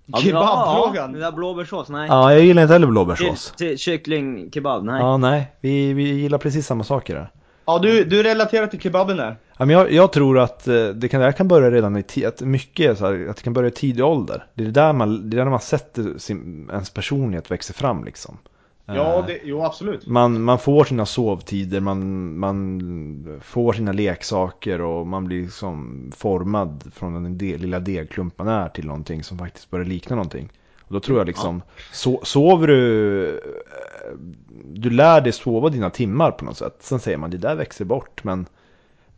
ja 0.05 0.17
Kebabfrågan. 0.17 1.13
Ja, 1.13 1.19
där 1.19 1.31
blåbärssås, 1.31 1.89
nej. 1.89 2.07
Ja, 2.09 2.31
jag 2.33 2.41
gillar 2.43 2.61
inte 2.61 2.73
heller 2.73 2.87
blåbärssås. 2.87 3.53
till 3.57 3.77
kyckling 3.77 4.51
kebab, 4.51 4.83
nej. 4.83 4.99
Ja, 5.01 5.17
nej. 5.17 5.51
Vi, 5.61 5.93
vi 5.93 6.03
gillar 6.03 6.37
precis 6.37 6.67
samma 6.67 6.83
saker 6.83 7.15
där. 7.15 7.31
Ja 7.65 7.79
du, 7.79 8.03
du 8.03 8.23
relaterar 8.23 8.67
till 8.67 8.79
kebaben 8.79 9.17
där. 9.17 9.37
Ja, 9.57 9.65
men 9.65 9.69
jag, 9.75 9.91
jag 9.91 10.11
tror 10.11 10.39
att 10.39 10.67
eh, 10.67 10.73
det 10.87 11.07
kan, 11.07 11.19
det 11.19 11.25
här 11.25 11.31
kan 11.31 11.47
börja 11.47 11.71
redan 11.71 11.97
i 11.97 12.01
ti- 12.01 12.27
att 12.27 12.41
mycket 12.41 12.97
så 12.97 13.05
här, 13.05 13.27
att 13.29 13.35
det 13.37 13.43
kan 13.43 13.53
börja 13.53 13.67
i 13.67 13.71
tidig 13.71 14.05
ålder. 14.05 14.45
Det 14.53 14.63
är 14.63 14.67
där 14.67 14.93
man, 14.93 15.29
det 15.29 15.35
är 15.37 15.43
där 15.43 15.49
man 15.51 15.59
sätter 15.59 16.17
sin, 16.17 16.69
ens 16.71 16.89
personlighet 16.89 17.51
växer 17.51 17.73
fram 17.73 18.03
liksom. 18.05 18.37
Ja, 18.85 19.19
Eh, 19.19 19.25
det, 19.25 19.39
jo 19.43 19.63
absolut. 19.63 20.07
man, 20.07 20.41
man 20.41 20.59
får 20.59 20.83
sina 20.83 21.05
sovtider, 21.05 21.79
man, 21.79 22.37
man 22.39 23.39
får 23.41 23.73
sina 23.73 23.91
leksaker 23.91 24.81
och 24.81 25.07
man 25.07 25.25
blir 25.25 25.41
liksom 25.41 26.11
formad 26.15 26.91
från 26.93 27.23
den 27.23 27.37
de, 27.37 27.57
lilla 27.57 27.79
degklump 27.79 28.37
man 28.37 28.47
är 28.47 28.69
till 28.69 28.87
någonting 28.87 29.23
som 29.23 29.37
faktiskt 29.37 29.69
börjar 29.69 29.85
likna 29.85 30.15
någonting. 30.15 30.49
Och 30.81 30.93
då 30.93 30.99
tror 30.99 31.17
jag 31.17 31.27
liksom, 31.27 31.61
so, 31.91 32.19
sover 32.23 32.67
du, 32.67 33.29
eh, 33.29 34.17
du 34.63 34.89
lär 34.89 35.21
dig 35.21 35.31
sova 35.31 35.69
dina 35.69 35.89
timmar 35.89 36.31
på 36.31 36.45
något 36.45 36.57
sätt. 36.57 36.75
Sen 36.79 36.99
säger 36.99 37.17
man 37.17 37.29
det 37.29 37.37
där 37.37 37.55
växer 37.55 37.85
bort 37.85 38.23
men 38.23 38.45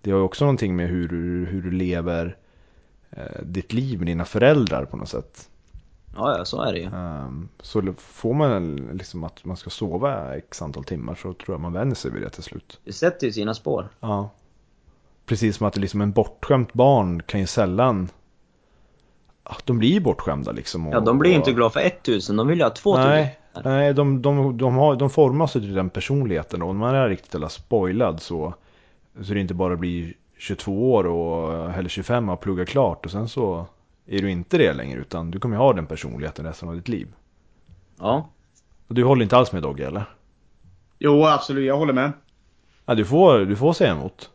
det 0.01 0.11
har 0.11 0.18
ju 0.18 0.24
också 0.24 0.45
någonting 0.45 0.76
med 0.76 0.89
hur, 0.89 1.09
hur 1.45 1.61
du 1.61 1.72
lever 1.72 2.38
eh, 3.11 3.41
ditt 3.43 3.74
liv 3.74 3.97
med 3.97 4.07
dina 4.07 4.26
föräldrar 4.26 4.86
på 4.86 4.97
något 4.97 5.09
sätt. 5.09 5.49
Ja, 6.18 6.38
ja, 6.38 6.45
så 6.45 6.61
är 6.61 6.74
det 6.74 6.80
ju. 6.80 6.86
Ehm, 6.86 7.49
Så 7.61 7.93
får 7.97 8.34
man 8.34 8.76
liksom 8.76 9.24
att 9.24 9.45
man 9.45 9.57
ska 9.57 9.70
sova 9.70 10.36
x 10.36 10.61
antal 10.61 10.84
timmar 10.84 11.15
så 11.15 11.34
tror 11.34 11.53
jag 11.53 11.61
man 11.61 11.74
vänjer 11.74 11.95
sig 11.95 12.11
vid 12.11 12.22
det 12.22 12.30
till 12.30 12.43
slut. 12.43 12.80
Det 12.84 12.93
sätter 12.93 13.28
ju 13.28 13.34
sina 13.34 13.53
spår. 13.53 13.89
Ja. 13.99 14.30
Precis 15.26 15.57
som 15.57 15.68
att 15.68 15.74
det 15.74 15.80
liksom 15.80 16.01
en 16.01 16.11
bortskämt 16.11 16.74
barn 16.74 17.22
kan 17.24 17.39
ju 17.39 17.47
sällan 17.47 18.09
de 19.65 19.80
blir 19.80 19.89
ju 19.89 19.99
bortskämda 19.99 20.51
liksom. 20.51 20.88
Och, 20.88 20.93
Ja, 20.93 20.99
de 20.99 21.20
blir 21.20 21.32
ju 21.32 21.38
inte 21.38 21.51
glada 21.51 21.70
för 21.70 21.80
1000, 21.80 22.36
de 22.36 22.47
vill 22.47 22.57
ju 22.57 22.63
ha 22.63 22.70
2000. 22.70 23.09
Nej, 23.09 23.39
nej 23.63 23.93
de, 23.93 24.22
de, 24.22 24.57
de, 24.57 24.76
har, 24.76 24.95
de 24.95 25.09
formas 25.09 25.55
ju 25.55 25.59
till 25.59 25.74
den 25.74 25.89
personligheten 25.89 26.61
och 26.61 26.76
när 26.76 26.80
man 26.80 26.95
är 26.95 27.09
riktigt 27.09 27.36
eller 27.36 27.47
spoilad 27.47 28.22
så 28.22 28.53
Så 29.22 29.34
det 29.34 29.39
inte 29.39 29.53
bara 29.53 29.76
blir 29.76 30.13
22 30.38 30.93
år 30.93 31.07
och, 31.07 31.72
eller 31.74 31.89
25 31.89 32.30
och 32.30 32.39
plugga 32.39 32.65
klart 32.65 33.05
och 33.05 33.11
sen 33.11 33.28
så 33.28 33.65
är 34.08 34.22
du 34.22 34.32
inte 34.32 34.58
det 34.58 34.74
längre 34.74 34.99
utan 34.99 35.32
du 35.32 35.39
kommer 35.39 35.58
ha 35.58 35.74
den 35.74 35.86
personligheten 35.86 36.45
resten 36.45 36.70
av 36.70 36.76
ditt 36.76 36.88
liv. 36.88 37.08
Ja. 37.99 38.30
Och 38.88 38.95
du 38.95 39.03
håller 39.03 39.24
inte 39.24 39.38
alls 39.38 39.51
med 39.51 39.64
Dogge 39.64 39.88
eller? 39.88 40.05
Jo 40.99 41.26
absolut, 41.26 41.66
jag 41.66 41.78
håller 41.78 41.93
med. 41.93 42.12
Ja, 42.86 42.95
du 42.95 43.05
får, 43.05 43.39
du 43.39 43.55
får 43.55 43.74
säga 43.74 43.91
emot. 43.91 44.30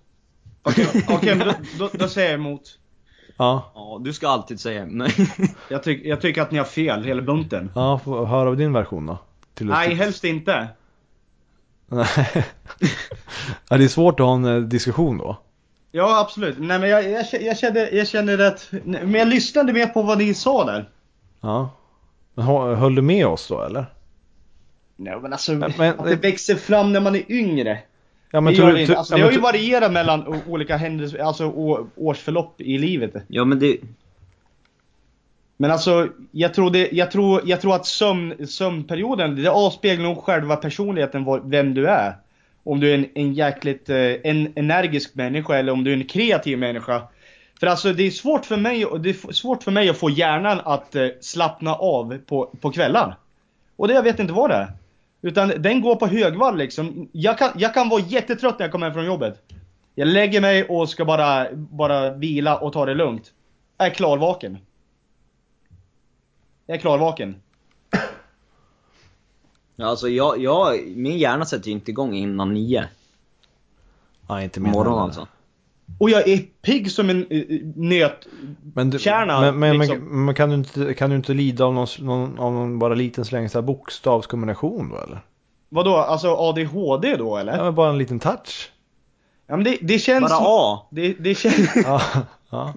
Okej, 0.63 0.87
okej 1.09 1.35
men 1.35 1.49
då, 1.49 1.55
då, 1.79 1.91
då 1.93 2.09
säger 2.09 2.31
jag 2.31 2.41
emot. 2.41 2.79
Ja, 3.37 3.73
Ja, 3.75 4.01
du 4.05 4.13
ska 4.13 4.29
alltid 4.29 4.61
säga 4.61 4.87
nej. 4.87 5.15
Jag, 5.69 5.83
tyck, 5.83 6.05
jag 6.05 6.21
tycker 6.21 6.43
att 6.43 6.51
ni 6.51 6.59
har 6.59 6.65
fel, 6.65 7.05
hela 7.05 7.23
bunten. 7.23 7.71
ja 7.75 7.99
får 7.99 8.27
höra 8.27 8.49
av 8.49 8.57
din 8.57 8.73
version 8.73 9.07
då. 9.07 9.19
Till 9.55 9.67
Nej, 9.67 9.95
helst 9.95 10.25
inte. 10.25 10.69
Nej. 11.87 12.07
ja, 13.69 13.77
det 13.77 13.85
är 13.85 13.89
svårt 13.89 14.21
att 14.21 14.27
ha 14.27 14.35
en 14.35 14.45
eh, 14.45 14.61
diskussion 14.61 15.19
då. 15.19 15.37
Ja 15.93 16.21
absolut. 16.21 16.59
Nej 16.59 16.79
men 16.79 16.89
jag, 16.89 17.11
jag, 17.11 17.27
jag, 17.43 17.59
känner, 17.59 17.95
jag 17.95 18.09
känner 18.09 18.39
att, 18.39 18.69
men 18.85 19.15
jag 19.15 19.29
lyssnade 19.29 19.73
mer 19.73 19.87
på 19.87 20.03
vad 20.03 20.19
ni 20.19 20.35
sa 20.35 20.65
där. 20.65 20.89
Ja. 21.41 21.71
Men 22.35 22.45
höll 22.77 22.95
du 22.95 23.03
med 23.03 23.27
oss 23.27 23.49
då 23.49 23.63
eller? 23.63 23.85
Nej 24.97 25.21
men 25.23 25.33
alltså, 25.33 25.53
Men- 25.53 25.73
men- 25.79 26.01
att 26.01 26.07
det 26.07 26.17
växer 26.17 26.55
fram 26.55 26.93
när 26.93 27.01
man 27.01 27.15
är 27.15 27.33
yngre. 27.33 27.79
Ja 28.31 28.41
det, 28.41 28.55
tror 28.57 28.69
gör 28.69 28.75
det, 28.75 28.81
inte. 28.81 28.99
Alltså, 28.99 29.15
ja, 29.15 29.19
det 29.19 29.25
men 29.25 29.29
har 29.29 29.33
ju 29.33 29.41
varierat 29.41 29.93
mellan 29.93 30.43
olika 30.47 30.77
händelser, 30.77 31.19
alltså 31.19 31.47
årsförlopp 31.97 32.61
i 32.61 32.79
livet. 32.79 33.13
Ja, 33.29 33.45
men 33.45 33.59
det... 33.59 33.77
Men 35.57 35.71
alltså, 35.71 36.09
jag 36.31 36.55
tror, 36.55 36.71
det, 36.71 36.89
jag 36.93 37.11
tror, 37.11 37.43
jag 37.45 37.61
tror 37.61 37.75
att 37.75 37.87
sömn, 37.87 38.47
sömnperioden, 38.47 39.43
det 39.43 39.51
avspeglar 39.51 40.05
nog 40.09 40.19
själva 40.25 40.57
personligheten, 40.57 41.51
vem 41.51 41.75
du 41.75 41.87
är. 41.87 42.17
Om 42.65 42.81
du 42.81 42.91
är 42.91 42.95
en, 42.95 43.07
en 43.15 43.35
jäkligt 43.35 43.91
eh, 43.91 43.97
en 44.25 44.53
energisk 44.57 45.15
människa 45.15 45.57
eller 45.57 45.73
om 45.73 45.85
du 45.85 45.93
är 45.93 45.97
en 45.97 46.05
kreativ 46.05 46.59
människa. 46.59 47.03
För 47.61 47.67
alltså 47.67 47.93
det 47.93 48.03
är 48.03 48.11
svårt 48.11 48.47
för 48.47 48.57
mig, 48.57 48.87
och 48.87 49.01
det 49.01 49.11
är 49.11 49.33
svårt 49.33 49.63
för 49.63 49.71
mig 49.71 49.89
att 49.89 49.97
få 49.97 50.11
hjärnan 50.11 50.61
att 50.65 50.95
eh, 50.95 51.09
slappna 51.21 51.75
av 51.75 52.19
på, 52.19 52.47
på 52.61 52.73
kvällar. 52.73 53.17
Och 53.77 53.89
det 53.89 53.95
jag 53.95 54.03
vet 54.03 54.21
inte 54.21 54.33
vad 54.33 54.51
det 54.51 54.57
är. 54.57 54.73
Utan 55.23 55.53
den 55.59 55.81
går 55.81 55.97
på 55.97 56.07
högvarv 56.07 56.57
liksom. 56.57 57.09
Jag 57.13 57.39
kan, 57.39 57.51
jag 57.57 57.75
kan 57.75 57.89
vara 57.89 58.03
jättetrött 58.03 58.59
när 58.59 58.67
jag 58.67 58.73
kommer 58.73 58.87
hem 58.87 58.95
från 58.95 59.05
jobbet. 59.05 59.43
Jag 59.95 60.09
lägger 60.09 60.41
mig 60.41 60.65
och 60.65 60.89
ska 60.89 61.05
bara, 61.05 61.47
bara 61.55 62.11
vila 62.11 62.59
och 62.59 62.73
ta 62.73 62.87
det 62.87 62.95
lugnt. 62.95 63.33
Jag 63.79 63.87
är 63.87 63.95
klarvaken. 63.95 64.59
Jag 66.67 66.77
är 66.77 66.81
klarvaken. 66.81 67.37
Ja, 69.77 69.87
alltså 69.87 70.09
jag, 70.09 70.39
jag, 70.39 70.87
min 70.97 71.19
hjärna 71.19 71.45
sätter 71.45 71.67
ju 71.67 71.73
inte 71.73 71.91
igång 71.91 72.15
innan 72.15 72.55
nio. 72.55 72.85
Nej, 74.29 74.45
inte 74.45 74.61
min 74.61 74.73
morgonen 74.73 74.93
heller. 74.93 75.05
alltså. 75.05 75.27
Och 75.99 76.11
jag 76.11 76.29
är 76.29 76.39
pigg 76.63 76.93
som 76.93 77.11
en 77.11 77.33
uh, 77.33 77.61
nöt. 77.77 78.27
Men, 78.75 78.91
du, 78.91 78.99
Kärna, 78.99 79.41
men, 79.41 79.59
men, 79.59 79.79
liksom. 79.79 79.99
men, 79.99 80.25
men 80.25 80.35
kan, 80.35 80.49
du 80.49 80.55
inte, 80.55 80.95
kan 80.95 81.11
du 81.11 81.17
inte 81.17 81.35
lida 81.35 81.65
av 81.65 81.75
någon, 81.75 81.87
någon, 81.99 82.39
av 82.39 82.53
någon 82.53 82.79
bara 82.79 82.95
liten 82.95 83.25
släng 83.25 83.49
så 83.49 83.59
här 83.59 83.63
bokstavskombination 83.63 84.89
då 84.89 84.97
eller? 84.99 85.21
Vadå, 85.69 85.97
alltså 85.97 86.37
ADHD 86.37 87.17
då 87.17 87.37
eller? 87.37 87.53
Ja, 87.53 87.59
Ja, 87.59 87.65
men 87.65 87.75
bara 87.75 87.91
en 87.91 87.99
liten 87.99 88.21
touch. 88.21 88.71
men 89.47 89.65
det, 89.65 89.79
det 89.81 89.99
känns... 89.99 90.31
Bara 90.31 90.39
A. 90.41 90.87
Det, 90.91 91.13
det 91.13 91.35
känns... 91.35 91.77
Ja, 91.85 92.03
ja. 92.51 92.75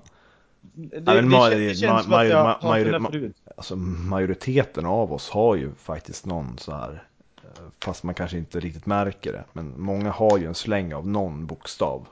Det, 0.77 0.95
Ja, 1.05 1.13
men 1.13 1.15
det, 1.15 1.21
det 1.21 1.35
ma- 1.35 1.73
känns 1.73 2.03
som 2.03 2.13
att 2.13 2.27
jag 2.27 2.43
har 2.43 2.69
major- 2.69 2.85
ma- 2.99 3.11
det 3.11 3.11
förut. 3.11 3.35
Alltså 3.57 3.75
majoriteten 3.75 4.85
av 4.85 5.13
oss 5.13 5.29
har 5.29 5.55
ju 5.55 5.71
faktiskt 5.75 6.25
någon 6.25 6.57
så 6.57 6.71
här 6.71 7.03
eh, 7.43 7.49
Fast 7.85 8.03
man 8.03 8.15
kanske 8.15 8.37
inte 8.37 8.59
riktigt 8.59 8.85
märker 8.85 9.31
det. 9.31 9.43
Men 9.53 9.73
många 9.81 10.11
har 10.11 10.37
ju 10.37 10.45
en 10.47 10.55
släng 10.55 10.93
av 10.93 11.07
någon 11.07 11.45
bokstav. 11.45 12.07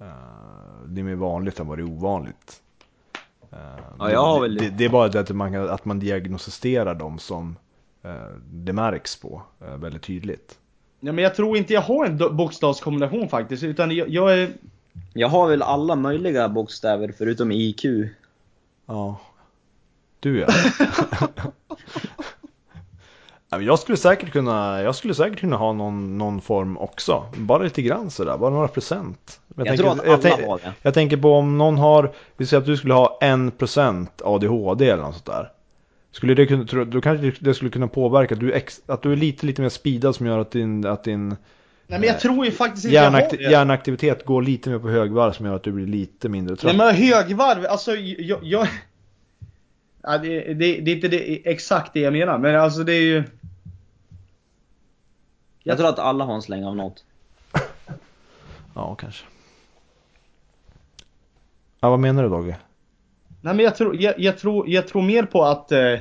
Eh, 0.00 0.06
Det 0.86 1.00
är 1.00 1.04
mer 1.04 1.14
vanligt 1.14 1.60
än 1.60 1.66
vad 1.66 1.78
det 1.78 1.82
är 1.82 1.88
ovanligt. 1.90 2.62
Eh, 3.52 3.58
Ja, 3.98 4.40
det, 4.40 4.54
det, 4.58 4.70
det 4.70 4.84
är 4.84 4.88
bara 4.88 5.08
det 5.08 5.20
att 5.20 5.30
man, 5.30 5.54
att 5.54 5.84
man 5.84 5.98
diagnostiserar 5.98 6.94
dem 6.94 7.18
som 7.18 7.56
det 8.52 8.72
märks 8.72 9.20
på 9.20 9.42
väldigt 9.58 10.02
tydligt. 10.02 10.58
Ja, 11.00 11.12
men 11.12 11.24
jag 11.24 11.34
tror 11.34 11.56
inte 11.56 11.72
jag 11.74 11.80
har 11.80 12.06
en 12.06 12.36
bokstavskombination 12.36 13.28
faktiskt. 13.28 13.62
Utan 13.62 13.90
jag, 13.90 14.08
jag 14.08 14.38
är... 14.38 14.50
Jag 15.12 15.28
har 15.28 15.48
väl 15.48 15.62
alla 15.62 15.96
möjliga 15.96 16.48
bokstäver 16.48 17.14
förutom 17.18 17.52
IQ. 17.52 17.84
Ja. 18.86 19.20
Du 20.20 20.40
ja. 20.40 20.46
Jag 23.60 23.78
skulle 23.78 23.96
säkert 23.96 24.32
kunna, 24.32 24.82
jag 24.82 24.94
skulle 24.94 25.14
säkert 25.14 25.40
kunna 25.40 25.56
ha 25.56 25.72
någon, 25.72 26.18
någon 26.18 26.40
form 26.40 26.78
också. 26.78 27.24
Bara 27.36 27.62
lite 27.62 27.82
grann 27.82 28.10
sådär, 28.10 28.38
bara 28.38 28.50
några 28.50 28.68
procent. 28.68 29.40
Men 29.48 29.66
Jag 29.66 29.78
tror 29.78 29.90
att 29.90 30.06
alla 30.06 30.18
tänk- 30.18 30.46
har 30.46 30.58
det. 30.58 30.72
Jag 30.82 30.94
tänker 30.94 31.16
på 31.16 31.34
om 31.34 31.58
någon 31.58 31.78
har, 31.78 32.12
vi 32.36 32.46
säger 32.46 32.60
att 32.60 32.66
du 32.66 32.76
skulle 32.76 32.94
ha 32.94 33.18
en 33.20 33.50
procent 33.50 34.22
ADHD 34.24 34.90
eller 34.90 35.02
något 35.02 35.14
sånt 35.14 35.26
där. 35.26 35.52
Skulle 36.12 36.34
det 36.34 36.46
kunna, 36.46 36.84
då 36.84 37.00
kanske 37.00 37.32
det 37.40 37.54
skulle 37.54 37.70
kunna 37.70 37.88
påverka 37.88 38.34
att 38.34 38.40
du, 38.40 38.60
att 38.86 39.02
du 39.02 39.12
är 39.12 39.16
lite, 39.16 39.46
lite 39.46 39.62
mer 39.62 39.68
speedad 39.68 40.14
som 40.14 40.26
gör 40.26 40.38
att 40.38 40.50
din, 40.50 40.86
att 40.86 41.04
din 41.04 41.36
Nej 41.90 41.98
men 41.98 42.08
jag 42.08 42.20
tror 42.20 42.46
ju 42.46 42.52
faktiskt 42.52 42.84
inte 42.84 42.94
jag 42.94 43.10
har 43.10 43.28
det. 43.30 43.42
hjärnaktivitet 43.42 44.24
går 44.24 44.42
lite 44.42 44.70
mer 44.70 44.78
på 44.78 44.88
högvarv 44.88 45.32
som 45.32 45.46
gör 45.46 45.56
att 45.56 45.62
du 45.62 45.72
blir 45.72 45.86
lite 45.86 46.28
mindre 46.28 46.56
trött. 46.56 46.76
Nej 46.76 46.86
men 46.86 46.94
högvarv, 46.94 47.66
alltså 47.66 47.94
jag, 47.94 48.38
jag, 48.42 48.68
Ja, 50.02 50.18
det, 50.18 50.54
det, 50.54 50.80
det 50.80 50.90
är 50.90 50.94
inte 50.94 51.08
det, 51.08 51.50
exakt 51.50 51.92
det 51.94 52.00
jag 52.00 52.12
menar, 52.12 52.38
men 52.38 52.56
alltså 52.56 52.84
det 52.84 52.92
är 52.92 53.00
ju... 53.02 53.24
Jag 55.62 55.78
tror 55.78 55.88
att 55.88 55.98
alla 55.98 56.24
har 56.24 56.34
en 56.34 56.42
släng 56.42 56.64
av 56.64 56.76
något. 56.76 57.04
Ja, 58.74 58.94
kanske. 58.94 59.24
Ja, 61.80 61.90
vad 61.90 61.98
menar 61.98 62.22
du 62.22 62.28
Dogge? 62.28 62.56
Nej 63.40 63.54
men 63.54 63.64
jag 63.64 63.76
tror, 63.76 64.02
jag, 64.02 64.20
jag 64.20 64.38
tror, 64.38 64.68
jag 64.68 64.88
tror 64.88 65.02
mer 65.02 65.22
på 65.22 65.44
att 65.44 65.72
eh, 65.72 65.98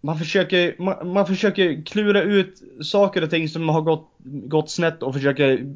man 0.00 0.18
försöker, 0.18 0.74
man, 0.78 1.12
man 1.12 1.26
försöker 1.26 1.82
klura 1.82 2.22
ut 2.22 2.62
saker 2.82 3.22
och 3.22 3.30
ting 3.30 3.48
som 3.48 3.68
har 3.68 3.80
gått, 3.80 4.08
gått 4.24 4.70
snett 4.70 5.02
och 5.02 5.14
försöker 5.14 5.74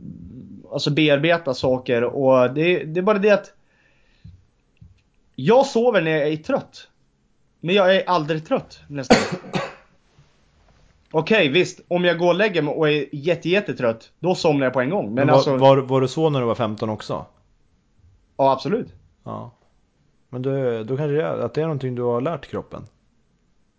alltså 0.72 0.91
bearbeta 0.91 1.55
saker 1.55 2.05
och 2.05 2.55
det, 2.55 2.85
det 2.85 3.01
är 3.01 3.03
bara 3.03 3.18
det 3.18 3.31
att 3.31 3.53
jag 5.35 5.66
sover 5.66 6.03
när 6.03 6.11
jag 6.11 6.29
är 6.29 6.37
trött. 6.37 6.89
Men 7.61 7.75
jag 7.75 7.97
är 7.97 8.09
aldrig 8.09 8.47
trött 8.47 8.81
nästan. 8.89 9.18
Okej 11.11 11.49
visst, 11.49 11.81
om 11.89 12.05
jag 12.05 12.18
går 12.18 12.29
och 12.29 12.35
lägger 12.35 12.62
mig 12.62 12.75
och 12.75 12.89
är 12.89 13.07
jätte, 13.12 13.49
jättetrött, 13.49 14.11
då 14.18 14.35
somnar 14.35 14.66
jag 14.66 14.72
på 14.72 14.81
en 14.81 14.91
gång. 14.91 15.05
Men, 15.05 15.14
Men 15.14 15.27
var, 15.27 15.35
alltså, 15.35 15.57
var, 15.57 15.77
var 15.77 16.01
du 16.01 16.09
så 16.09 16.31
när 16.31 16.41
du 16.41 16.47
var 16.47 16.55
15 16.55 16.91
också? 16.91 17.27
ja 18.37 18.53
absolut. 18.53 18.89
Ja. 19.25 19.51
Men 20.29 20.43
då, 20.43 20.51
då 20.83 20.97
kanske 20.97 21.14
det 21.14 21.22
är, 21.22 21.39
att 21.39 21.55
det 21.55 21.61
är 21.61 21.64
någonting 21.64 21.95
du 21.95 22.03
har 22.03 22.20
lärt 22.20 22.47
kroppen. 22.47 22.87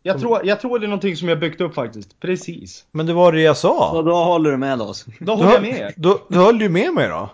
Jag 0.08 0.20
tror, 0.20 0.39
jag 0.45 0.60
tror 0.62 0.80
det 0.80 0.86
är 0.86 0.88
någonting 0.88 1.16
som 1.18 1.30
jag 1.30 1.39
byggt 1.39 1.62
upp 1.62 1.76
faktiskt. 1.76 2.20
Precis. 2.20 2.86
Men 2.91 3.06
det 3.06 3.14
var 3.14 3.32
det 3.32 3.41
jag 3.41 3.58
sa! 3.58 3.91
Så 3.93 4.01
då 4.01 4.16
håller 4.16 4.51
du 4.51 4.58
med 4.58 4.82
oss? 4.82 5.06
Då 5.20 5.36
Du, 5.36 5.43
håller 5.43 5.51
jag 5.53 5.62
med. 5.62 5.93
Då, 5.97 6.20
du 6.30 6.38
höll 6.38 6.62
ju 6.62 6.70
med 6.70 6.93
mig 6.93 7.08
då? 7.10 7.30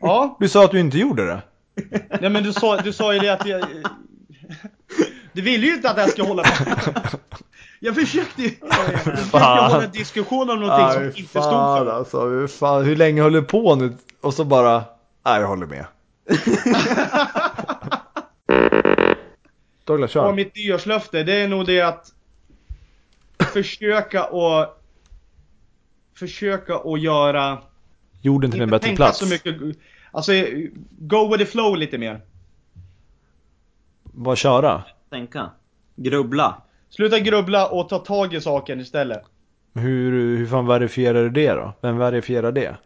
Ja, 0.00 0.36
Du 0.40 0.48
sa 0.48 0.64
att 0.64 0.70
du 0.70 0.80
inte 0.80 0.98
gjorde 0.98 1.26
det. 1.26 1.42
nej 2.20 2.30
men 2.30 2.42
du 2.42 2.52
sa, 2.52 2.76
du 2.76 2.92
sa 2.92 3.12
ju 3.14 3.18
det 3.18 3.28
att 3.28 3.46
jag... 3.46 3.64
Du 5.32 5.42
ville 5.42 5.66
ju 5.66 5.74
inte 5.74 5.90
att 5.90 5.96
jag 5.98 6.10
ska 6.10 6.22
hålla 6.22 6.42
med. 6.42 6.76
Jag 7.80 7.94
försökte 7.94 8.42
ju 8.42 8.50
jag 8.60 8.74
försökte 9.00 9.38
hålla 9.38 9.84
en 9.84 9.90
diskussion 9.90 10.50
om 10.50 10.60
någonting 10.60 10.92
som 10.92 11.04
inte 11.04 11.28
stod 11.30 11.42
för 11.42 11.86
alltså, 11.86 12.20
hur, 12.28 12.46
fan, 12.46 12.84
hur 12.84 12.96
länge 12.96 13.22
höll 13.22 13.32
du 13.32 13.42
på 13.42 13.74
nu? 13.74 13.96
Och 14.20 14.34
så 14.34 14.44
bara, 14.44 14.84
nej 15.24 15.40
jag 15.40 15.48
håller 15.48 15.66
med. 15.66 15.84
Douglas, 19.88 20.16
Och 20.16 20.22
kör. 20.22 20.32
mitt 20.32 20.56
nyårslöfte, 20.56 21.22
det 21.22 21.32
är 21.34 21.48
nog 21.48 21.66
det 21.66 21.80
att 21.80 22.12
försöka 23.52 24.24
och 24.24 24.66
försöka 26.18 26.76
och 26.78 26.98
göra 26.98 27.58
Jorden 28.22 28.50
till 28.50 28.60
en 28.62 28.70
bättre 28.70 28.96
plats. 28.96 29.18
så 29.18 29.26
mycket 29.26 29.76
Alltså, 30.10 30.32
go 30.98 31.28
with 31.32 31.44
the 31.44 31.50
flow 31.50 31.76
lite 31.76 31.98
mer. 31.98 32.20
Bara 34.02 34.36
köra. 34.36 34.82
Tänka. 35.10 35.50
Grubbla. 35.96 36.62
Sluta 36.88 37.18
grubbla 37.18 37.66
och 37.68 37.88
ta 37.88 37.98
tag 37.98 38.34
i 38.34 38.40
saken 38.40 38.80
istället. 38.80 39.22
Hur, 39.74 40.36
hur 40.36 40.46
fan 40.46 40.66
verifierar 40.66 41.22
du 41.22 41.30
det 41.30 41.52
då? 41.52 41.72
Vem 41.82 41.98
verifierar 41.98 42.52
det? 42.52 42.76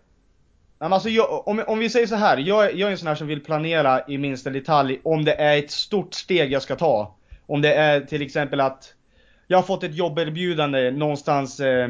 Men 0.83 0.93
alltså, 0.93 1.09
jag, 1.09 1.49
om, 1.49 1.62
om 1.66 1.78
vi 1.78 1.91
säger 1.91 2.07
så 2.07 2.14
här, 2.14 2.37
jag, 2.37 2.74
jag 2.74 2.89
är 2.89 2.91
en 2.91 2.99
sån 2.99 3.09
här 3.09 3.14
som 3.14 3.26
vill 3.26 3.45
planera 3.45 4.01
i 4.09 4.18
minsta 4.18 4.51
detalj 4.51 5.01
om 5.03 5.24
det 5.24 5.35
är 5.35 5.59
ett 5.59 5.70
stort 5.70 6.14
steg 6.14 6.53
jag 6.53 6.62
ska 6.62 6.76
ta. 6.76 7.14
Om 7.47 7.62
det 7.62 7.74
är 7.74 8.01
till 8.01 8.22
exempel 8.22 8.61
att 8.61 8.95
jag 9.47 9.59
har 9.59 9.62
fått 9.62 9.83
ett 9.83 9.95
jobberbjudande 9.95 10.91
någonstans, 10.91 11.61
eh, 11.61 11.89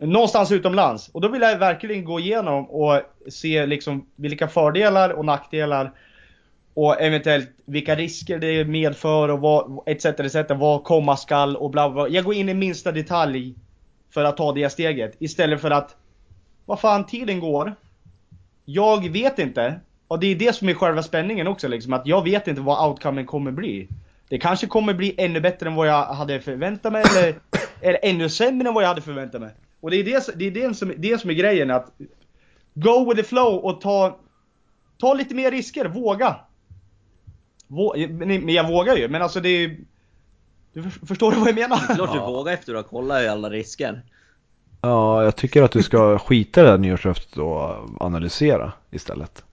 någonstans 0.00 0.52
utomlands. 0.52 1.08
Och 1.08 1.20
då 1.20 1.28
vill 1.28 1.42
jag 1.42 1.58
verkligen 1.58 2.04
gå 2.04 2.20
igenom 2.20 2.70
och 2.70 3.00
se 3.28 3.66
liksom 3.66 4.06
vilka 4.16 4.48
fördelar 4.48 5.10
och 5.10 5.24
nackdelar 5.24 5.92
och 6.74 7.00
eventuellt 7.00 7.50
vilka 7.64 7.94
risker 7.94 8.38
det 8.38 8.64
medför 8.64 9.28
och 9.28 9.40
vad, 9.40 9.82
etc, 9.86 10.04
etc, 10.04 10.36
vad 10.50 10.84
komma 10.84 11.16
skall 11.16 11.56
och 11.56 11.70
bla 11.70 11.90
bla. 11.90 12.02
bla. 12.04 12.14
Jag 12.14 12.24
går 12.24 12.34
in 12.34 12.48
i 12.48 12.54
minsta 12.54 12.92
detalj 12.92 13.54
för 14.14 14.24
att 14.24 14.36
ta 14.36 14.52
det 14.52 14.70
steget 14.70 15.16
istället 15.18 15.60
för 15.60 15.70
att 15.70 15.96
vad 16.64 16.80
fan, 16.80 17.06
tiden 17.06 17.40
går. 17.40 17.74
Jag 18.64 19.08
vet 19.08 19.38
inte. 19.38 19.80
Och 20.08 20.20
det 20.20 20.26
är 20.26 20.34
det 20.34 20.52
som 20.56 20.68
är 20.68 20.74
själva 20.74 21.02
spänningen 21.02 21.46
också 21.46 21.68
liksom, 21.68 21.92
att 21.92 22.06
jag 22.06 22.24
vet 22.24 22.48
inte 22.48 22.60
vad 22.60 22.88
outcomen 22.88 23.26
kommer 23.26 23.50
bli. 23.52 23.88
Det 24.28 24.38
kanske 24.38 24.66
kommer 24.66 24.94
bli 24.94 25.14
ännu 25.18 25.40
bättre 25.40 25.66
än 25.68 25.74
vad 25.74 25.88
jag 25.88 26.04
hade 26.04 26.40
förväntat 26.40 26.92
mig, 26.92 27.02
eller, 27.10 27.34
eller 27.80 27.98
ännu 28.02 28.28
sämre 28.28 28.68
än 28.68 28.74
vad 28.74 28.82
jag 28.84 28.88
hade 28.88 29.00
förväntat 29.02 29.40
mig. 29.40 29.50
Och 29.80 29.90
det 29.90 29.96
är 29.96 30.04
det, 30.04 30.28
det, 30.36 30.44
är 30.46 30.68
det, 30.68 30.74
som, 30.74 30.92
det 30.96 31.20
som 31.20 31.30
är 31.30 31.34
grejen, 31.34 31.70
att 31.70 31.92
go 32.74 33.04
with 33.08 33.16
the 33.22 33.28
flow 33.28 33.54
och 33.54 33.80
ta, 33.80 34.18
ta 34.98 35.14
lite 35.14 35.34
mer 35.34 35.50
risker, 35.50 35.84
våga. 35.84 36.36
Vå, 37.66 37.94
men 38.08 38.48
jag 38.48 38.68
vågar 38.68 38.96
ju, 38.96 39.08
men 39.08 39.22
alltså 39.22 39.40
det 39.40 39.48
är 39.48 39.76
du 40.72 40.82
för- 40.82 41.06
Förstår 41.06 41.30
du 41.32 41.38
vad 41.38 41.48
jag 41.48 41.54
menar? 41.54 41.94
Klart 41.94 42.12
du 42.12 42.18
vågar 42.18 42.52
efter 42.52 42.74
att 42.74 42.84
ha 42.84 42.90
kollat 42.90 43.22
i 43.22 43.28
alla 43.28 43.50
risker. 43.50 44.02
Ja, 44.82 45.24
jag 45.24 45.36
tycker 45.36 45.62
att 45.62 45.72
du 45.72 45.82
ska 45.82 46.18
skita 46.18 46.60
i 46.60 46.64
det 46.64 46.70
här 46.70 46.78
nyårslöftet 46.78 47.36
och 47.38 47.74
analysera 48.02 48.72
istället. 48.90 49.44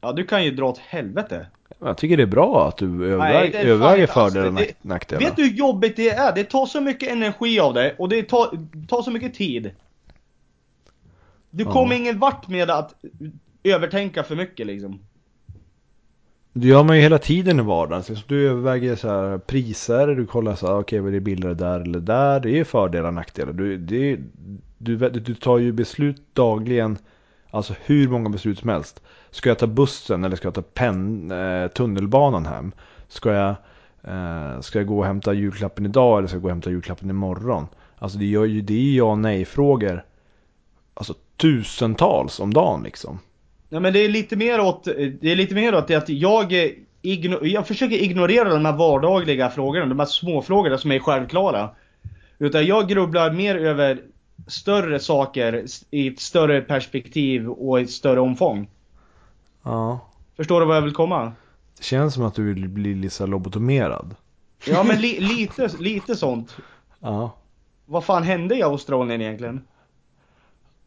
Ja, 0.00 0.12
du 0.12 0.24
kan 0.24 0.44
ju 0.44 0.50
dra 0.50 0.68
åt 0.68 0.78
helvete. 0.78 1.46
Jag 1.78 1.96
tycker 1.96 2.16
det 2.16 2.22
är 2.22 2.26
bra 2.26 2.68
att 2.68 2.76
du 2.76 3.06
överväger, 3.12 4.06
fördelar 4.06 4.48
och 4.48 4.60
nackdelar. 4.82 5.22
Vet 5.22 5.36
du 5.36 5.42
hur 5.42 5.54
jobbigt 5.54 5.96
det 5.96 6.10
är? 6.10 6.34
Det 6.34 6.44
tar 6.44 6.66
så 6.66 6.80
mycket 6.80 7.10
energi 7.12 7.60
av 7.60 7.74
det 7.74 7.94
och 7.98 8.08
det 8.08 8.22
tar, 8.22 8.58
tar 8.88 9.02
så 9.02 9.10
mycket 9.10 9.34
tid. 9.34 9.70
Du 11.50 11.64
Ja. 11.64 11.72
kommer 11.72 11.96
ingen 11.96 12.18
vart 12.18 12.48
med 12.48 12.70
att 12.70 12.94
övertänka 13.64 14.22
för 14.22 14.36
mycket 14.36 14.66
liksom. 14.66 14.98
Det 16.56 16.68
gör 16.68 16.84
man 16.84 16.96
ju 16.96 17.02
hela 17.02 17.18
tiden 17.18 17.60
i 17.60 17.62
vardagen. 17.62 18.02
Så 18.04 18.14
du 18.26 18.48
överväger 18.48 18.96
så 18.96 19.08
här 19.08 19.38
priser, 19.38 20.06
du 20.06 20.26
kollar 20.26 20.54
så 20.54 20.66
här, 20.66 20.78
okej 20.78 21.00
vad 21.00 21.08
är 21.08 21.12
det 21.12 21.20
billigare 21.20 21.54
där 21.54 21.80
eller 21.80 22.00
där. 22.00 22.40
Det 22.40 22.48
är 22.48 22.56
ju 22.56 22.64
fördelar 22.64 23.08
och 23.08 23.14
nackdelar. 23.14 23.52
Du, 23.52 23.76
det 23.76 24.18
du, 24.78 24.96
du 25.10 25.34
tar 25.34 25.58
ju 25.58 25.72
beslut 25.72 26.22
dagligen, 26.32 26.98
alltså 27.50 27.74
hur 27.84 28.08
många 28.08 28.28
beslut 28.28 28.58
som 28.58 28.68
helst. 28.68 29.02
Ska 29.30 29.50
jag 29.50 29.58
ta 29.58 29.66
bussen 29.66 30.24
eller 30.24 30.36
ska 30.36 30.46
jag 30.46 30.54
ta 30.54 30.62
pen, 30.62 31.30
eh, 31.30 31.68
tunnelbanan 31.68 32.46
hem? 32.46 32.72
Ska 33.08 33.32
jag, 33.32 33.54
eh, 34.02 34.60
ska 34.60 34.78
jag 34.78 34.86
gå 34.86 34.98
och 34.98 35.06
hämta 35.06 35.32
julklappen 35.32 35.86
idag 35.86 36.18
eller 36.18 36.28
ska 36.28 36.36
jag 36.36 36.42
gå 36.42 36.48
och 36.48 36.52
hämta 36.52 36.70
julklappen 36.70 37.10
imorgon? 37.10 37.66
Alltså 37.98 38.18
det, 38.18 38.26
gör 38.26 38.44
ju, 38.44 38.60
det 38.60 38.74
är 38.74 38.80
ju 38.80 38.96
ja 38.96 39.04
och 39.04 39.18
nej 39.18 39.44
frågor. 39.44 40.04
Alltså 40.94 41.14
tusentals 41.36 42.40
om 42.40 42.54
dagen 42.54 42.82
liksom. 42.82 43.18
Ja 43.74 43.80
men 43.80 43.92
det 43.92 43.98
är 43.98 44.08
lite 44.08 44.36
mer 44.36 44.60
åt, 44.60 44.84
det 44.84 45.30
är 45.30 45.36
lite 45.36 45.54
mer 45.54 45.74
åt 45.74 45.88
det 45.88 45.94
att 45.94 46.08
jag, 46.08 46.52
eh, 46.52 46.70
igno, 47.02 47.44
jag 47.46 47.66
försöker 47.66 47.96
ignorera 47.96 48.48
de 48.48 48.64
här 48.64 48.72
vardagliga 48.72 49.50
frågorna, 49.50 49.86
de 49.86 49.98
här 49.98 50.06
små 50.06 50.42
frågorna 50.42 50.78
som 50.78 50.92
är 50.92 50.98
självklara. 50.98 51.70
Utan 52.38 52.66
jag 52.66 52.88
grubblar 52.88 53.30
mer 53.30 53.56
över 53.56 54.02
större 54.46 54.98
saker 54.98 55.64
i 55.90 56.08
ett 56.08 56.20
större 56.20 56.60
perspektiv 56.60 57.48
och 57.48 57.80
i 57.80 57.82
ett 57.82 57.90
större 57.90 58.20
omfång. 58.20 58.68
Ja. 59.62 60.00
Förstår 60.36 60.60
du 60.60 60.66
vad 60.66 60.76
jag 60.76 60.82
vill 60.82 60.94
komma? 60.94 61.32
Det 61.76 61.84
känns 61.84 62.14
som 62.14 62.24
att 62.24 62.34
du 62.34 62.54
vill 62.54 62.68
bli 62.68 62.94
lite 62.94 63.26
lobotomerad. 63.26 64.14
Ja 64.66 64.82
men 64.82 65.00
li, 65.00 65.20
lite, 65.20 65.70
lite 65.78 66.16
sånt. 66.16 66.56
Ja. 67.00 67.36
Vad 67.86 68.04
fan 68.04 68.22
hände 68.22 68.58
i 68.58 68.62
Australien 68.62 69.20
egentligen? 69.20 69.60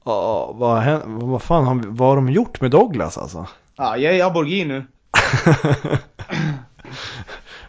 Ja, 0.07 0.51
vad, 0.55 0.77
hän- 0.81 1.19
vad 1.29 1.41
fan 1.41 1.65
har, 1.65 1.75
vad 1.87 2.09
har 2.09 2.15
de 2.15 2.29
gjort 2.29 2.61
med 2.61 2.71
Douglas 2.71 3.17
alltså? 3.17 3.47
Ja, 3.75 3.97
jag 3.97 4.15
är 4.17 4.25
aborigin 4.25 4.67
nu. 4.67 4.85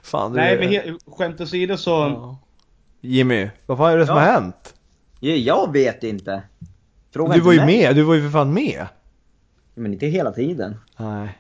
fan, 0.03 0.33
det 0.33 0.41
Nej 0.41 0.59
men 0.59 0.69
he- 0.69 0.99
skämt 1.17 1.41
åsido 1.41 1.77
så... 1.77 1.91
Ja. 1.91 2.39
Jimmy, 3.01 3.51
vad 3.67 3.79
fan 3.79 3.93
är 3.93 3.97
det 3.99 4.07
som 4.07 4.17
Ja. 4.17 4.23
har 4.23 4.33
hänt? 4.33 4.75
Ja, 5.21 5.33
Jag 5.35 5.73
vet 5.73 6.03
inte. 6.05 6.43
Fråga 7.15 7.35
Du 7.35 7.41
var 7.41 7.53
ju 7.53 7.59
mig. 7.65 7.67
med, 7.83 7.97
du 7.97 8.03
var 8.03 8.15
ju 8.15 8.23
för 8.23 8.31
fan 8.31 8.53
med. 8.55 8.87
Men 9.75 9.93
inte 9.93 10.07
hela 10.07 10.31
tiden. 10.33 10.77
Nej. 10.97 11.39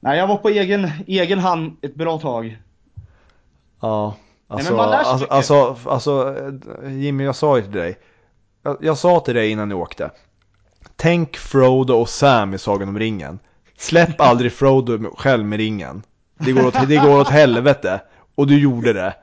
Nej 0.00 0.18
jag 0.18 0.26
var 0.26 0.36
på 0.36 0.48
egen, 0.48 0.90
egen 1.06 1.38
hand 1.38 1.76
ett 1.82 1.94
bra 1.94 2.18
tag. 2.18 2.58
Ja. 3.80 4.14
Alltså, 4.48 4.72
men 4.72 4.76
man 4.76 4.90
lär 4.90 5.02
sig 5.04 5.12
alltså, 5.12 5.26
alltså, 5.30 5.88
alltså, 5.90 6.36
eh, 6.84 6.92
Jimmy 6.96 7.24
jag 7.24 7.36
sa 7.36 7.56
ju 7.56 7.62
till 7.62 7.72
dig. 7.72 7.98
Jag, 8.62 8.76
jag 8.80 8.98
sa 8.98 9.20
till 9.20 9.34
dig 9.34 9.50
innan 9.50 9.68
ni 9.68 9.74
åkte. 9.74 10.10
Tänk 10.96 11.36
Frodo 11.36 11.94
och 11.94 12.08
Sam 12.08 12.54
i 12.54 12.58
Sagan 12.58 12.88
om 12.88 12.98
ringen. 12.98 13.38
Släpp 13.76 14.20
aldrig 14.20 14.52
Frodo 14.52 15.16
själv 15.16 15.44
med 15.44 15.58
ringen. 15.58 16.02
Det 16.38 16.52
går 16.52 16.66
åt, 16.66 16.88
det 16.88 16.96
går 16.96 17.20
åt 17.20 17.28
helvete. 17.28 18.00
Och 18.34 18.46
du 18.46 18.60
gjorde 18.60 18.92
det. 18.92 19.14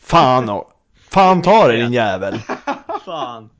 Fan 0.00 0.48
och, 0.48 0.72
Fan 1.10 1.42
ta 1.42 1.68
det 1.68 1.76
din 1.76 1.92
jävel. 1.92 2.38
Fan. 3.04 3.50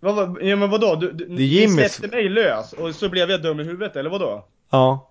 Vad, 0.00 0.42
ja 0.42 0.56
men 0.56 0.70
vadå? 0.70 0.94
Du, 0.94 1.12
du, 1.12 1.28
ni 1.28 1.68
släppte 1.68 2.16
mig 2.16 2.28
lös 2.28 2.72
och 2.72 2.94
så 2.94 3.08
blev 3.08 3.30
jag 3.30 3.42
dum 3.42 3.60
i 3.60 3.64
huvudet 3.64 3.96
eller 3.96 4.10
vadå? 4.10 4.44
Ja. 4.70 5.10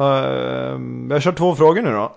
Uh, 0.00 0.80
jag 1.10 1.22
kör 1.22 1.32
två 1.32 1.54
frågor 1.54 1.82
nu 1.82 1.90
då. 1.92 2.16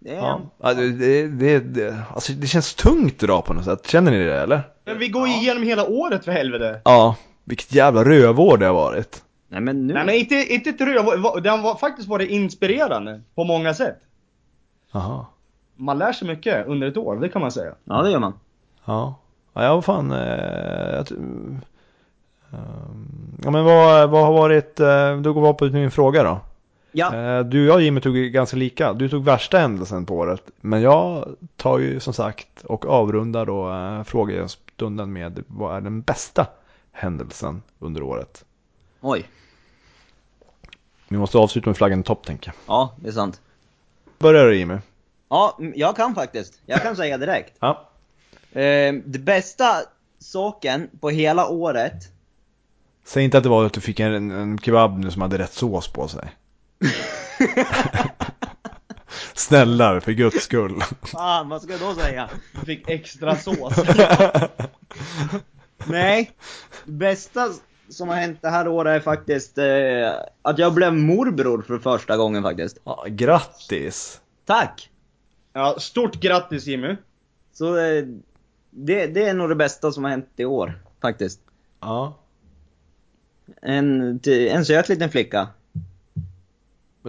Ja. 0.00 0.10
Det 0.10 0.14
Ja. 0.14 0.40
Ja, 0.62 0.74
det, 0.74 0.92
det, 0.92 1.28
det, 1.28 1.58
det, 1.60 1.96
alltså, 2.14 2.32
det 2.32 2.46
känns 2.46 2.74
tungt 2.74 3.22
idag 3.22 3.44
på 3.44 3.54
något 3.54 3.64
sätt. 3.64 3.86
Känner 3.86 4.10
ni 4.10 4.18
det 4.24 4.40
eller? 4.40 4.62
Men 4.84 4.98
vi 4.98 5.08
går 5.08 5.28
ju 5.28 5.34
igenom 5.34 5.62
hela 5.62 5.86
året 5.88 6.24
för 6.24 6.32
helvete. 6.32 6.80
Ja. 6.84 7.16
Vilket 7.44 7.72
jävla 7.74 8.04
rövår 8.04 8.56
det 8.58 8.66
har 8.66 8.74
varit. 8.74 9.22
Nej 9.48 9.60
men 9.60 9.86
nu. 9.86 9.94
Nej 9.94 10.06
men 10.06 10.14
inte, 10.14 10.34
inte 10.34 10.70
ett 10.70 10.80
röv, 10.80 11.04
det 11.42 11.50
har 11.50 11.62
var- 11.62 11.74
faktiskt 11.78 12.08
varit 12.08 12.30
inspirerande 12.30 13.20
på 13.34 13.44
många 13.44 13.74
sätt. 13.74 13.98
Jaha. 14.92 15.26
Man 15.76 15.98
lär 15.98 16.12
sig 16.12 16.28
mycket 16.28 16.66
under 16.66 16.86
ett 16.88 16.96
år, 16.96 17.16
det 17.16 17.28
kan 17.28 17.42
man 17.42 17.52
säga. 17.52 17.72
Ja 17.84 18.02
det 18.02 18.10
gör 18.10 18.18
man. 18.18 18.32
Ja. 18.84 19.14
Ja, 19.54 19.64
jag 19.64 19.74
var 19.74 19.82
fan... 19.82 20.12
Eh, 20.12 20.96
jag, 20.96 21.06
t- 21.06 21.14
ehm, 21.14 21.60
ja 23.44 23.50
men 23.50 23.64
vad, 23.64 24.10
vad 24.10 24.24
har 24.26 24.32
varit... 24.32 24.80
Eh, 24.80 25.16
då 25.20 25.32
går 25.32 25.46
vi 25.52 25.58
på 25.58 25.64
min 25.64 25.90
fråga 25.90 26.22
då. 26.22 26.40
Ja. 26.92 27.14
Eh, 27.14 27.44
du 27.44 27.70
och 27.70 27.74
jag 27.74 27.82
Jimmy 27.82 28.00
tog 28.00 28.16
ju 28.16 28.30
ganska 28.30 28.56
lika. 28.56 28.92
Du 28.92 29.08
tog 29.08 29.24
värsta 29.24 29.58
händelsen 29.58 30.06
på 30.06 30.16
året. 30.16 30.42
Men 30.60 30.82
jag 30.82 31.36
tar 31.56 31.78
ju 31.78 32.00
som 32.00 32.12
sagt 32.12 32.64
och 32.64 32.86
avrundar 32.86 33.46
då 33.46 33.72
eh, 33.72 34.04
frågestunden 34.04 35.12
med 35.12 35.44
vad 35.46 35.76
är 35.76 35.80
den 35.80 36.00
bästa 36.02 36.46
händelsen 36.92 37.62
under 37.78 38.02
året. 38.02 38.44
Oj. 39.00 39.24
Vi 41.08 41.16
måste 41.16 41.38
avsluta 41.38 41.70
med 41.70 41.76
flaggan 41.76 42.00
i 42.00 42.02
topp 42.02 42.26
tänker 42.26 42.48
jag. 42.48 42.74
Ja, 42.74 42.94
det 42.96 43.08
är 43.08 43.12
sant. 43.12 43.40
Börjar 44.18 44.46
du 44.46 44.56
Jimmy? 44.58 44.78
Ja, 45.28 45.58
jag 45.74 45.96
kan 45.96 46.14
faktiskt. 46.14 46.60
Jag 46.66 46.82
kan 46.82 46.96
säga 46.96 47.18
direkt. 47.18 47.56
Ja. 47.60 47.88
Eh, 48.52 48.94
det 49.04 49.18
bästa 49.18 49.74
saken 50.18 50.90
på 51.00 51.10
hela 51.10 51.48
året. 51.48 52.12
Säg 53.04 53.24
inte 53.24 53.38
att 53.38 53.44
det 53.44 53.50
var 53.50 53.66
att 53.66 53.72
du 53.72 53.80
fick 53.80 54.00
en, 54.00 54.30
en 54.30 54.58
kebab 54.58 54.98
nu 54.98 55.10
som 55.10 55.22
hade 55.22 55.38
rätt 55.38 55.52
sås 55.52 55.88
på 55.88 56.08
sig. 56.08 56.28
Snälla 59.34 60.00
för 60.00 60.12
guds 60.12 60.44
skull. 60.44 60.82
Fan, 61.02 61.48
vad 61.48 61.62
ska 61.62 61.72
jag 61.72 61.80
då 61.80 61.94
säga? 61.94 62.30
Du 62.60 62.66
fick 62.66 62.90
extra 62.90 63.36
sås. 63.36 63.74
Nej, 65.86 66.32
bästa 66.84 67.48
som 67.88 68.08
har 68.08 68.16
hänt 68.16 68.38
det 68.42 68.50
här 68.50 68.68
året 68.68 68.96
är 68.96 69.00
faktiskt 69.00 69.58
eh, 69.58 70.12
att 70.42 70.58
jag 70.58 70.74
blev 70.74 70.94
morbror 70.94 71.62
för 71.62 71.78
första 71.78 72.16
gången 72.16 72.42
faktiskt. 72.42 72.78
Ja, 72.84 73.04
grattis! 73.08 74.20
Tack! 74.44 74.90
ja, 75.58 75.76
stort 75.78 76.20
grattis 76.20 76.66
Jimmy. 76.66 76.96
Så 77.52 77.76
eh, 77.76 78.04
det, 78.70 79.06
det 79.06 79.28
är 79.28 79.34
nog 79.34 79.48
det 79.48 79.54
bästa 79.54 79.92
som 79.92 80.04
har 80.04 80.10
hänt 80.10 80.28
i 80.36 80.44
år, 80.44 80.78
faktiskt. 81.02 81.40
Ja. 81.80 82.18
En, 83.62 84.20
en 84.26 84.64
söt 84.64 84.88
liten 84.88 85.10
flicka. 85.10 85.48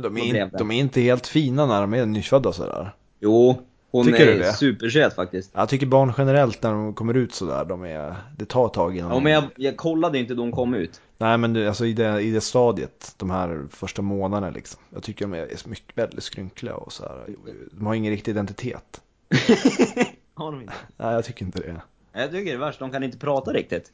Men 0.02 0.14
de 0.14 0.30
är, 0.30 0.34
det? 0.34 0.58
de 0.58 0.72
är 0.72 0.80
inte 0.80 1.02
helt 1.02 1.28
fina 1.28 1.66
när 1.66 1.82
de 1.82 1.94
är 1.94 2.06
nyfödda 2.06 2.54
sådär. 2.54 2.94
Jo, 3.20 3.66
hon 3.92 4.06
Tycker 4.06 4.26
du 4.26 4.44
är 4.44 4.52
supersöt 4.52 5.16
faktiskt. 5.16 5.52
Jag 5.54 5.70
tycker 5.70 5.86
barn 5.86 6.14
generellt 6.18 6.64
när 6.64 6.72
de 6.72 6.94
kommer 6.94 7.14
ut 7.14 7.34
sådär, 7.34 7.66
de 7.66 7.84
är, 7.84 8.16
det 8.38 8.46
tar 8.46 8.66
ett 8.66 8.74
tag 8.74 8.98
innan 8.98 9.12
Ja, 9.12 9.20
men 9.20 9.32
jag, 9.32 9.44
jag 9.56 9.78
kollade 9.78 10.20
inte 10.20 10.34
då 10.34 10.42
hon 10.42 10.52
kom 10.52 10.74
ut. 10.74 11.02
Nej 11.18 11.38
men 11.38 11.54
det, 11.54 11.68
alltså 11.68 11.86
i 11.86 11.94
det, 11.94 12.22
i 12.22 12.32
det 12.32 12.42
stadiet, 12.42 13.14
de 13.18 13.30
här 13.30 13.68
första 13.70 14.02
månaderna 14.02 14.50
liksom. 14.50 14.82
Jag 14.94 15.04
tycker 15.04 15.26
de 15.26 15.34
är 15.34 15.38
är 15.38 15.70
mycket, 15.70 15.98
väldigt 15.98 16.24
skrynkliga 16.24 16.76
och 16.76 16.94
så 16.94 17.04
här. 17.04 17.36
De 17.72 17.86
har 17.86 17.94
ingen 17.94 18.12
riktig 18.12 18.32
identitet. 18.32 19.02
Har 20.34 20.52
de 20.52 20.62
inte? 20.62 20.74
Nej 20.98 21.14
jag 21.14 21.26
tycker 21.26 21.46
inte 21.46 21.60
det. 21.60 21.82
Jag 22.14 22.32
tycker 22.32 22.46
det 22.46 22.52
är 22.52 22.58
värst, 22.58 22.80
de 22.80 22.92
kan 22.92 23.04
inte 23.04 23.18
prata 23.18 23.54
riktigt. 23.54 23.92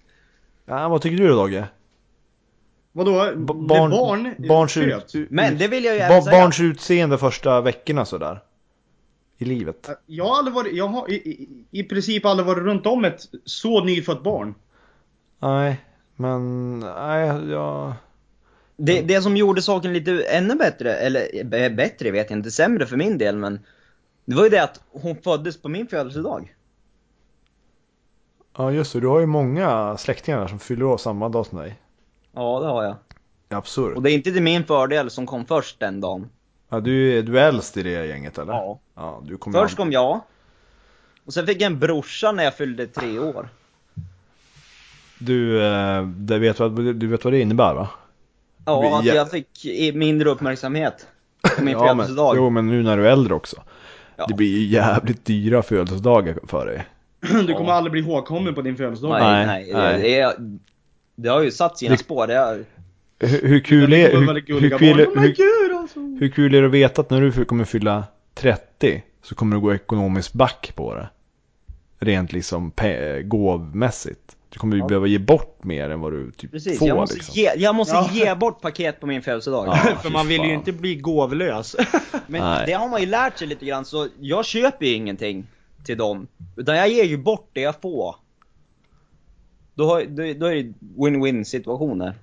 Ja, 0.66 0.90
vad 0.90 1.02
tycker 1.02 1.18
du 1.18 1.28
då 1.28 1.36
Dogge? 1.36 1.68
Vadå? 2.98 3.32
B- 3.36 3.54
Barn, 3.54 3.68
barn, 3.68 3.90
barn 3.90 4.48
barns, 4.48 4.74
föds? 4.74 5.16
ut, 5.16 5.32
Men 5.32 5.58
det 5.58 5.68
vill 5.68 5.84
jag 5.84 5.96
ju 5.96 6.08
ba, 6.08 6.22
säga. 6.22 6.40
barns 6.40 6.60
utseende 6.60 7.18
första 7.18 7.62
veckorna 7.62 8.06
sådär. 8.06 8.40
I 9.38 9.46
livet. 9.46 9.90
Jag 10.06 10.26
har 10.26 10.38
aldrig 10.38 10.56
varit, 10.56 10.74
jag 10.74 10.88
har 10.88 11.12
i, 11.12 11.50
i, 11.72 11.84
princip 11.84 12.26
aldrig 12.26 12.46
varit 12.48 12.64
runt 12.64 12.86
om 12.86 13.06
ett 13.06 13.22
så 13.46 13.84
nyfött 13.84 14.24
barn. 14.24 14.56
Nej, 15.40 15.86
men 16.16 16.80
nej 16.80 17.50
jag... 17.50 17.94
Det, 18.78 19.02
det 19.02 19.22
som 19.22 19.38
gjorde 19.38 19.62
saken 19.62 19.94
lite 19.94 20.24
ännu 20.24 20.56
bättre, 20.56 20.94
eller 20.94 21.44
bättre 21.70 22.12
vet 22.12 22.30
jag 22.30 22.40
inte, 22.40 22.52
sämre 22.52 22.86
för 22.86 22.98
min 22.98 23.18
del 23.18 23.36
men 23.38 23.60
Det 24.26 24.36
var 24.36 24.44
ju 24.44 24.50
det 24.50 24.64
att 24.64 24.82
hon 24.92 25.16
föddes 25.16 25.62
på 25.62 25.70
min 25.70 25.88
födelsedag. 25.88 26.56
Ja 28.58 28.72
just 28.72 28.94
det, 28.94 29.00
du 29.00 29.08
har 29.08 29.20
ju 29.20 29.26
många 29.26 29.98
släktingar 29.98 30.48
som 30.48 30.60
fyller 30.60 30.86
år 30.86 30.98
samma 30.98 31.30
dag 31.30 31.46
som 31.46 31.58
dig. 31.58 31.80
Ja, 32.36 32.60
det 32.60 32.68
har 32.68 32.84
jag. 32.84 32.96
Absurt. 33.50 33.96
Och 33.96 34.02
det 34.02 34.12
är 34.12 34.14
inte 34.14 34.32
till 34.32 34.44
min 34.44 34.64
fördel 34.64 35.10
som 35.10 35.26
kom 35.26 35.46
först 35.46 35.80
den 35.80 36.02
dagen. 36.02 36.30
Ja, 36.70 36.80
du, 36.80 37.22
du 37.22 37.40
är 37.40 37.48
äldst 37.48 37.78
i 37.78 37.84
det 37.84 38.06
gänget 38.06 38.38
eller? 38.38 38.54
Ja. 38.54 38.80
Ja, 38.96 39.22
du 39.26 39.38
kommer 39.38 39.60
Först 39.60 39.78
kom 39.78 39.92
jag. 39.92 40.22
Och 41.26 41.34
sen 41.34 41.46
fick 41.46 41.62
jag 41.62 41.72
en 41.72 41.80
brorsa 41.80 42.32
när 42.32 42.44
jag 42.44 42.58
fyllde 42.58 42.88
tre 42.88 43.20
år. 43.20 43.50
Du, 45.20 45.66
eh, 45.66 46.04
det 46.08 46.40
vet 46.40 46.60
vad, 46.60 46.96
du 46.96 47.08
vet 47.08 47.24
vad 47.24 47.34
det 47.34 47.42
innebär 47.42 47.74
va? 47.74 47.90
Ja, 48.66 49.00
att 49.00 49.06
ja. 49.06 49.14
jag 49.14 49.32
fick 49.32 49.66
mindre 49.94 50.30
uppmärksamhet 50.30 51.08
på 51.58 51.64
min 51.64 51.74
ja, 51.78 51.86
men, 51.86 51.98
födelsedag. 51.98 52.36
jo 52.36 52.50
men 52.50 52.68
nu 52.68 52.84
när 52.84 52.98
du 52.98 53.08
är 53.08 53.12
äldre 53.12 53.34
också. 53.34 53.64
Ja. 54.16 54.26
Det 54.28 54.34
blir 54.34 54.58
ju 54.58 54.66
jävligt 54.66 55.26
dyra 55.26 55.64
födelsedagar 55.64 56.40
för 56.48 56.66
dig. 56.66 56.86
Du 57.48 57.54
kommer 57.54 57.72
aldrig 57.72 57.92
bli 57.92 58.02
ihågkommen 58.02 58.56
på 58.56 58.62
din 58.62 58.78
födelsedag. 58.78 59.12
Nej, 59.12 59.46
Nej, 59.46 59.74
nej. 59.74 59.74
nej. 59.74 60.02
Det, 60.02 60.20
är, 60.20 60.34
det 61.16 61.30
har 61.30 61.42
ju 61.42 61.52
satt 61.52 61.78
sina 61.78 61.92
Det- 61.92 61.98
spår. 61.98 62.28
Det 62.28 62.36
har, 62.38 62.66
Hur, 63.20 63.48
hur 63.48 63.60
kul 63.60 63.94
är, 63.94 64.12
hur, 64.12 64.34
hur, 64.34 64.42
kul, 64.42 64.62
hur, 65.70 65.78
alltså. 65.80 66.00
kul 66.36 66.56
är 66.56 66.62
det 66.62 66.66
att 66.68 66.72
veta 66.74 67.02
att 67.02 67.10
när 67.10 67.22
du 67.22 67.46
kommer 67.46 67.66
fylla 67.66 68.04
30 68.34 69.04
så 69.24 69.36
kommer 69.36 69.56
du 69.56 69.62
gå 69.62 69.74
ekonomiskt 69.74 70.34
back 70.34 70.72
på 70.76 70.96
det? 70.96 71.10
Rent 72.00 72.34
liksom 72.34 72.72
gåvmässigt. 73.24 74.36
Du 74.50 74.60
kommer 74.60 74.76
ju 74.76 74.82
Ja. 74.82 74.88
behöva 74.88 75.08
ge 75.08 75.18
bort 75.20 75.64
mer 75.64 75.90
än 75.90 76.00
vad 76.00 76.12
du 76.14 76.32
typ 76.32 76.52
precis, 76.52 76.80
får 76.80 76.88
jag 76.88 76.98
måste, 76.98 77.16
liksom. 77.16 77.34
ge, 77.36 77.52
jag 77.58 77.76
måste 77.76 77.94
Ja. 77.96 78.10
ge 78.14 78.36
bort 78.36 78.62
paket 78.62 79.00
på 79.00 79.08
min 79.08 79.22
födelsedag. 79.22 79.68
Ja, 79.68 79.76
För 80.04 80.10
man 80.10 80.28
vill 80.28 80.42
ju 80.42 80.48
fan. 80.48 80.54
inte 80.56 80.72
bli 80.72 80.96
gåvlös. 80.96 81.76
Men 82.28 82.42
Nej. 82.42 82.64
det 82.68 82.74
har 82.74 82.90
man 82.90 83.00
ju 83.02 83.08
lärt 83.08 83.38
sig 83.38 83.48
lite 83.48 83.66
grann, 83.66 83.86
så 83.86 84.08
jag 84.20 84.46
köper 84.46 84.86
ju 84.86 84.94
ingenting 84.94 85.48
till 85.86 85.98
dem. 85.98 86.28
Utan 86.58 86.76
jag 86.78 86.90
ger 86.90 87.04
ju 87.04 87.18
bort 87.18 87.50
det 87.54 87.62
jag 87.62 87.82
får. 87.82 88.16
Då, 89.76 89.86
har, 89.86 90.02
då, 90.04 90.16
då 90.40 90.46
är 90.46 90.56
det 90.56 90.74
win-win 90.98 91.44
situationer. 91.44 92.14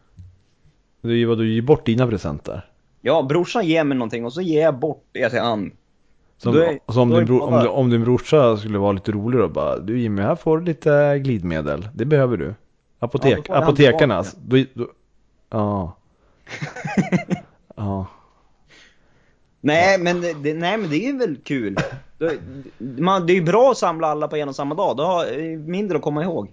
Ju 1.03 1.25
vad 1.27 1.39
du 1.39 1.55
ger 1.55 1.63
bort 1.63 1.87
dina 1.87 2.07
presenter. 2.07 2.69
Ja, 3.01 3.23
brorsan 3.23 3.67
ger 3.67 3.85
mig 3.85 3.99
någonting 3.99 4.25
och 4.25 4.33
så 4.33 4.41
ger 4.41 4.63
jag 4.63 4.79
bort 4.79 5.05
det 5.13 5.31
till 5.31 5.39
han. 5.41 5.73
Som, 6.37 6.57
är- 6.57 6.79
om, 6.85 7.11
din 7.11 7.19
det 7.19 7.25
bro, 7.25 7.41
om, 7.41 7.51
bara- 7.51 7.63
du- 7.63 7.69
om 7.69 7.91
din 7.91 8.05
brorsa 8.05 8.57
skulle 8.57 8.79
vara 8.79 8.93
lite 8.93 9.13
rolig 9.13 9.41
då 9.41 9.49
bara 9.49 9.79
Du 9.79 10.01
Jimmy, 10.01 10.23
här 10.23 10.35
får 10.37 10.59
du 10.59 10.65
lite 10.65 11.19
glidmedel. 11.19 11.89
Det 11.95 12.05
behöver 12.05 12.37
du. 12.37 12.55
Apotek, 12.99 13.47
Ja, 13.49 13.55
apotekarnas. 13.55 14.37
Då, 14.47 14.65
då, 14.75 14.89
ja. 15.51 15.97
ja. 17.77 18.07
Nej, 19.61 19.99
men 19.99 20.21
det, 20.21 20.55
nej 20.55 20.79
men 20.79 20.91
det 20.91 20.97
är 20.97 21.13
ju 21.13 21.19
väl 21.19 21.37
kul. 21.45 21.77
Man, 22.79 23.27
det 23.27 23.33
är 23.33 23.35
ju 23.35 23.43
bra 23.43 23.71
att 23.71 23.79
samla 23.79 24.07
alla 24.07 24.29
på 24.29 24.37
en 24.37 24.49
och 24.49 24.57
samma 24.57 24.75
dag, 24.75 24.97
då 24.97 25.03
har 25.03 25.57
mindre 25.69 25.97
att 25.97 26.03
komma 26.03 26.23
ihåg. 26.23 26.49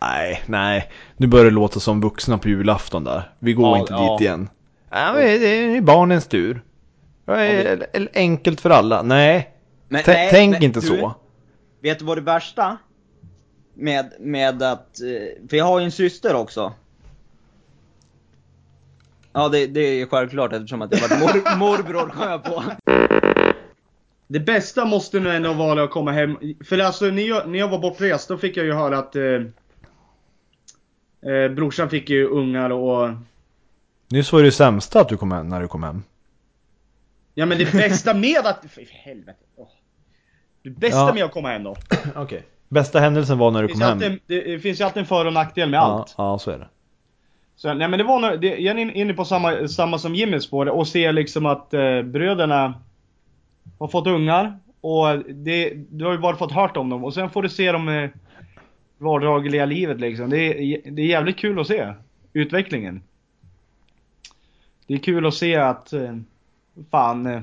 Nej, 0.00 0.42
nej. 0.46 0.90
Nu 1.16 1.26
börjar 1.26 1.44
det 1.44 1.50
låta 1.50 1.80
som 1.80 2.00
vuxna 2.00 2.38
på 2.38 2.48
julafton 2.48 3.04
där. 3.04 3.30
Vi 3.38 3.52
går 3.52 3.76
Ja, 3.76 3.78
inte 3.78 3.92
ja. 3.92 4.12
dit 4.12 4.20
igen. 4.20 4.48
Ja, 4.90 5.12
men 5.12 5.22
det 5.22 5.46
är 5.46 5.80
barnens 5.80 6.26
tur. 6.26 6.62
Det 7.24 7.32
är 7.92 8.08
enkelt 8.14 8.60
för 8.60 8.70
alla. 8.70 9.02
Nej, 9.02 9.50
Men, 9.88 10.02
nej, 10.06 10.28
tänk 10.30 10.52
men 10.52 10.62
inte 10.62 10.80
du, 10.80 10.86
så. 10.86 11.14
Vet 11.82 11.98
du 11.98 12.04
vad 12.04 12.16
det 12.16 12.20
värsta? 12.20 12.76
Med, 13.74 14.12
med 14.20 14.62
att, 14.62 15.00
eh, 15.00 15.48
för 15.50 15.56
jag 15.56 15.64
har 15.64 15.78
ju 15.78 15.84
en 15.84 15.92
syster 15.92 16.34
också. 16.34 16.72
Ja 19.32 19.48
det, 19.48 19.66
det 19.66 19.80
är 19.80 19.94
ju 19.94 20.06
självklart 20.06 20.52
eftersom 20.52 20.82
att 20.82 20.92
jag 20.92 21.00
varit 21.00 21.20
mor, 21.20 21.56
morbror 21.58 22.08
kom 22.08 22.28
jag 22.28 22.44
på. 22.44 22.64
Det 24.28 24.40
bästa 24.40 24.84
måste 24.84 25.20
nu 25.20 25.30
ändå 25.30 25.52
vara 25.52 25.82
att 25.82 25.90
komma 25.90 26.12
hem. 26.12 26.36
För 26.64 26.78
alltså 26.78 27.04
när 27.04 27.22
jag, 27.22 27.48
när 27.48 27.58
jag 27.58 27.68
var 27.68 27.78
bortrest 27.78 28.28
då 28.28 28.38
fick 28.38 28.56
jag 28.56 28.66
ju 28.66 28.72
höra 28.72 28.98
att 28.98 29.16
eh, 29.16 29.22
eh, 31.22 31.48
brorsan 31.54 31.90
fick 31.90 32.10
ju 32.10 32.24
ungar 32.26 32.70
och 32.70 33.10
Nyss 34.08 34.32
var 34.32 34.42
det 34.42 34.52
sämsta 34.52 35.00
att 35.00 35.08
du 35.08 35.16
kom 35.16 35.32
hem 35.32 35.48
när 35.48 35.60
du 35.60 35.68
kom 35.68 35.82
hem. 35.82 36.02
Ja 37.34 37.46
men 37.46 37.58
det 37.58 37.72
bästa 37.72 38.14
med 38.14 38.46
att... 38.46 38.64
För 38.70 38.82
helvete. 38.90 39.38
Åh. 39.56 39.66
Det 40.62 40.70
bästa 40.70 40.98
Ja. 40.98 41.14
med 41.14 41.24
att 41.24 41.32
komma 41.32 41.48
hem 41.48 41.62
då. 41.64 41.76
Okej. 42.16 42.42
Bästa 42.68 43.00
händelsen 43.00 43.38
var 43.38 43.50
när 43.50 43.62
du 43.62 43.68
kom 43.68 43.80
hem. 43.80 43.92
alltid, 43.92 44.20
det 44.26 44.58
finns 44.62 44.80
ju 44.80 44.84
alltid 44.84 45.00
en 45.00 45.06
för 45.06 45.24
och 45.26 45.32
nackdel 45.32 45.68
med 45.70 45.78
Ja, 45.78 45.82
allt. 45.82 46.14
ja, 46.18 46.38
så 46.38 46.50
är 46.50 46.58
det. 46.58 46.68
Så, 47.56 47.74
nej 47.74 47.88
men 47.88 47.98
det 47.98 48.04
var 48.04 48.20
nog, 48.20 48.40
det, 48.40 48.46
jag 48.58 48.76
är 48.76 48.80
in- 48.82 48.90
inne 48.94 49.14
på 49.14 49.24
samma, 49.24 49.68
samma 49.68 49.98
som 49.98 50.14
Jimmy 50.14 50.40
spår 50.40 50.68
och 50.68 50.88
ser 50.88 51.12
liksom 51.12 51.46
att 51.46 51.74
eh, 51.74 52.02
bröderna 52.02 52.74
har 53.78 53.88
fått 53.88 54.06
ungar 54.06 54.58
och 54.80 55.18
det, 55.18 55.72
du 55.90 56.04
har 56.04 56.12
ju 56.12 56.18
bara 56.18 56.36
fått 56.36 56.52
hört 56.52 56.76
om 56.76 56.88
dem 56.90 57.04
och 57.04 57.14
sen 57.14 57.30
får 57.30 57.42
du 57.42 57.48
se 57.48 57.72
dem 57.72 57.88
i 57.88 58.10
vardagliga 59.00 59.64
livet 59.64 60.00
liksom. 60.00 60.30
Det 60.30 60.38
är, 60.38 60.90
det 60.90 61.02
är 61.02 61.06
jävligt 61.06 61.36
kul 61.36 61.60
att 61.60 61.66
se 61.66 61.92
utvecklingen. 62.32 63.02
Det 64.86 64.94
är 64.94 64.98
kul 64.98 65.26
att 65.26 65.34
se 65.34 65.56
att 65.56 65.92
eh, 65.92 66.16
fan, 66.90 67.26
eh, 67.26 67.42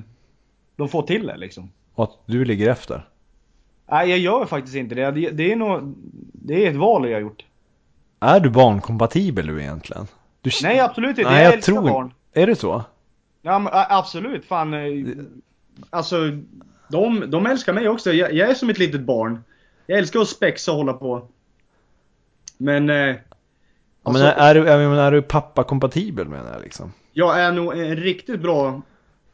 de 0.76 0.90
får 0.90 1.02
till 1.02 1.28
det 1.28 1.38
liksom. 1.38 1.72
Och 1.94 2.04
att 2.04 2.18
du 2.26 2.46
ligger 2.46 2.70
efter? 2.70 3.08
Nej, 3.92 4.10
jag 4.10 4.20
gör 4.20 4.46
faktiskt 4.46 4.76
inte 4.76 4.96
det. 4.96 5.12
Det, 5.12 5.30
det 5.30 5.52
är 5.52 5.56
nog, 5.56 5.94
det 6.34 6.66
är 6.66 6.70
ett 6.70 6.76
val 6.76 7.08
jag 7.10 7.16
har 7.16 7.22
gjort. 7.22 7.46
Är 8.20 8.40
du 8.40 8.50
barnkompatibel 8.50 9.48
du 9.48 9.62
egentligen? 9.62 10.08
Du... 10.42 10.50
Nej, 10.64 10.80
absolut 10.80 11.10
inte. 11.18 11.24
Nej, 11.32 11.38
jag, 11.44 11.46
jag 11.46 11.54
älskar 11.54 11.74
tror- 11.74 11.90
barn. 11.90 12.14
Är 12.34 12.48
det 12.48 12.56
så? 12.56 12.84
Ja, 13.42 13.60
men, 13.60 13.74
absolut. 13.74 14.46
Fan. 14.46 14.74
eh, 14.74 15.08
Alltså, 15.90 16.16
de, 16.90 17.30
de 17.32 17.46
älskar 17.46 17.74
mig 17.74 17.90
också. 17.90 18.14
Jag, 18.14 18.34
jag 18.34 18.50
är 18.50 18.54
som 18.54 18.70
ett 18.70 18.78
litet 18.78 19.02
barn. 19.02 19.44
Jag 19.86 20.00
älskar 20.00 20.20
att 20.20 20.28
spexa 20.28 20.72
och 20.72 20.78
hålla 20.78 20.94
på. 20.94 21.28
Men... 22.58 22.90
Eh, 22.90 23.16
Ja, 24.08 24.10
alltså, 24.10 24.24
men 24.24 24.34
är, 24.34 24.50
är, 24.50 24.56
du, 24.56 24.70
är, 24.70 24.90
men 24.90 25.00
är 25.00 25.12
du 25.12 25.22
pappa-kompatibel 25.22 26.28
menar 26.28 26.54
jag 26.54 26.62
liksom? 26.62 26.94
Jag 27.14 27.40
är 27.40 27.52
nog 27.52 27.78
en 27.78 27.96
riktigt 27.96 28.40
bra... 28.42 28.82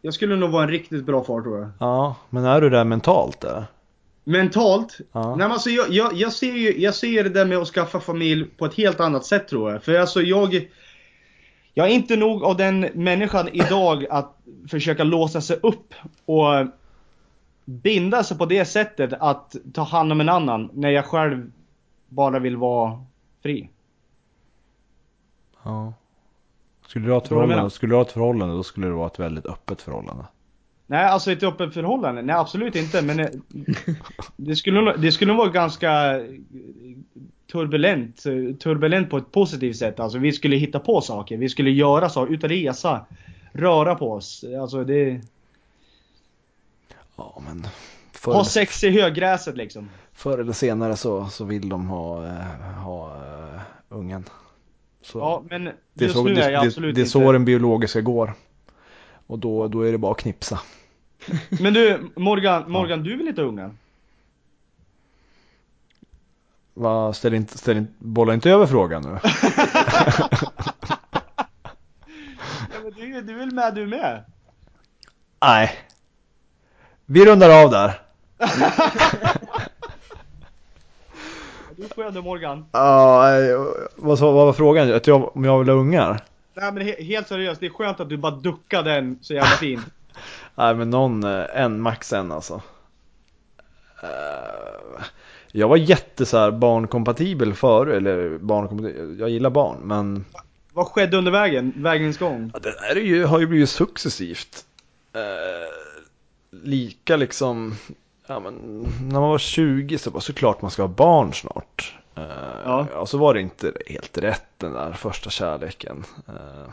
Jag 0.01 0.13
skulle 0.13 0.35
nog 0.35 0.51
vara 0.51 0.63
en 0.63 0.69
riktigt 0.69 1.05
bra 1.05 1.23
far 1.23 1.41
tror 1.41 1.59
jag. 1.59 1.69
Ja, 1.79 2.15
men 2.29 2.45
är 2.45 2.61
du 2.61 2.69
där 2.69 2.83
mentalt 2.83 3.43
eller? 3.43 3.65
Mentalt? 4.23 4.97
Ja. 5.11 5.27
Nej 5.27 5.37
men 5.37 5.51
alltså 5.51 5.69
jag, 5.69 5.89
jag, 5.89 6.13
jag 6.13 6.33
ser 6.33 6.53
ju, 6.53 6.81
jag 6.81 6.95
ser 6.95 7.23
det 7.23 7.29
där 7.29 7.45
med 7.45 7.57
att 7.57 7.67
skaffa 7.67 7.99
familj 7.99 8.45
på 8.45 8.65
ett 8.65 8.73
helt 8.73 8.99
annat 8.99 9.25
sätt 9.25 9.47
tror 9.47 9.71
jag. 9.71 9.83
För 9.83 9.99
alltså 9.99 10.21
jag... 10.21 10.69
Jag 11.73 11.87
är 11.87 11.91
inte 11.91 12.15
nog 12.15 12.43
av 12.43 12.57
den 12.57 12.79
människan 12.93 13.49
idag 13.51 14.05
att 14.09 14.37
försöka 14.69 15.03
låsa 15.03 15.41
sig 15.41 15.59
upp 15.63 15.93
och 16.25 16.67
binda 17.65 18.23
sig 18.23 18.37
på 18.37 18.45
det 18.45 18.65
sättet 18.65 19.13
att 19.19 19.55
ta 19.73 19.83
hand 19.83 20.11
om 20.11 20.21
en 20.21 20.29
annan 20.29 20.69
när 20.73 20.89
jag 20.89 21.05
själv 21.05 21.51
bara 22.09 22.39
vill 22.39 22.57
vara 22.57 23.03
fri. 23.43 23.69
Ja. 25.63 25.93
Skulle 26.87 27.05
du 27.05 27.11
ha 27.11 27.17
ett 27.17 27.27
förhållande, 27.27 27.69
skulle 27.69 27.91
du 27.91 27.95
ha 27.95 28.01
ett 28.01 28.11
förhållande 28.11 28.55
då 28.55 28.63
skulle 28.63 28.87
det 28.87 28.93
vara 28.93 29.07
ett 29.07 29.19
väldigt 29.19 29.45
öppet 29.45 29.81
förhållande. 29.81 30.25
Nej, 30.87 31.05
alltså 31.05 31.31
ett 31.31 31.43
öppet 31.43 31.73
förhållande? 31.73 32.21
Nej, 32.21 32.35
absolut 32.35 32.75
inte. 32.75 33.01
Men 33.01 33.19
eh, 33.19 33.27
det 34.35 34.55
skulle, 34.55 34.95
det 34.97 35.11
skulle 35.11 35.33
vara 35.33 35.49
ganska 35.49 36.19
eh, 36.19 36.25
turbulent. 37.51 38.23
Turbulent 38.59 39.09
på 39.09 39.17
ett 39.17 39.31
positivt 39.31 39.77
sätt. 39.77 39.99
Alltså 39.99 40.17
vi 40.17 40.31
skulle 40.31 40.55
hitta 40.55 40.79
på 40.79 41.01
saker. 41.01 41.37
Vi 41.37 41.49
skulle 41.49 41.71
göra 41.71 42.09
saker, 42.09 42.33
ut 42.33 42.43
och 42.43 42.49
resa. 42.49 43.05
Röra 43.51 43.95
på 43.95 44.11
oss. 44.11 44.45
Alltså 44.61 44.83
det... 44.83 45.21
Ja, 47.15 47.41
men 47.45 47.67
förr, 48.11 48.33
Ha 48.33 48.45
sex 48.45 48.83
i 48.83 48.89
högräset 48.89 49.57
liksom. 49.57 49.89
Förr 50.13 50.37
eller 50.37 50.53
senare 50.53 50.95
så, 50.95 51.25
så 51.25 51.45
vill 51.45 51.69
de 51.69 51.87
ha, 51.87 52.25
eh, 52.25 52.33
ha 52.83 53.15
eh, 53.15 53.61
ungen. 53.89 54.25
Så 55.01 55.19
Ja, 55.19 55.43
men 55.49 55.63
det, 55.63 55.71
är 55.71 56.03
just 56.03 56.15
så, 56.15 56.23
nu 56.23 56.33
är 56.33 56.51
jag 56.51 56.63
det, 56.63 56.67
absolut 56.67 56.95
det 56.95 56.99
är 56.99 57.01
inte... 57.01 57.11
så 57.11 57.31
den 57.31 57.45
biologiska 57.45 58.01
går. 58.01 58.33
Och 59.27 59.39
då, 59.39 59.67
då 59.67 59.81
är 59.81 59.91
det 59.91 59.97
bara 59.97 60.11
att 60.11 60.17
knipsa. 60.17 60.59
Men 61.49 61.73
du, 61.73 62.11
Morgan, 62.15 62.63
Morgan 62.71 63.03
du 63.03 63.17
vill 63.17 63.27
inte 63.27 63.41
ha 63.41 63.47
unga? 63.47 63.71
Va, 66.73 67.13
ställ 67.13 67.33
inte, 67.33 67.57
ställ 67.57 67.77
inte, 67.77 67.93
bolla 67.99 68.33
inte 68.33 68.49
över 68.49 68.65
frågan 68.65 69.01
nu. 69.03 69.19
Ja, 72.73 72.79
men 72.83 72.93
du, 72.93 73.21
du 73.21 73.33
vill 73.33 73.51
med 73.51 73.75
du 73.75 73.87
med? 73.87 74.23
Nej. 75.41 75.71
Vi 77.05 77.25
rundar 77.25 77.63
av 77.63 77.71
där. 77.71 78.01
Du 81.77 81.87
får 81.87 82.05
ändå 82.05 82.21
Morgan. 82.21 82.65
Ja, 82.71 83.21
nej, 83.23 83.53
vad, 83.95 84.19
vad 84.19 84.33
var 84.33 84.53
frågan? 84.53 84.93
Att 84.93 85.07
jag, 85.07 85.35
om 85.35 85.43
jag 85.43 85.59
vill 85.59 85.69
ha 85.69 85.75
ungar? 85.75 86.19
Nej 86.55 86.71
men 86.71 86.85
he 86.85 87.03
helt 87.03 87.27
seriöst, 87.27 87.59
det 87.59 87.65
är 87.65 87.69
skönt 87.69 87.99
att 87.99 88.09
du 88.09 88.17
bara 88.17 88.35
duckade 88.35 88.91
den 88.93 89.19
så 89.21 89.33
jävla 89.33 89.49
fint. 89.49 89.85
Nej 90.55 90.75
men 90.75 90.89
någon, 90.89 91.23
eh, 91.23 91.45
en, 91.53 91.81
max 91.81 92.13
en 92.13 92.31
alltså. 92.31 92.61
Eh, 94.03 95.03
Jag 95.51 95.67
var 95.67 95.77
jätte 95.77 96.25
så 96.25 96.37
här 96.37 96.51
barnkompatibel 96.51 97.53
förr, 97.53 97.87
eller 97.87 98.37
barnkompatibel, 98.37 99.19
jag 99.19 99.29
gillar 99.29 99.49
barn 99.49 99.77
men 99.83 100.25
Vad 100.73 100.87
skedde 100.87 101.17
under 101.17 101.31
vägen? 101.31 101.73
Vägens 101.75 102.17
gång? 102.17 102.51
ja, 102.53 102.59
det 102.59 102.71
där 102.71 102.95
är 102.95 103.05
ju, 103.05 103.25
har 103.25 103.39
ju 103.39 103.47
blivit 103.47 103.69
successivt. 103.69 104.65
Eh, 105.13 105.21
lika 106.51 107.15
liksom, 107.15 107.75
ja 108.27 108.39
men 108.39 108.53
när 109.01 109.19
man 109.19 109.29
var 109.29 109.37
20 109.37 109.97
så 109.97 110.11
var 110.11 110.19
såklart 110.19 110.61
man 110.61 110.71
ska 110.71 110.81
ha 110.83 110.87
barn 110.87 111.33
snart. 111.33 111.97
Eh, 112.15 112.23
Ja. 112.65 112.87
Och 112.95 113.09
så 113.09 113.17
var 113.17 113.33
det 113.33 113.41
inte 113.41 113.73
helt 113.87 114.17
rätt 114.17 114.45
den 114.57 114.73
där 114.73 114.93
första 114.93 115.29
kärleken. 115.29 116.03
Eh, 116.27 116.69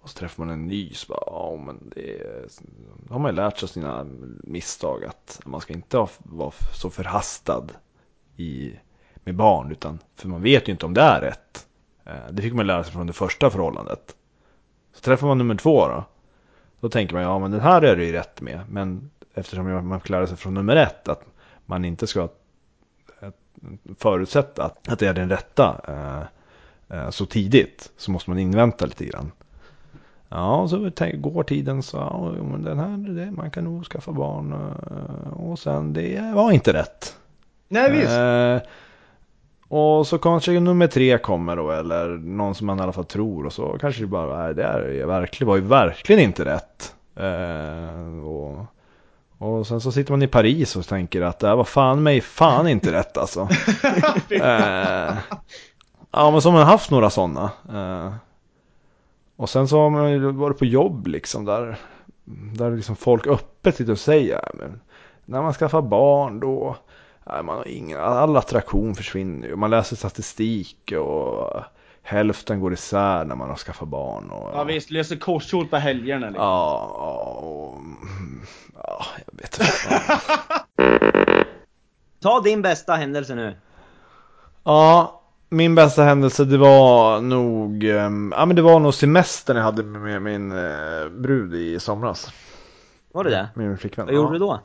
och 0.00 0.10
så 0.10 0.18
träffar 0.18 0.44
man 0.44 0.52
en 0.54 0.66
ny 0.66 0.94
så 0.94 1.12
bara, 1.12 1.22
ja 1.26 1.62
men 1.66 1.90
det 1.94 2.20
är, 2.20 2.46
då 3.08 3.14
har 3.14 3.18
man 3.20 3.30
ju 3.30 3.36
lärt 3.36 3.58
sig 3.58 3.66
av 3.66 3.68
sina 3.68 4.06
misstag 4.42 5.04
att 5.04 5.40
man 5.44 5.60
ska 5.60 5.72
inte 5.72 6.06
vara 6.18 6.52
så 6.74 6.90
förhastad 6.90 7.64
i, 8.36 8.72
med 9.24 9.34
barn 9.34 9.70
utan, 9.72 9.98
för 10.16 10.28
man 10.28 10.42
vet 10.42 10.68
ju 10.68 10.72
inte 10.72 10.86
om 10.86 10.94
det 10.94 11.00
är 11.00 11.20
rätt. 11.20 11.66
Eh, 12.04 12.30
Det 12.32 12.42
fick 12.42 12.52
man 12.54 12.66
lära 12.66 12.84
sig 12.84 12.92
från 12.92 13.06
det 13.06 13.12
första 13.12 13.50
förhållandet. 13.50 14.16
Så 14.94 15.00
träffar 15.00 15.26
man 15.26 15.38
nummer 15.38 15.54
två 15.54 15.88
då. 15.88 16.04
Då 16.80 16.88
tänker 16.88 17.14
man, 17.14 17.22
ja 17.22 17.38
men 17.38 17.50
den 17.50 17.60
här 17.60 17.82
är 17.82 17.96
det 17.96 18.04
ju 18.04 18.12
rätt 18.12 18.40
med. 18.40 18.60
Men 18.70 19.10
eftersom 19.34 19.88
man 19.88 20.00
fick 20.00 20.08
lära 20.08 20.26
sig 20.26 20.36
från 20.36 20.54
nummer 20.54 20.76
ett 20.76 21.08
att 21.08 21.24
man 21.66 21.84
inte 21.84 22.06
ska 22.06 22.28
förutsätta 23.98 24.64
att, 24.64 24.98
det 24.98 25.06
är 25.06 25.14
den 25.14 25.28
rätta 25.28 25.80
eh, 25.88 26.98
eh, 26.98 27.10
så 27.10 27.26
tidigt 27.26 27.90
så 27.96 28.10
måste 28.10 28.30
man 28.30 28.38
invänta 28.38 28.86
lite 28.86 29.04
grann. 29.04 29.32
Ja, 30.28 30.68
så 30.68 30.90
går 31.14 31.42
tiden 31.42 31.82
så, 31.82 31.96
ja, 31.96 32.32
men 32.42 32.62
den 32.62 32.78
här, 32.78 33.14
det, 33.14 33.30
man 33.30 33.50
kan 33.50 33.64
nog 33.64 33.84
skaffa 33.84 34.12
barn 34.12 34.52
eh, 34.52 35.32
och 35.32 35.58
sen 35.58 35.92
det 35.92 36.32
var 36.34 36.52
inte 36.52 36.72
rätt. 36.72 37.16
Nej 37.68 37.92
visst. 37.92 38.18
Eh, 38.18 38.58
och 39.68 40.06
så 40.06 40.18
kanske 40.18 40.60
nummer 40.60 40.86
tre 40.86 41.18
kommer 41.18 41.56
då 41.56 41.70
eller 41.70 42.08
någon 42.08 42.54
som 42.54 42.66
man 42.66 42.78
i 42.78 42.82
alla 42.82 42.92
fall 42.92 43.04
tror 43.04 43.46
och 43.46 43.52
så 43.52 43.78
kanske 43.80 44.02
det 44.02 44.06
bara, 44.06 44.42
nej 44.42 44.54
det 44.54 44.64
är 44.64 45.06
verkligen, 45.06 45.48
var 45.48 45.56
ju 45.56 45.62
verkligen 45.62 46.22
inte 46.22 46.44
rätt. 46.44 46.94
Eh, 47.16 48.24
och, 48.24 48.66
och 49.42 49.66
sen 49.66 49.80
så 49.80 49.92
sitter 49.92 50.12
man 50.12 50.22
i 50.22 50.28
Paris 50.28 50.76
och 50.76 50.86
tänker 50.86 51.22
att 51.22 51.38
det 51.38 51.48
här 51.48 51.56
var 51.56 51.64
fan 51.64 52.02
mig 52.02 52.20
fan 52.20 52.68
inte 52.68 52.92
rätt 52.92 53.16
alltså. 53.16 53.40
eh, 54.30 55.16
ja 56.10 56.30
men 56.30 56.42
så 56.42 56.50
har 56.50 56.58
man 56.58 56.66
haft 56.66 56.90
några 56.90 57.10
sådana. 57.10 57.50
Eh, 57.72 58.14
och 59.36 59.50
sen 59.50 59.68
så 59.68 59.78
har 59.80 59.90
man 59.90 60.10
ju 60.10 60.32
varit 60.32 60.58
på 60.58 60.64
jobb 60.64 61.06
liksom 61.06 61.44
där, 61.44 61.78
där 62.54 62.70
liksom 62.70 62.96
folk 62.96 63.26
öppet 63.26 63.76
sitter 63.76 63.92
och 63.92 63.98
säger, 63.98 64.32
"Ja, 64.32 64.50
men 64.54 64.80
när 65.24 65.42
man 65.42 65.54
skaffar 65.54 65.82
barn 65.82 66.40
då 66.40 66.76
Nej, 67.26 67.42
man 67.42 67.56
har 67.56 67.68
ingen, 67.68 68.00
all 68.00 68.36
attraktion 68.36 68.94
försvinner 68.94 69.48
ju. 69.48 69.56
Man 69.56 69.70
läser 69.70 69.96
statistik 69.96 70.92
och 70.92 71.60
hälften 72.02 72.60
går 72.60 72.72
isär 72.72 73.24
när 73.24 73.34
man 73.36 73.48
har 73.48 73.56
skaffat 73.56 73.88
barn. 73.88 74.30
Och, 74.30 74.50
Ja 74.54 74.64
visst, 74.64 74.90
löser 74.90 75.16
korskjol 75.16 75.66
på 75.66 75.76
helgerna 75.76 76.26
liksom. 76.26 76.44
Ja, 76.44 76.84
och, 77.42 77.78
ja, 78.74 79.04
jag 79.26 79.38
vet 79.42 79.60
inte. 79.60 81.44
Ta 82.22 82.40
din 82.40 82.62
bästa 82.62 82.94
händelse 82.94 83.34
nu. 83.34 83.56
ja, 84.64 85.18
min 85.48 85.74
bästa 85.74 86.02
händelse 86.04 86.44
det 86.44 86.58
var 86.58 87.20
nog, 87.20 87.84
ehm, 87.84 88.34
ja 88.36 88.46
men 88.46 88.56
det 88.56 88.62
var 88.62 88.80
nog 88.80 88.94
semestern 88.94 89.56
jag 89.56 89.64
hade 89.64 89.82
med 89.82 90.22
min 90.22 90.52
eh, 90.52 91.08
brud 91.10 91.54
i 91.54 91.80
somras. 91.80 92.32
Var 93.12 93.24
det 93.24 93.30
det? 93.30 93.48
Med 93.54 93.68
min 93.68 93.78
flickvän. 93.78 94.06
Vad 94.06 94.14
gjorde 94.14 94.28
ja. 94.28 94.32
du 94.32 94.38
då? 94.38 94.60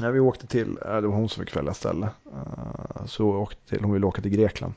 Ja, 0.00 0.10
vi 0.10 0.20
åkte 0.20 0.46
till, 0.46 0.78
eh, 0.86 0.94
det 0.96 1.06
var 1.08 1.14
hon 1.16 1.28
som 1.28 1.44
fick 1.44 1.56
välja 1.56 1.74
ställe. 1.74 2.08
Eh, 2.32 3.06
Så 3.06 3.32
vi 3.32 3.38
åkte 3.38 3.68
till, 3.68 3.84
hon 3.84 3.92
ville 3.92 4.06
åka 4.06 4.22
till 4.22 4.30
Grekland. 4.30 4.74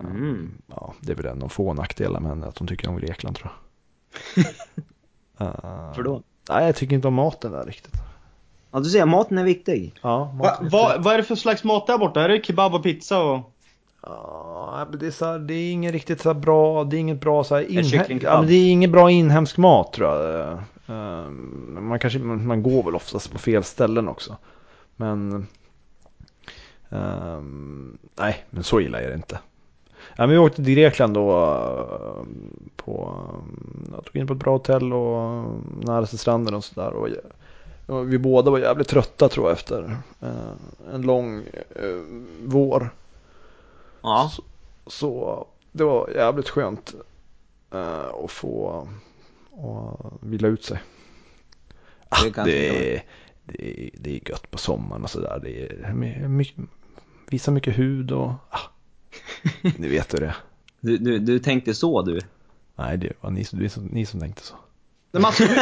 Mm. 0.00 0.52
Ja, 0.66 0.94
det 1.00 1.12
är 1.12 1.16
väl 1.16 1.26
en 1.26 1.42
av 1.42 1.48
få 1.48 1.74
nackdelar 1.74 2.20
med 2.20 2.30
henne 2.30 2.46
att 2.46 2.58
hon 2.58 2.68
tycker 2.68 2.88
om 2.88 2.96
Grekland 2.98 3.36
tror 3.36 3.50
jag. 4.36 4.44
Eh, 5.40 5.92
För 5.94 6.02
då? 6.02 6.22
Nej, 6.48 6.66
jag 6.66 6.76
tycker 6.76 6.94
inte 6.96 7.08
om 7.08 7.14
maten 7.14 7.52
där 7.52 7.64
riktigt. 7.64 7.94
Ja, 8.70 8.78
du 8.80 8.84
ser, 8.90 9.06
maten 9.06 9.38
är 9.38 9.44
viktig. 9.44 9.94
Ja, 10.02 10.18
Va, 10.24 10.32
maten 10.34 10.68
va, 10.68 10.90
fint. 10.92 11.04
vad 11.04 11.14
är 11.14 11.18
det 11.18 11.24
för 11.24 11.34
slags 11.34 11.64
mat 11.64 11.86
där 11.86 11.98
borta? 11.98 12.22
Är 12.24 12.28
det 12.28 12.44
kebab 12.44 12.74
och 12.74 12.82
pizza 12.82 13.22
och... 13.22 13.52
Ja, 14.02 14.86
men 14.90 14.98
det 14.98 15.06
är, 15.06 15.10
så 15.10 15.24
här, 15.24 15.38
det 15.38 15.54
är 15.54 15.72
ingen 15.72 15.92
riktigt 15.92 16.20
så 16.20 16.32
här 16.32 16.40
bra, 16.40 16.84
det 16.84 16.96
är 16.96 16.98
inget 16.98 17.20
bra 17.20 17.44
så 17.44 17.54
här 17.56 17.62
inhe- 17.64 17.82
kycklingkebab? 17.82 18.34
ja, 18.34 18.40
men 18.40 18.48
det 18.48 18.54
är 18.54 18.70
ingen 18.70 18.92
bra 18.92 19.10
inhemsk 19.10 19.56
mat 19.56 19.92
tror 19.92 20.08
jag. 20.08 20.52
Eh, 20.86 21.28
Man 21.80 21.98
kanske, 21.98 22.18
man 22.18 22.62
går 22.62 22.82
väl 22.82 22.94
oftast 22.96 23.32
på 23.32 23.38
fel 23.38 23.64
ställen 23.64 24.08
också. 24.08 24.36
Men 24.96 25.46
ehm, 26.90 27.98
nej, 28.18 28.44
men 28.50 28.64
så 28.64 28.80
illa 28.80 29.00
är 29.00 29.08
det 29.08 29.14
inte. 29.14 29.38
Ja, 30.16 30.26
men 30.26 30.30
vi 30.30 30.38
åkte 30.38 30.64
till 30.64 30.74
Grekland 30.74 31.14
då 31.14 31.30
på, 32.76 33.24
jag 33.92 34.04
tog 34.04 34.16
in 34.16 34.26
på 34.26 34.32
ett 34.32 34.38
bra 34.38 34.52
hotell 34.52 34.92
och 34.92 35.44
nära 35.84 36.06
till 36.06 36.18
stranden 36.18 36.54
och 36.54 36.64
sådär. 36.64 36.90
Och, 36.92 37.08
och 37.86 38.12
vi 38.12 38.18
båda 38.18 38.50
var 38.50 38.58
jävligt 38.58 38.88
trötta 38.88 39.28
tror 39.28 39.48
jag 39.48 39.56
efter 39.58 39.96
eh, 40.20 40.94
en 40.94 41.02
lång 41.02 41.42
eh, 41.76 42.00
vår. 42.44 42.90
Ja. 44.02 44.30
Så, 44.32 44.42
så 44.86 45.46
det 45.72 45.84
var 45.84 46.08
jävligt 46.14 46.48
skönt 46.48 46.94
eh, 47.74 48.08
att 48.24 48.30
få 48.30 48.88
och 49.50 50.12
vila 50.20 50.48
ut 50.48 50.64
sig. 50.64 50.78
Ah, 52.08 52.16
Det 52.16 52.22
tänka 52.24 52.44
det, 52.44 52.94
är, 52.96 53.02
det 53.98 54.10
är 54.16 54.30
gött 54.30 54.50
på 54.50 54.58
sommaren 54.58 55.02
och 55.02 55.10
sådär. 55.10 55.40
Det 55.42 55.62
är 55.62 55.92
my- 55.92 56.28
mycket, 56.28 56.64
visa 57.30 57.50
mycket 57.50 57.78
hud 57.78 58.12
och 58.12 58.28
ah, 58.50 58.60
ni 59.76 59.88
vet 59.88 60.14
hur 60.14 60.18
det. 60.20 60.34
Du, 60.80 60.98
du, 60.98 61.18
du 61.18 61.38
tänkte 61.38 61.74
så 61.74 62.02
du? 62.02 62.20
Nej, 62.76 62.96
det 62.96 63.12
var 63.20 63.30
ni, 63.30 63.40
är 63.40 63.68
som, 63.68 63.84
ni 63.84 64.06
som 64.06 64.20
tänkte 64.20 64.42
så. 64.42 64.54
Men 65.12 65.24
alltså, 65.24 65.44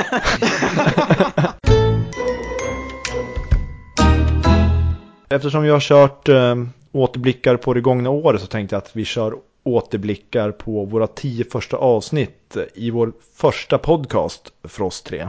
Eftersom 5.30 5.62
vi 5.62 5.70
har 5.70 5.80
kört 5.80 6.28
eh, 6.28 6.54
återblickar 6.92 7.56
på 7.56 7.74
det 7.74 7.80
gångna 7.80 8.10
året 8.10 8.40
så 8.40 8.46
tänkte 8.46 8.74
jag 8.74 8.82
att 8.82 8.96
vi 8.96 9.04
kör 9.04 9.34
återblickar 9.62 10.50
på 10.50 10.84
våra 10.84 11.06
tio 11.06 11.44
första 11.44 11.76
avsnitt 11.76 12.56
i 12.74 12.90
vår 12.90 13.12
första 13.34 13.78
podcast 13.78 14.52
för 14.64 14.82
oss 14.82 15.02
tre. 15.02 15.28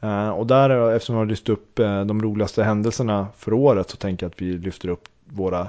Eh, 0.00 0.28
och 0.28 0.46
där, 0.46 0.92
eftersom 0.92 1.14
vi 1.14 1.18
har 1.18 1.26
lyft 1.26 1.48
upp 1.48 1.78
eh, 1.78 2.04
de 2.04 2.22
roligaste 2.22 2.64
händelserna 2.64 3.26
för 3.36 3.52
året 3.52 3.90
så 3.90 3.96
tänker 3.96 4.26
jag 4.26 4.30
att 4.30 4.42
vi 4.42 4.52
lyfter 4.52 4.88
upp 4.88 5.08
våra 5.24 5.68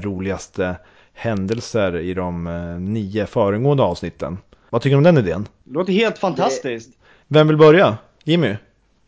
roligaste 0.00 0.76
händelser 1.16 1.96
i 1.96 2.14
de 2.14 2.46
eh, 2.46 2.80
nio 2.80 3.26
föregående 3.26 3.82
avsnitten. 3.82 4.38
Vad 4.70 4.82
tycker 4.82 4.94
du 4.94 4.98
om 4.98 5.04
den 5.04 5.18
idén? 5.18 5.48
det 5.64 5.72
låter 5.72 5.92
helt 5.92 6.18
fantastiskt. 6.18 6.90
Vem 7.28 7.48
vill 7.48 7.56
börja? 7.56 7.98
Jimmy? 8.24 8.56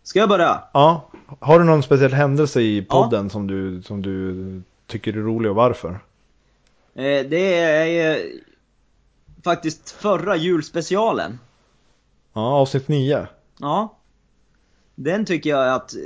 Ska 0.03 0.19
jag 0.19 0.29
börja? 0.29 0.63
Ja. 0.73 1.11
Har 1.41 1.59
du 1.59 1.65
någon 1.65 1.83
speciell 1.83 2.13
händelse 2.13 2.61
i 2.61 2.83
podden 2.83 3.31
som, 3.31 3.47
du, 3.47 3.83
som 3.83 4.03
du 4.03 4.63
tycker 4.87 5.13
är 5.13 5.21
rolig 5.21 5.51
och 5.51 5.57
varför? 5.57 5.91
Eh, 6.95 7.27
det 7.29 7.55
är 7.55 8.17
eh, 8.17 8.23
faktiskt 9.45 9.91
förra 9.91 10.37
julspecialen. 10.37 11.39
Ja, 12.33 12.41
avsnitt 12.41 12.89
9. 12.89 13.27
Ja. 13.59 13.97
Den 14.95 15.25
tycker 15.25 15.51
jag 15.51 15.75
att, 15.75 15.95
eh, 15.95 16.01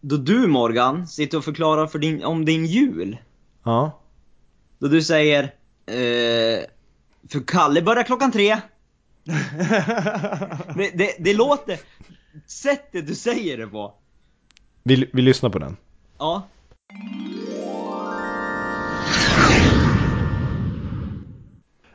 då 0.00 0.16
du 0.16 0.46
Morgan 0.46 1.06
sitter 1.06 1.38
och 1.38 1.44
förklarar 1.44 1.86
för 1.86 1.98
din, 1.98 2.24
om 2.24 2.44
din 2.44 2.66
jul. 2.66 3.18
Ja. 3.64 4.00
Då 4.78 4.88
du 4.88 5.02
säger, 5.02 5.42
eh, 5.86 6.64
för 7.28 7.46
Kalle 7.46 7.82
börjar 7.82 8.02
klockan 8.02 8.32
tre. 8.32 8.56
det, 10.76 10.90
det, 10.94 11.16
det 11.18 11.34
låter, 11.34 11.78
sättet 12.46 13.06
du 13.06 13.14
säger 13.14 13.58
det 13.58 13.66
på. 13.66 13.94
Vi, 14.82 15.10
vi 15.12 15.22
lyssnar 15.22 15.50
på 15.50 15.58
den. 15.58 15.76
Ja. 16.18 16.42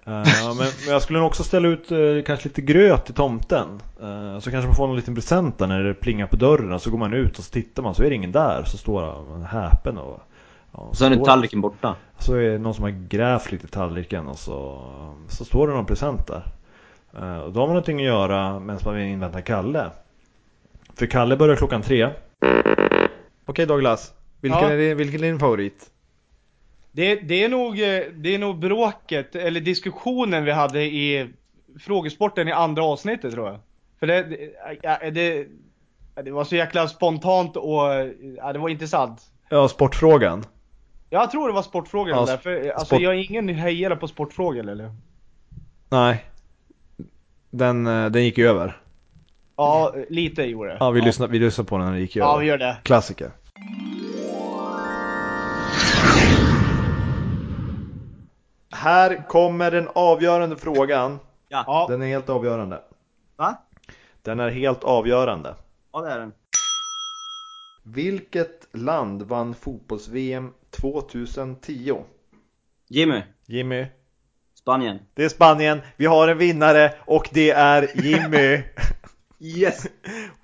Eh, 0.07 0.23
men, 0.47 0.57
men 0.57 0.67
jag 0.87 1.01
skulle 1.01 1.19
nog 1.19 1.27
också 1.27 1.43
ställa 1.43 1.67
ut 1.67 1.91
eh, 1.91 1.97
kanske 2.25 2.47
lite 2.47 2.61
gröt 2.61 3.05
till 3.05 3.13
tomten. 3.13 3.81
Eh, 4.01 4.39
så 4.39 4.51
kanske 4.51 4.67
man 4.67 4.75
får 4.75 4.87
någon 4.87 4.95
liten 4.95 5.15
present 5.15 5.57
där 5.57 5.67
när 5.67 5.83
det 5.83 5.93
plingar 5.93 6.27
på 6.27 6.35
dörren 6.35 6.79
så 6.79 6.91
går 6.91 6.97
man 6.97 7.13
ut 7.13 7.37
och 7.37 7.43
så 7.43 7.51
tittar 7.51 7.83
man 7.83 7.95
så 7.95 8.03
är 8.03 8.09
det 8.09 8.15
ingen 8.15 8.31
där. 8.31 8.63
Så 8.63 8.77
står 8.77 9.29
man 9.29 9.43
häpen 9.43 9.97
och... 9.97 10.21
Ja, 10.71 10.79
Och 10.79 10.97
så 10.97 11.05
är 11.05 11.15
tallriken 11.25 11.61
borta. 11.61 11.95
Så 12.19 12.33
är 12.35 12.49
det 12.49 12.57
någon 12.57 12.73
som 12.73 12.83
har 12.83 13.07
grävt 13.09 13.51
lite 13.51 13.65
i 13.67 13.69
tallriken 13.69 14.27
och 14.27 14.39
så, 14.39 14.81
så 15.27 15.45
står 15.45 15.67
det 15.67 15.73
någon 15.73 15.85
present 15.85 16.27
där. 16.27 16.43
Eh, 17.17 17.37
Och 17.39 17.51
då 17.53 17.59
har 17.59 17.67
man 17.67 17.73
någonting 17.73 17.97
att 17.99 18.05
göra 18.05 18.59
medan 18.59 18.81
man 18.85 18.99
inväntar 18.99 19.41
Kalle. 19.41 19.89
För 20.95 21.05
Kalle 21.05 21.37
börjar 21.37 21.55
klockan 21.55 21.81
tre. 21.81 22.09
Okej 23.45 23.65
Douglas, 23.65 24.13
vilken, 24.41 24.61
Ja. 24.61 24.69
är 24.69 24.77
din, 24.77 24.97
vilken 24.97 25.23
är 25.23 25.27
din 25.27 25.39
favorit? 25.39 25.89
Det, 26.91 27.15
det, 27.15 27.43
är 27.43 27.49
nog, 27.49 27.79
eh, 27.79 28.03
det 28.15 28.35
är 28.35 28.39
nog 28.39 28.59
bråket, 28.59 29.35
eller 29.35 29.61
diskussionen 29.61 30.43
vi 30.45 30.51
hade 30.51 30.83
i 30.83 31.27
frågesporten 31.79 32.47
i 32.47 32.51
andra 32.51 32.83
avsnittet 32.83 33.33
tror 33.33 33.47
jag. 33.47 33.59
För 33.99 34.07
det, 34.07 34.23
det, 34.23 35.09
det, 35.11 35.47
det 36.23 36.31
var 36.31 36.43
så 36.43 36.55
jäkla 36.55 36.87
spontant 36.87 37.57
och 37.57 37.81
ja, 38.37 38.53
det 38.53 38.59
var 38.59 38.69
intressant. 38.69 39.21
Ja, 39.49 39.67
sportfrågan. 39.67 40.43
Jag 41.09 41.31
tror 41.31 41.47
det 41.47 41.53
var 41.53 41.61
sportfrågan 41.61 42.17
Ja, 42.17 42.25
där, 42.25 42.37
för 42.37 42.69
alltså 42.69 42.85
sport- 42.85 43.01
jag 43.01 43.13
är 43.13 43.17
ingen 43.31 43.49
hejare 43.49 43.95
på 43.95 44.07
sportfrågor 44.07 44.69
eller? 44.69 44.95
Nej. 45.89 46.25
Den, 47.49 47.87
eh, 47.87 48.05
den 48.05 48.23
gick 48.23 48.37
ju 48.37 48.47
över. 48.47 48.81
Ja, 49.55 49.93
lite 50.09 50.43
gjorde 50.43 50.69
det. 50.69 50.77
Ja, 50.79 50.89
vi, 50.91 51.01
Lyssnar, 51.01 51.27
vi 51.27 51.39
lyssnar 51.39 51.65
på 51.65 51.77
den 51.77 51.85
när 51.85 51.91
den 51.91 52.01
gick 52.01 52.15
ju 52.15 52.21
Ja, 52.21 52.29
över. 52.31 52.39
vi 52.41 52.47
gör 52.47 52.57
det. 52.57 52.77
Klassiker. 52.83 53.31
Här 58.71 59.27
kommer 59.27 59.71
den 59.71 59.87
avgörande 59.95 60.55
frågan. 60.57 61.19
Ja. 61.49 61.85
Den 61.89 62.01
är 62.01 62.07
helt 62.07 62.29
avgörande. 62.29 62.81
Va? 63.35 63.55
Den 64.21 64.39
är 64.39 64.49
helt 64.49 64.83
avgörande. 64.83 65.55
Ja 65.93 66.01
det 66.01 66.11
är 66.11 66.19
den. 66.19 66.33
Vilket 67.83 68.67
land 68.73 69.21
vann 69.21 69.53
fotbolls-VM 69.53 70.53
2010? 70.71 71.97
Jimmy, 72.89 73.21
Jimmy? 73.45 73.85
Spanien. 74.55 74.99
Det 75.13 75.23
är 75.23 75.29
Spanien, 75.29 75.81
vi 75.97 76.05
har 76.05 76.27
en 76.27 76.37
vinnare 76.37 76.93
och 77.05 77.29
det 77.33 77.51
är 77.51 78.05
Jimmy. 78.05 78.63
Yes! 79.39 79.87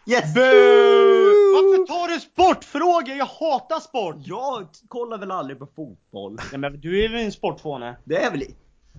Yes! 0.06 0.36
Varför 0.36 1.88
tar 1.88 2.08
du 2.08 2.20
sportfrågor? 2.20 3.16
Jag 3.16 3.26
hatar 3.26 3.80
sport! 3.80 4.16
Jag 4.20 4.68
kollar 4.88 5.18
väl 5.18 5.32
aldrig 5.32 5.60
på 5.60 5.68
fotboll. 5.76 6.40
Nej 6.52 6.60
men 6.60 6.80
du 6.80 7.06
är 7.06 7.10
väl 7.10 7.26
en 7.26 7.32
sportfåne? 7.32 7.96
Det 8.04 8.16
är 8.16 8.32
väl... 8.32 8.44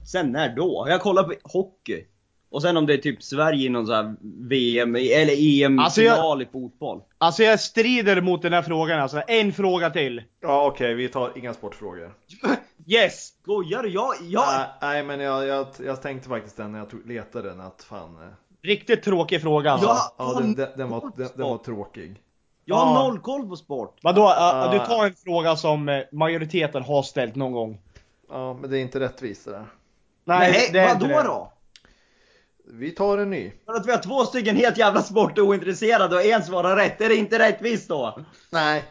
Sen 0.07 0.33
när 0.33 0.57
då? 0.57 0.87
Jag 0.89 1.01
kollar 1.01 1.23
på 1.23 1.35
hockey. 1.43 2.07
Och 2.55 2.63
sen 2.63 2.77
om 2.77 2.87
det 2.87 2.95
är 2.95 2.99
typ 2.99 3.23
Sverige 3.23 3.67
i 3.67 3.69
någon 3.69 3.87
sån 3.87 3.95
här 3.95 4.15
VM, 4.49 4.95
eller 4.97 5.33
EM-final 5.33 5.85
Alltså, 5.85 6.03
jag- 6.03 6.43
i 6.43 6.47
fotboll. 6.53 7.01
Alltså 7.19 7.43
jag 7.43 7.61
strider 7.61 8.21
mot 8.21 8.43
den 8.43 8.53
här 8.53 8.63
frågan 8.63 9.01
alltså. 9.01 9.23
En 9.29 9.53
fråga 9.53 9.91
till. 9.91 10.23
Ja 10.43 10.67
okej, 10.67 10.95
vi 10.95 11.09
tar 11.09 11.33
inga 11.39 11.55
sportfrågor. 11.55 12.15
Yes! 12.87 13.33
Skojar 13.43 13.83
du? 13.83 13.89
Jag, 13.89 14.15
jag... 14.23 14.45
Nej, 14.47 14.67
nej 14.81 15.03
men 15.05 15.21
jag, 15.21 15.47
jag, 15.47 15.67
jag 15.87 16.03
tänkte 16.03 16.29
faktiskt 16.29 16.57
den 16.57 16.73
när 16.73 16.79
jag 16.79 16.91
tog, 16.91 17.07
letade 17.09 17.49
den 17.49 17.61
att 17.61 17.83
fan. 17.89 18.17
eh, 18.23 18.29
Riktigt 18.63 19.03
tråkig 19.03 19.43
fråga 19.43 19.71
alltså. 19.73 19.87
Ja. 19.89 20.15
Ja, 20.19 20.41
den, 20.41 20.55
den, 20.55 20.69
den, 20.77 20.91
var, 20.91 21.13
den, 21.17 21.29
den 21.37 21.47
var 21.47 21.59
tråkig. 21.59 22.21
jag 22.65 22.77
har 22.77 22.95
Ja. 22.95 23.03
noll 23.09 23.19
koll 23.19 23.49
på 23.49 23.57
sport. 23.57 23.99
Vadå? 24.03 24.23
Uh, 24.23 24.29
Ah. 24.39 24.73
du 24.73 24.79
tar 24.79 25.07
en 25.07 25.15
fråga 25.15 25.57
som 25.57 25.89
eh, 25.89 26.03
majoriteten 26.13 26.83
har 26.83 27.03
ställt 27.03 27.35
någon 27.35 27.53
gång. 27.53 27.79
Ja, 28.31 28.55
men 28.61 28.71
det 28.71 28.79
är 28.79 28.83
inte 28.83 29.01
rättvist 29.01 29.45
det 29.45 29.51
där. 29.51 29.67
Nej, 30.25 30.71
det 30.73 30.79
är 30.79 30.89
vadå 30.95 31.05
inte 31.07 31.17
det. 31.17 31.23
då? 31.29 31.53
Vi 32.67 32.91
tar 32.91 33.19
en 33.19 33.31
ny. 33.31 33.53
För 33.67 33.73
att 33.73 33.87
vi 33.87 33.91
har 33.93 33.99
två 33.99 34.25
stycken 34.25 34.57
helt 34.57 34.79
jävla 34.79 35.03
sportointresserade 35.03 36.17
och 36.17 36.25
en 36.25 36.43
svarar 36.43 36.77
rätt, 36.77 37.01
är 37.01 37.09
det 37.09 37.17
inte 37.17 37.39
rättvist 37.39 37.89
då? 37.89 38.19
Nej. 38.53 38.85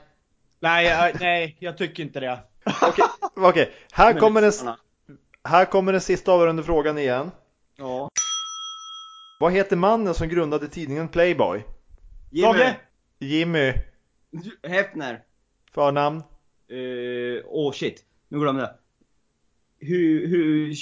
Nej, 0.59 0.86
jag- 0.86 1.21
nej, 1.21 1.57
jag 1.59 1.78
tycker 1.78 2.03
inte 2.03 2.19
det. 2.19 2.39
Okej, 2.82 3.05
okej. 3.36 3.71
Här, 3.91 4.19
kommer 4.19 4.41
den, 4.41 4.51
här 5.43 5.65
kommer 5.65 5.91
den 5.91 6.01
sista 6.01 6.32
avgörande 6.32 6.63
frågan 6.63 6.97
igen. 6.97 7.32
Ja. 7.78 8.09
Vad 9.39 9.51
heter 9.53 9.76
mannen 9.76 10.13
som 10.13 10.30
grundade 10.30 10.67
tidningen 10.67 11.07
Playboy? 11.07 11.63
Jimmy. 12.32 12.47
Dogge? 12.47 12.76
Jimmy. 13.19 13.74
Hefner. 14.67 15.21
Förnamn? 15.74 16.17
Eh, 16.69 17.43
Åh 17.45 17.69
oh 17.69 17.71
shit, 17.74 18.03
nu 18.30 18.39
glömde 18.39 18.61
jag. 18.61 18.71
Hur, 19.88 20.28
hur... 20.28 20.74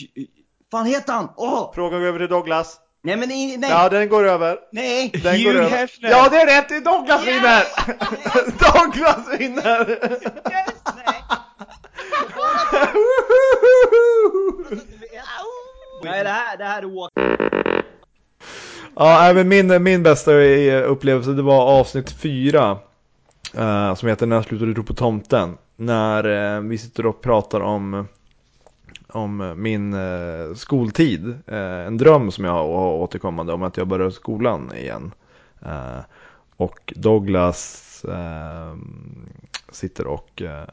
fan 0.71 0.85
heter 0.85 1.13
han? 1.13 1.29
Åh! 1.35 1.71
Frågan 1.75 1.99
går 1.99 2.07
över 2.07 2.19
till 2.19 2.27
Douglas. 2.27 2.77
Nej 3.03 3.17
men 3.17 3.29
nej! 3.29 3.59
Ja, 3.61 3.89
den 3.89 4.09
går 4.09 4.27
över. 4.27 4.57
Nej! 4.71 5.11
Den 5.23 5.35
Hugh 5.35 5.43
går 5.43 5.55
över. 5.55 5.69
Hefner. 5.69 6.09
Ja, 6.09 6.29
det 6.29 6.37
är 6.37 6.45
rätt! 6.45 6.69
Det 6.69 6.75
är 6.75 6.81
Douglas 6.81 7.27
vinner! 7.27 7.63
Douglas 8.85 9.39
vinner! 9.39 9.89
Yes, 10.51 10.81
nej! 10.95 11.23
nej 16.03 16.23
det 16.23 16.29
här, 16.29 16.57
det 16.57 16.63
här 16.63 16.81
är 16.81 16.85
åk... 16.97 17.11
Ja, 18.95 19.31
men 19.35 19.47
min, 19.47 19.83
min 19.83 20.03
bästa 20.03 20.41
eh, 20.41 20.91
upplevelse 20.91 21.31
det 21.31 21.41
var 21.41 21.79
avsnitt 21.79 22.11
fyra. 22.21 22.77
eh, 23.57 23.95
som 23.95 24.09
heter 24.09 24.25
När 24.25 24.35
jag 24.35 24.45
slutade 24.45 24.73
tro 24.73 24.83
på 24.83 24.93
tomten. 24.93 25.57
När 25.75 26.55
eh, 26.55 26.61
vi 26.61 26.77
sitter 26.77 27.05
och 27.05 27.21
pratar 27.21 27.59
om, 27.59 28.07
om 29.11 29.41
eh, 29.41 29.55
min 29.55 29.93
eh, 29.93 30.53
skoltid. 30.55 31.39
Eh, 31.47 31.57
en 31.87 31.97
dröm 31.97 32.31
som 32.31 32.45
jag 32.45 32.51
har 32.51 32.93
återkommande 32.93 33.53
om 33.53 33.63
att 33.63 33.77
jag 33.77 33.87
börjar 33.87 34.09
skolan 34.09 34.71
igen. 34.75 35.11
Eh, 35.65 35.99
och 36.57 36.93
Douglas 36.95 38.05
eh, 38.05 38.75
sitter 39.71 40.07
och 40.07 40.41
eh, 40.41 40.63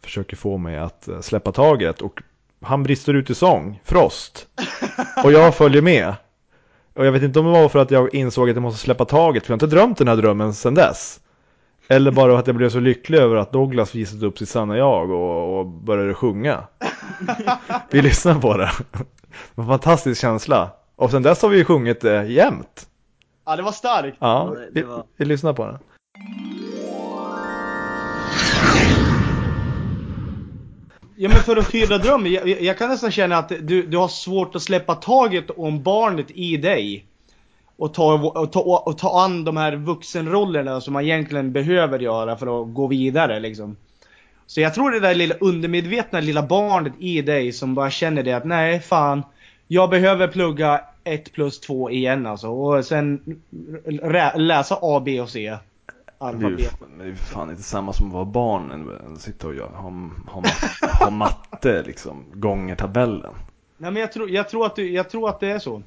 försöker 0.00 0.36
få 0.36 0.56
mig 0.56 0.78
att 0.78 1.08
eh, 1.08 1.20
släppa 1.20 1.52
taget. 1.52 2.00
Och 2.00 2.22
han 2.60 2.82
brister 2.82 3.14
ut 3.14 3.30
i 3.30 3.34
sång, 3.34 3.80
Frost. 3.84 4.46
Och 5.24 5.32
jag 5.32 5.54
följer 5.54 5.82
med. 5.82 6.14
Och 6.94 7.06
jag 7.06 7.12
vet 7.12 7.22
inte 7.22 7.38
om 7.38 7.46
det 7.46 7.52
var 7.52 7.68
för 7.68 7.78
att 7.78 7.90
jag 7.90 8.14
insåg 8.14 8.50
att 8.50 8.56
jag 8.56 8.62
måste 8.62 8.80
släppa 8.80 9.04
taget, 9.04 9.46
för 9.46 9.52
jag 9.52 9.58
har 9.58 9.66
inte 9.66 9.76
drömt 9.76 9.98
den 9.98 10.08
här 10.08 10.16
drömmen 10.16 10.54
sedan 10.54 10.74
dess. 10.74 11.20
Eller 11.88 12.10
bara 12.10 12.38
att 12.38 12.46
jag 12.46 12.56
blev 12.56 12.70
så 12.70 12.80
lycklig 12.80 13.18
över 13.18 13.36
att 13.36 13.52
Douglas 13.52 13.94
visade 13.94 14.26
upp 14.26 14.38
sitt 14.38 14.48
sanna 14.48 14.76
jag 14.76 15.10
och, 15.10 15.58
och 15.58 15.66
började 15.66 16.14
sjunga. 16.14 16.64
Vi 17.90 18.02
lyssnar 18.02 18.40
på 18.40 18.56
det. 18.56 18.70
Det 18.92 18.98
var 19.54 19.64
en 19.64 19.68
fantastisk 19.70 20.20
känsla. 20.20 20.70
Och 20.96 21.10
sen 21.10 21.22
dess 21.22 21.42
har 21.42 21.48
vi 21.48 21.58
ju 21.58 21.64
sjungit 21.64 22.00
det 22.00 22.24
jämt. 22.26 22.86
Ja, 23.46 23.56
det 23.56 23.62
var 23.62 23.72
starkt. 23.72 24.16
Ja, 24.20 24.52
det- 24.54 24.60
det 24.64 24.70
vi, 24.72 24.82
var- 24.82 25.04
vi 25.16 25.24
lyssnar 25.24 25.52
på 25.52 25.66
den. 25.66 25.78
Ja 31.16 31.28
men 31.28 31.38
för 31.38 31.56
att 31.56 31.66
fylla 31.66 31.98
drömmen, 31.98 32.32
jag, 32.32 32.48
jag- 32.48 32.62
jag 32.62 32.78
kan 32.78 32.88
nästan 32.88 33.10
känna 33.10 33.36
att 33.36 33.48
du, 33.48 33.82
du 33.86 33.96
har 33.96 34.08
svårt 34.08 34.54
att 34.54 34.62
släppa 34.62 34.94
taget 34.94 35.50
om 35.50 35.82
barnet 35.82 36.26
i 36.30 36.56
dig. 36.56 37.06
Och 37.76 37.94
ta, 37.94 38.14
och, 38.14 38.52
ta, 38.52 38.60
och 38.86 38.98
ta 38.98 39.24
an 39.24 39.44
de 39.44 39.56
här 39.56 39.76
vuxenrollerna 39.76 40.80
som 40.80 40.92
man 40.92 41.02
egentligen 41.04 41.52
behöver 41.52 41.98
göra 41.98 42.36
för 42.36 42.62
att 42.62 42.74
gå 42.74 42.86
vidare 42.86 43.40
liksom. 43.40 43.76
Så 44.52 44.60
jag 44.60 44.74
tror 44.74 44.90
det 44.90 45.00
där 45.00 45.14
lilla 45.14 45.34
undermedvetna 45.34 46.20
lilla 46.20 46.42
barnet 46.42 46.92
i 46.98 47.22
dig 47.22 47.52
som 47.52 47.74
bara 47.74 47.90
känner 47.90 48.22
det 48.22 48.32
att 48.32 48.44
nej 48.44 48.80
fan, 48.80 49.22
jag 49.68 49.90
behöver 49.90 50.28
plugga 50.28 50.80
1 51.04 51.32
plus 51.32 51.60
2 51.60 51.90
igen 51.90 52.26
alltså. 52.26 52.48
Och 52.48 52.84
sen 52.84 53.40
läsa 54.34 54.78
A, 54.82 55.02
B 55.04 55.20
och 55.20 55.28
C. 55.30 55.40
Det 55.40 56.26
är, 56.26 56.32
ju, 56.32 56.36
Alfabet. 56.36 56.74
det 56.98 57.04
är 57.04 57.06
ju 57.06 57.16
fan 57.16 57.50
inte 57.50 57.62
samma 57.62 57.92
som 57.92 58.06
att 58.06 58.12
vara 58.12 58.24
barn 58.24 58.70
än 58.70 59.16
sitta 59.18 59.46
och 59.46 59.54
göra, 59.54 59.68
ha, 59.68 59.92
ha, 60.26 60.40
matte, 60.40 61.04
ha 61.04 61.10
matte 61.10 61.82
liksom, 61.82 62.24
gånger 62.32 62.76
tabellen. 62.76 63.34
Nej 63.76 63.90
men 63.90 64.00
jag 64.00 64.12
tror, 64.12 64.30
jag, 64.30 64.48
tror 64.48 64.66
att 64.66 64.76
du, 64.76 64.92
jag 64.92 65.10
tror 65.10 65.28
att 65.28 65.40
det 65.40 65.50
är 65.50 65.58
så. 65.58 65.82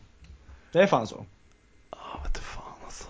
Det 0.72 0.80
är 0.80 0.88
fan 0.88 1.08
så. 1.08 1.26
Ja, 1.92 1.98
vet 2.24 2.34
du 2.34 2.42
fan 2.42 2.64
alltså. 2.86 3.08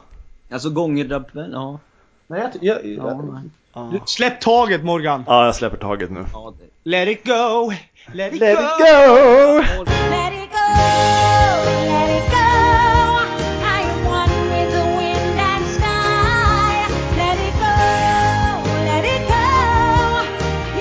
Alltså 0.49 0.69
gånger, 0.69 1.23
ja. 1.33 1.79
Nej, 2.27 2.41
jag, 2.61 2.85
jag, 2.85 2.85
Ja, 3.07 3.21
nej. 3.33 3.43
Ja. 3.73 3.89
Du, 3.91 3.99
Släpp 4.05 4.41
taget 4.41 4.83
Morgan! 4.83 5.23
ja, 5.27 5.45
jag 5.45 5.55
släpper 5.55 5.77
taget 5.77 6.11
nu. 6.11 6.19
det, 6.23 6.89
Let 6.89 7.07
it 7.07 7.25
go! 7.25 7.71
Let 8.13 8.33
it 8.33 8.39
Let 8.39 8.57
go! 8.57 8.61
it 8.61 8.69
go! 8.77 9.83
Let 10.09 10.33
it 10.33 10.49
go, 10.51 10.67
let 11.91 12.09
it 12.17 12.29
go. 12.31 12.47
I 13.63 13.81
am 13.81 14.05
one 14.05 14.35
with 14.51 14.71
the 14.71 14.83
wind 14.97 15.39
and 15.39 15.65
sky. 15.67 16.85
Let 17.17 17.37
it 17.47 17.53
go, 17.59 17.75
let 18.85 19.05
it 19.05 19.23
go. 19.27 19.45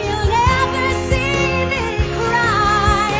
You'll 0.04 0.28
never 0.28 0.86
see 1.10 1.66
me 1.66 1.82
cry. 2.14 3.12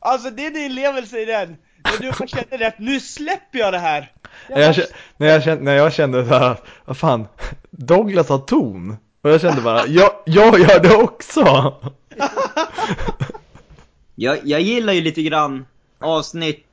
Alltså 0.00 0.30
din 0.30 0.56
inlevelse 0.56 1.18
i 1.20 1.24
den, 1.24 1.56
när 1.84 1.98
du 2.20 2.26
känner 2.28 2.58
det 2.58 2.66
att 2.66 2.78
nu 2.78 3.00
släpper 3.00 3.58
jag 3.58 3.72
det 3.72 3.78
här. 3.78 4.12
När 4.48 4.60
jag, 4.60 4.76
när, 5.16 5.26
jag 5.26 5.42
kände, 5.42 5.64
när 5.64 5.74
jag 5.76 5.92
kände 5.92 6.26
såhär, 6.26 6.56
vad 6.84 6.96
fan, 6.96 7.26
Douglas 7.70 8.28
har 8.28 8.38
ton. 8.38 8.96
Och 9.22 9.30
jag 9.30 9.40
kände 9.40 9.62
bara, 9.62 9.86
jag, 9.86 10.10
jag 10.24 10.60
gör 10.60 10.80
det 10.80 10.96
också! 10.96 11.74
jag, 14.14 14.38
jag 14.44 14.60
gillar 14.60 14.92
ju 14.92 15.00
lite 15.00 15.22
grann 15.22 15.66
avsnitt 15.98 16.66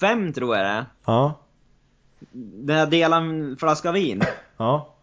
5 0.00 0.32
tror 0.32 0.56
jag 0.56 0.64
det 0.66 0.70
är. 0.70 0.84
Ja, 1.04 1.38
När 2.64 2.78
jag 2.78 2.90
delar 2.90 3.18
en 3.18 3.56
flaska 3.56 3.92
vin. 3.92 4.22
ja, 4.56 4.94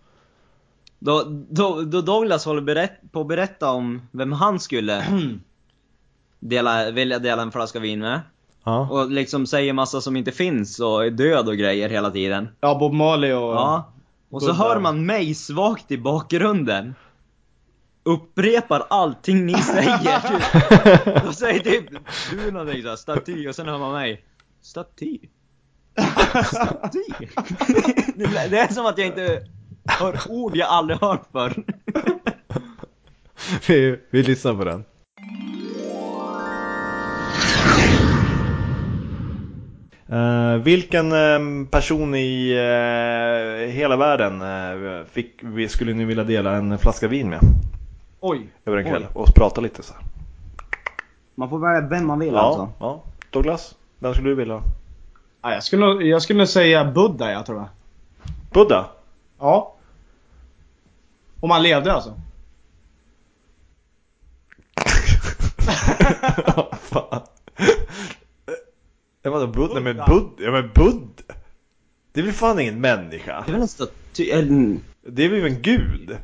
Då, 1.00 1.24
då, 1.50 1.82
då 1.82 2.02
Douglas 2.02 2.46
håller 2.46 2.62
berätt, 2.62 2.92
på 3.12 3.22
att 3.22 3.28
berätta 3.28 3.72
om 3.72 4.08
vem 4.12 4.32
han 4.32 4.60
skulle 4.60 5.06
dela, 6.40 6.92
vilja 6.92 7.20
dela 7.20 7.42
en 7.42 7.52
flaska 7.52 7.80
vin 7.80 8.00
med. 8.00 8.22
Ja. 8.68 8.88
Och 8.92 9.12
liksom 9.12 9.48
säger 9.48 9.74
massa 9.74 10.02
som 10.02 10.16
inte 10.16 10.32
finns 10.32 10.80
och 10.80 11.06
är 11.06 11.10
död 11.12 11.48
och 11.48 11.58
grejer 11.58 11.90
hela 11.90 12.12
tiden. 12.12 12.50
Ja, 12.60 12.80
Bob 12.80 12.94
Marley 12.94 13.34
och... 13.34 13.54
Ja. 13.54 13.94
Och 14.30 14.44
så 14.44 14.54
hör 14.54 14.80
man 14.80 15.06
mig 15.06 15.34
svagt 15.34 15.92
i 15.92 15.98
bakgrunden. 15.98 16.96
Upprepar 18.04 18.86
allting 18.90 19.46
ni 19.46 19.54
säger. 19.54 20.20
Typ. 20.20 21.24
Och 21.28 21.36
säger 21.36 21.60
typ 21.60 21.86
du 22.32 22.52
någonting 22.52 22.82
såhär, 22.82 22.96
staty, 22.96 23.48
och 23.48 23.56
sen 23.56 23.68
hör 23.68 23.78
man 23.78 23.92
mig. 23.92 24.26
Staty? 24.62 25.20
Staty? 26.46 27.04
Det 28.16 28.28
det 28.50 28.60
är 28.60 28.74
som 28.74 28.86
att 28.86 28.98
jag 28.98 29.08
inte 29.08 29.48
hör 29.86 30.20
ord 30.30 30.56
jag 30.56 30.68
aldrig 30.70 31.00
hört 31.00 31.28
förr. 31.32 31.64
Vi, 33.68 34.00
vi 34.10 34.24
lyssnar 34.24 34.54
på 34.54 34.64
den. 34.64 34.84
Eh, 40.10 40.56
vilken 40.56 41.12
eh, 41.12 41.68
person 41.70 42.16
i 42.16 42.52
eh, 42.52 43.70
hela 43.74 43.96
världen 43.98 44.44
fick, 45.06 45.40
vi 45.44 45.70
skulle 45.70 45.94
ni 45.94 46.06
vilja 46.06 46.24
dela 46.24 46.56
en 46.56 46.78
flaska 46.78 47.08
vin 47.08 47.30
med 47.30 47.40
Oj. 48.20 48.48
över 48.66 48.78
en 48.78 48.84
kväll 48.86 49.04
Oj. 49.04 49.10
och 49.22 49.36
prata 49.36 49.62
lite 49.62 49.84
så 49.84 49.94
här. 49.94 50.04
Man 51.36 51.50
får 51.50 51.60
välja 51.60 51.90
vem 51.90 52.08
man 52.08 52.20
vill 52.20 52.34
Ja, 52.34 52.40
alltså. 52.40 52.70
ja. 52.80 53.04
Douglas, 53.30 53.76
vem 54.00 54.14
skulle 54.14 54.30
du 54.30 54.36
vilja? 54.36 54.62
Ja, 55.42 55.54
jag, 55.54 55.64
skulle, 55.64 55.86
jag 56.08 56.22
skulle 56.22 56.48
säga 56.48 56.86
Buddha, 56.86 57.32
jag 57.32 57.46
tror 57.46 57.58
jag. 57.58 57.68
Buddha? 58.54 58.86
Ja. 59.40 59.74
Om 61.40 61.50
han 61.52 61.64
levde 61.64 61.94
alltså. 61.94 62.14
Fan. 66.82 67.22
Ja, 69.28 69.32
vadå 69.32 69.48
Buddha? 69.48 69.74
Nej, 69.74 69.84
men 69.84 69.96
Buddha, 70.08 70.30
ja 70.38 70.52
men 70.52 70.70
Buddha! 70.76 71.34
Det 72.14 72.20
är 72.20 72.24
väl 72.24 72.34
fan 72.34 72.60
ingen 72.60 72.82
människa? 72.82 73.44
Det 73.46 73.52
är 73.52 73.54
väl 73.54 73.62
en 73.62 73.68
staty, 73.68 74.30
en 74.32 74.80
Det 75.08 75.26
är 75.26 75.30
väl 75.30 75.46
en 75.46 75.62
gud? 75.62 76.18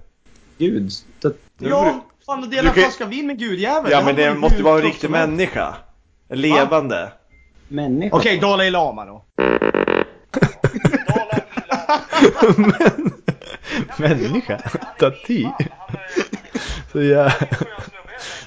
gud. 0.57 0.91
Staty. 0.91 1.35
Ja, 1.57 2.05
fan 2.25 2.43
att 2.43 2.51
dela 2.51 2.63
kan- 2.63 2.73
flaska 2.73 3.05
vin 3.05 3.27
med 3.27 3.39
gudjäveln. 3.39 3.91
Ja 3.91 3.99
Det 3.99 4.05
men 4.05 4.15
det 4.15 4.33
måste 4.35 4.57
hur 4.57 4.63
vara 4.63 4.75
en 4.77 4.81
riktig 4.85 5.09
människa. 5.09 5.75
En 6.29 6.41
levande. 6.41 7.11
Människa. 7.67 8.15
Okej, 8.15 8.39
Dalai 8.39 8.69
Lama 8.71 9.05
då. 9.05 9.25
Men, 12.57 13.11
människa? 14.17 14.59
Staty? 14.95 15.45
Så 16.91 17.01
ja. 17.01 17.31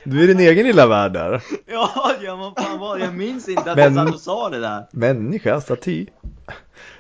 Du 0.05 0.23
är 0.23 0.27
din 0.27 0.41
egen 0.41 0.67
lilla 0.67 0.87
värld 0.87 1.13
där. 1.13 1.43
Ja, 1.67 2.13
ja 2.23 2.37
men 2.37 2.65
fan 2.65 2.79
vad, 2.79 3.01
jag 3.01 3.15
minns 3.15 3.49
inte 3.49 3.71
att 3.71 3.77
Men- 3.77 3.95
jag 3.97 4.07
satt 4.07 4.15
och 4.15 4.21
sa 4.21 4.49
det 4.51 4.61
där. 4.61 4.87
Människa, 4.91 5.61
staty. 5.61 6.07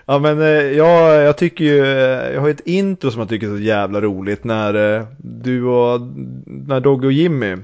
Ja 0.07 0.18
men 0.18 0.41
eh, 0.41 0.47
jag, 0.49 1.22
jag 1.22 1.37
tycker 1.39 1.64
ju, 1.64 1.81
eh, 1.87 2.33
jag 2.35 2.41
har 2.41 2.49
ett 2.49 2.66
intro 2.66 3.11
som 3.11 3.20
jag 3.20 3.29
tycker 3.29 3.47
är 3.47 3.51
så 3.57 3.62
jävla 3.62 4.01
roligt 4.01 4.45
när 4.45 4.97
eh, 4.99 5.07
du 5.18 5.64
och, 5.64 6.01
när 6.47 6.81
Dogge 6.81 7.07
och 7.07 7.12
Jimmy 7.12 7.57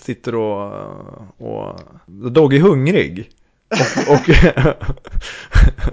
sitter 0.00 0.34
och, 0.34 0.72
och 1.38 1.80
Dogge 2.06 2.56
är 2.56 2.60
hungrig. 2.60 3.30
Och, 4.08 4.28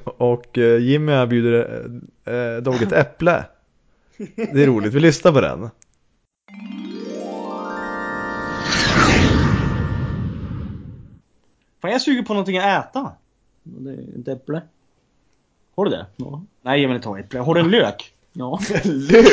och, 0.06 0.22
och 0.22 0.58
eh, 0.58 0.78
Jimmy 0.78 1.26
bjuder 1.26 1.86
eh, 2.26 2.62
Dogge 2.64 2.84
ett 2.84 2.92
äpple. 2.92 3.44
Det 4.36 4.64
är 4.64 4.68
roligt, 4.68 4.94
vi 4.94 5.00
lyssnar 5.00 5.32
på 5.32 5.42
den. 5.42 5.70
Fan 11.86 11.92
jag 11.92 12.02
suger 12.02 12.24
på 12.24 12.34
någonting 12.34 12.58
att 12.58 12.86
äta. 12.86 13.12
Det 13.64 13.90
är 13.90 14.22
ett 14.22 14.28
äpple. 14.28 14.62
Har 15.76 15.86
du 15.86 15.92
det? 15.92 16.06
Ja. 16.16 16.44
Nej 16.62 16.82
jag 16.82 16.88
vill 16.88 16.96
inte 16.96 17.10
ha 17.10 17.20
äpple. 17.20 17.40
Har 17.40 17.56
du 17.56 17.62
en 17.62 17.70
lök? 17.70 18.14
Ja. 18.34 18.60
Lök! 18.84 19.26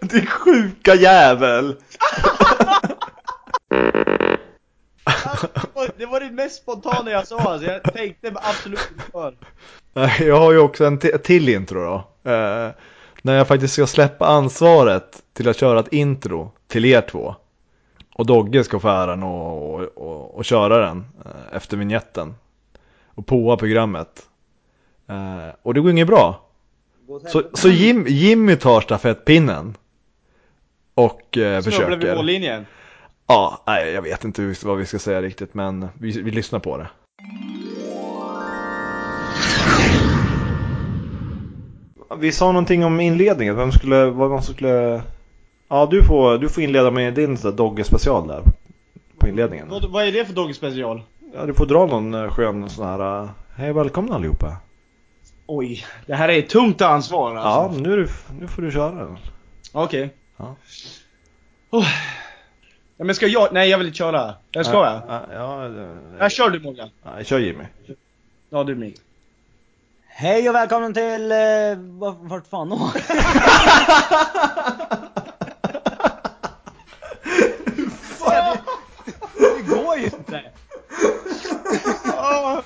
Din 0.00 0.26
sjuka 0.26 0.94
jävel! 0.94 1.76
Det 5.96 6.06
var 6.06 6.20
det 6.20 6.30
mest 6.30 6.62
spontana 6.62 7.10
jag 7.10 7.26
sa 7.26 7.38
alltså. 7.38 7.70
Jag 7.70 7.82
tänkte 7.82 8.32
absolut 8.34 8.88
inte 8.92 9.10
för. 9.12 9.34
Nej, 9.92 10.22
Jag 10.26 10.38
har 10.38 10.52
ju 10.52 10.58
också 10.58 10.84
en 10.84 10.98
till 10.98 11.48
intro 11.48 11.84
då. 11.84 12.04
När 13.26 13.36
jag 13.36 13.48
faktiskt 13.48 13.74
ska 13.74 13.86
släppa 13.86 14.26
ansvaret 14.26 15.22
till 15.32 15.48
att 15.48 15.56
köra 15.56 15.80
ett 15.80 15.92
intro 15.92 16.50
till 16.66 16.84
er 16.84 17.00
två. 17.00 17.34
Och 18.14 18.26
Dogge 18.26 18.64
ska 18.64 18.80
få 18.80 18.88
äran 18.88 19.22
och, 19.22 19.74
och, 19.74 19.80
och, 19.80 20.34
och 20.34 20.44
köra 20.44 20.86
den 20.86 21.04
eh, 21.24 21.56
efter 21.56 21.76
vignetten. 21.76 22.34
Och 23.06 23.26
påa 23.26 23.56
programmet. 23.56 24.22
Eh, 25.08 25.54
och 25.62 25.74
det 25.74 25.80
går 25.80 25.90
inget 25.90 26.06
bra. 26.06 26.46
Så, 27.26 27.42
så 27.52 27.68
Jim, 27.68 28.06
Jimmy 28.08 28.56
tar 28.56 28.80
stafettpinnen. 28.80 29.76
Och 30.94 31.38
eh, 31.38 31.60
Snubblar 31.60 31.60
vid 31.60 31.64
försöker. 31.64 32.16
mållinjen. 32.16 32.66
Ja, 33.26 33.62
nej, 33.66 33.92
jag 33.92 34.02
vet 34.02 34.24
inte 34.24 34.54
vad 34.64 34.78
vi 34.78 34.86
ska 34.86 34.98
säga 34.98 35.22
riktigt 35.22 35.54
men 35.54 35.88
vi, 35.94 36.22
vi 36.22 36.30
lyssnar 36.30 36.58
på 36.58 36.76
det. 36.76 36.88
Vi 42.18 42.32
sa 42.32 42.46
någonting 42.52 42.84
om 42.84 43.00
inledningen, 43.00 43.56
vem 43.56 43.72
skulle, 43.72 44.04
vad 44.04 44.30
man 44.30 44.42
skulle... 44.42 45.02
Ja, 45.68 45.86
du 45.90 46.04
får, 46.04 46.38
du 46.38 46.48
får 46.48 46.62
inleda 46.62 46.90
med 46.90 47.14
din 47.14 47.36
sån 47.36 47.56
där. 48.28 48.42
På 49.18 49.28
inledningen. 49.28 49.68
Vad, 49.68 49.90
vad 49.90 50.04
är 50.04 50.12
det 50.12 50.24
för 50.24 50.32
Doggy 50.34 50.54
special? 50.54 51.02
Ja, 51.34 51.46
du 51.46 51.54
får 51.54 51.66
dra 51.66 51.86
någon 51.86 52.14
eh, 52.14 52.30
skön 52.30 52.70
sån 52.70 52.86
här... 52.86 53.22
eh, 53.22 53.28
Hej 53.56 53.72
välkomna 53.72 54.14
allihopa. 54.14 54.56
Oj, 55.46 55.84
det 56.06 56.14
här 56.14 56.28
är 56.28 56.38
ett 56.38 56.48
tungt 56.48 56.80
ansvar 56.82 57.34
Ja, 57.34 57.40
alltså. 57.40 57.80
nu, 57.80 57.92
är 57.92 57.96
du, 57.96 58.08
nu 58.40 58.48
får 58.48 58.62
du 58.62 58.70
köra 58.72 58.90
den. 58.94 59.16
Okej. 59.72 60.10
Ja. 60.36 60.56
Oh. 61.70 61.86
Ja, 62.96 63.04
men 63.04 63.14
ska 63.14 63.26
jag? 63.26 63.48
Nej 63.52 63.68
jag 63.70 63.78
vill 63.78 63.86
inte 63.86 63.96
köra. 63.98 64.34
Jag 64.50 64.66
ska 64.66 64.74
jag? 64.74 65.02
Ja, 65.08 65.20
ja, 65.32 65.68
ja, 65.68 65.86
Jag 66.18 66.32
kör 66.32 66.50
du 66.50 66.60
Morgan. 66.60 66.88
ja, 67.02 67.24
kör 67.24 67.38
Jimmy. 67.38 67.64
Ja 68.50 68.64
du 68.64 68.74
mig. 68.74 68.94
Hej 70.16 70.48
och 70.48 70.54
välkommen 70.54 70.94
till... 70.94 71.32
Eh, 71.32 71.38
vart, 71.76 72.16
vart 72.20 72.46
fan 72.46 72.68
då? 72.68 72.76
det 79.34 79.62
går 79.68 79.96
ju 79.96 80.04
inte! 80.04 80.42
Åh. 82.06 82.60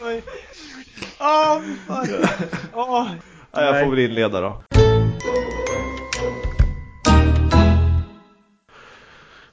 Åh, 1.21 1.61
fan. 1.87 2.09
Åh. 2.75 3.07
Ja, 3.53 3.63
jag 3.63 3.85
får 3.85 3.91
väl 3.91 3.99
inleda 3.99 4.41
då. 4.41 4.63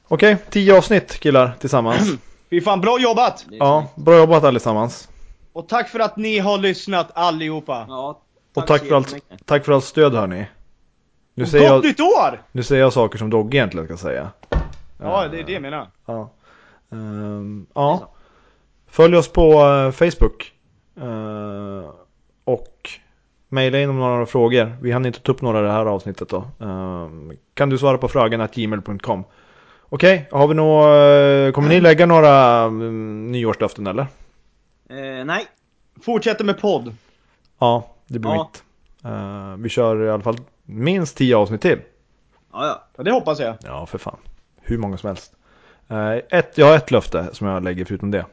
Okej, 0.07 0.37
tio 0.49 0.77
avsnitt 0.77 1.19
killar 1.19 1.51
tillsammans. 1.59 2.09
Fy 2.49 2.61
fan, 2.61 2.81
bra 2.81 2.99
jobbat! 2.99 3.45
Ja, 3.49 3.87
bra 3.95 4.17
jobbat 4.17 4.43
allesammans. 4.43 5.07
Och 5.55 5.67
tack 5.67 5.89
för 5.89 5.99
att 5.99 6.17
ni 6.17 6.39
har 6.39 6.57
lyssnat 6.57 7.11
allihopa. 7.13 7.85
Ja, 7.89 8.21
Och 8.53 8.67
tack 8.67 8.85
för 8.85 8.95
allt, 8.95 9.15
tack 9.45 9.65
för 9.65 9.71
allt 9.73 9.83
stöd 9.83 10.13
hörni. 10.13 10.47
Nu 11.33 11.43
Och 11.43 11.49
säger, 11.49 11.69
Gott 11.69 11.83
jag, 11.83 11.89
nytt 11.89 11.99
år! 11.99 12.41
nu 12.51 12.63
säger 12.63 12.81
jag 12.81 12.93
saker 12.93 13.17
som 13.17 13.29
Dogge 13.29 13.57
egentligen 13.57 13.87
ska 13.87 13.97
säga. 13.97 14.29
Ja, 15.01 15.27
det 15.27 15.39
är 15.39 15.43
det 15.43 15.51
jag 15.51 15.61
menar. 15.61 15.87
Ja. 16.05 16.29
Ehm, 16.91 17.65
ja. 17.73 18.09
Följ 18.87 19.17
oss 19.17 19.27
på 19.27 19.51
eh, 19.51 19.91
Facebook. 19.91 20.51
Eh, 21.01 21.89
och 22.43 22.89
mejla 23.49 23.79
in 23.79 23.89
om 23.89 23.99
några 23.99 24.25
frågor. 24.25 24.77
Vi 24.81 24.91
hann 24.91 25.05
inte 25.05 25.19
ta 25.19 25.31
upp 25.31 25.41
några 25.41 25.59
i 25.59 25.63
det 25.63 25.71
här 25.71 25.85
avsnittet 25.85 26.29
då. 26.29 26.43
Ehm, 26.65 27.31
kan 27.53 27.69
du 27.69 27.77
svara 27.77 27.97
på 27.97 28.07
frågan 28.07 28.41
att 28.41 28.55
gmail.com. 28.55 29.23
Okej, 29.89 30.27
har 30.31 30.47
vi 30.47 30.53
nå, 30.53 30.93
eh, 30.93 31.51
kommer 31.51 31.69
ni 31.69 31.79
lägga 31.81 32.05
några 32.05 32.63
mm, 32.63 33.31
nyårslöften 33.31 33.87
eller? 33.87 34.07
Eh, 34.89 35.25
nej. 35.25 35.47
Fortsätter 36.01 36.43
med 36.45 36.59
podd. 36.59 36.95
Ja, 37.59 37.93
det 38.07 38.19
blir 38.19 38.31
Ja. 38.31 38.49
mitt. 38.53 38.63
Eh, 39.05 39.55
vi 39.63 39.69
kör 39.69 40.03
i 40.05 40.09
alla 40.09 40.23
fall 40.23 40.37
minst 40.63 41.17
10 41.17 41.35
avsnitt 41.37 41.61
till. 41.61 41.79
Ja, 42.51 42.81
ja. 42.97 43.03
Det 43.03 43.11
hoppas 43.11 43.39
jag. 43.39 43.55
Ja, 43.63 43.85
för 43.85 43.97
fan. 43.97 44.17
Hur 44.61 44.77
många 44.77 44.97
som 44.97 45.07
helst. 45.07 45.33
Eh, 45.87 46.11
ett, 46.11 46.57
jag 46.57 46.65
har 46.65 46.75
ett 46.75 46.91
löfte 46.91 47.29
som 47.33 47.47
jag 47.47 47.63
lägger 47.63 47.85
förutom 47.85 48.11
det. 48.11 48.25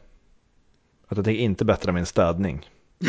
Att 1.09 1.17
jag 1.17 1.25
tänker 1.25 1.43
inte 1.43 1.65
bättra 1.65 1.93
min 1.93 2.07
städning. 2.07 2.69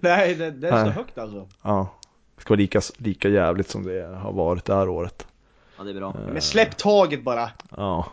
Nej, 0.00 0.34
det, 0.34 0.50
det 0.50 0.68
är 0.68 0.78
så 0.78 0.84
Nej. 0.84 0.90
högt 0.90 1.18
alltså. 1.18 1.48
Ja. 1.62 1.88
Det 2.36 2.42
ska 2.42 2.50
vara 2.54 2.58
lika, 2.60 2.80
lika 2.96 3.28
jävligt 3.28 3.68
som 3.70 3.82
det 3.84 4.16
har 4.16 4.32
varit 4.32 4.64
det 4.64 4.74
här 4.74 4.88
året. 4.88 5.26
Ja, 5.78 5.84
det 5.84 5.90
är 5.90 5.94
bra. 5.94 6.16
Men 6.32 6.42
släpp 6.42 6.76
taget 6.76 7.22
bara. 7.24 7.50
Ja. 7.76 8.06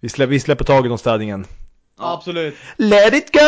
Vi, 0.00 0.08
slä, 0.08 0.26
vi 0.26 0.40
släpper 0.40 0.64
taget 0.64 0.92
om 0.92 0.98
städningen. 0.98 1.46
Ja. 1.98 2.14
Absolut. 2.14 2.54
Let 2.76 3.14
it 3.14 3.32
go! 3.32 3.40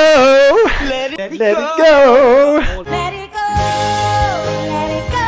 Let 0.88 1.12
it, 1.12 1.18
Let 1.18 1.30
it 1.32 1.56
go! 1.78 2.60
Let 2.84 3.14
it 3.14 3.32
go, 3.32 3.48
let 4.66 4.90
it 4.90 5.10
go. 5.10 5.26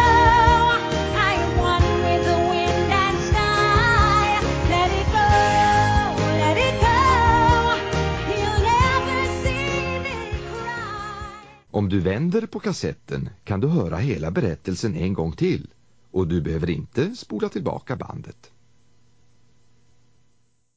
Om 11.71 11.89
du 11.89 12.01
vänder 12.01 12.47
på 12.47 12.61
kassetten 12.61 13.29
kan 13.45 13.61
du 13.61 13.69
höra 13.69 13.97
hela 13.97 14.31
berättelsen 14.31 14.97
en 14.97 15.15
gång 15.15 15.33
till 15.33 15.67
och 16.11 16.29
du 16.29 16.41
behöver 16.41 16.71
inte 16.71 17.17
spola 17.17 17.49
tillbaka 17.49 17.97
bandet. 17.97 18.51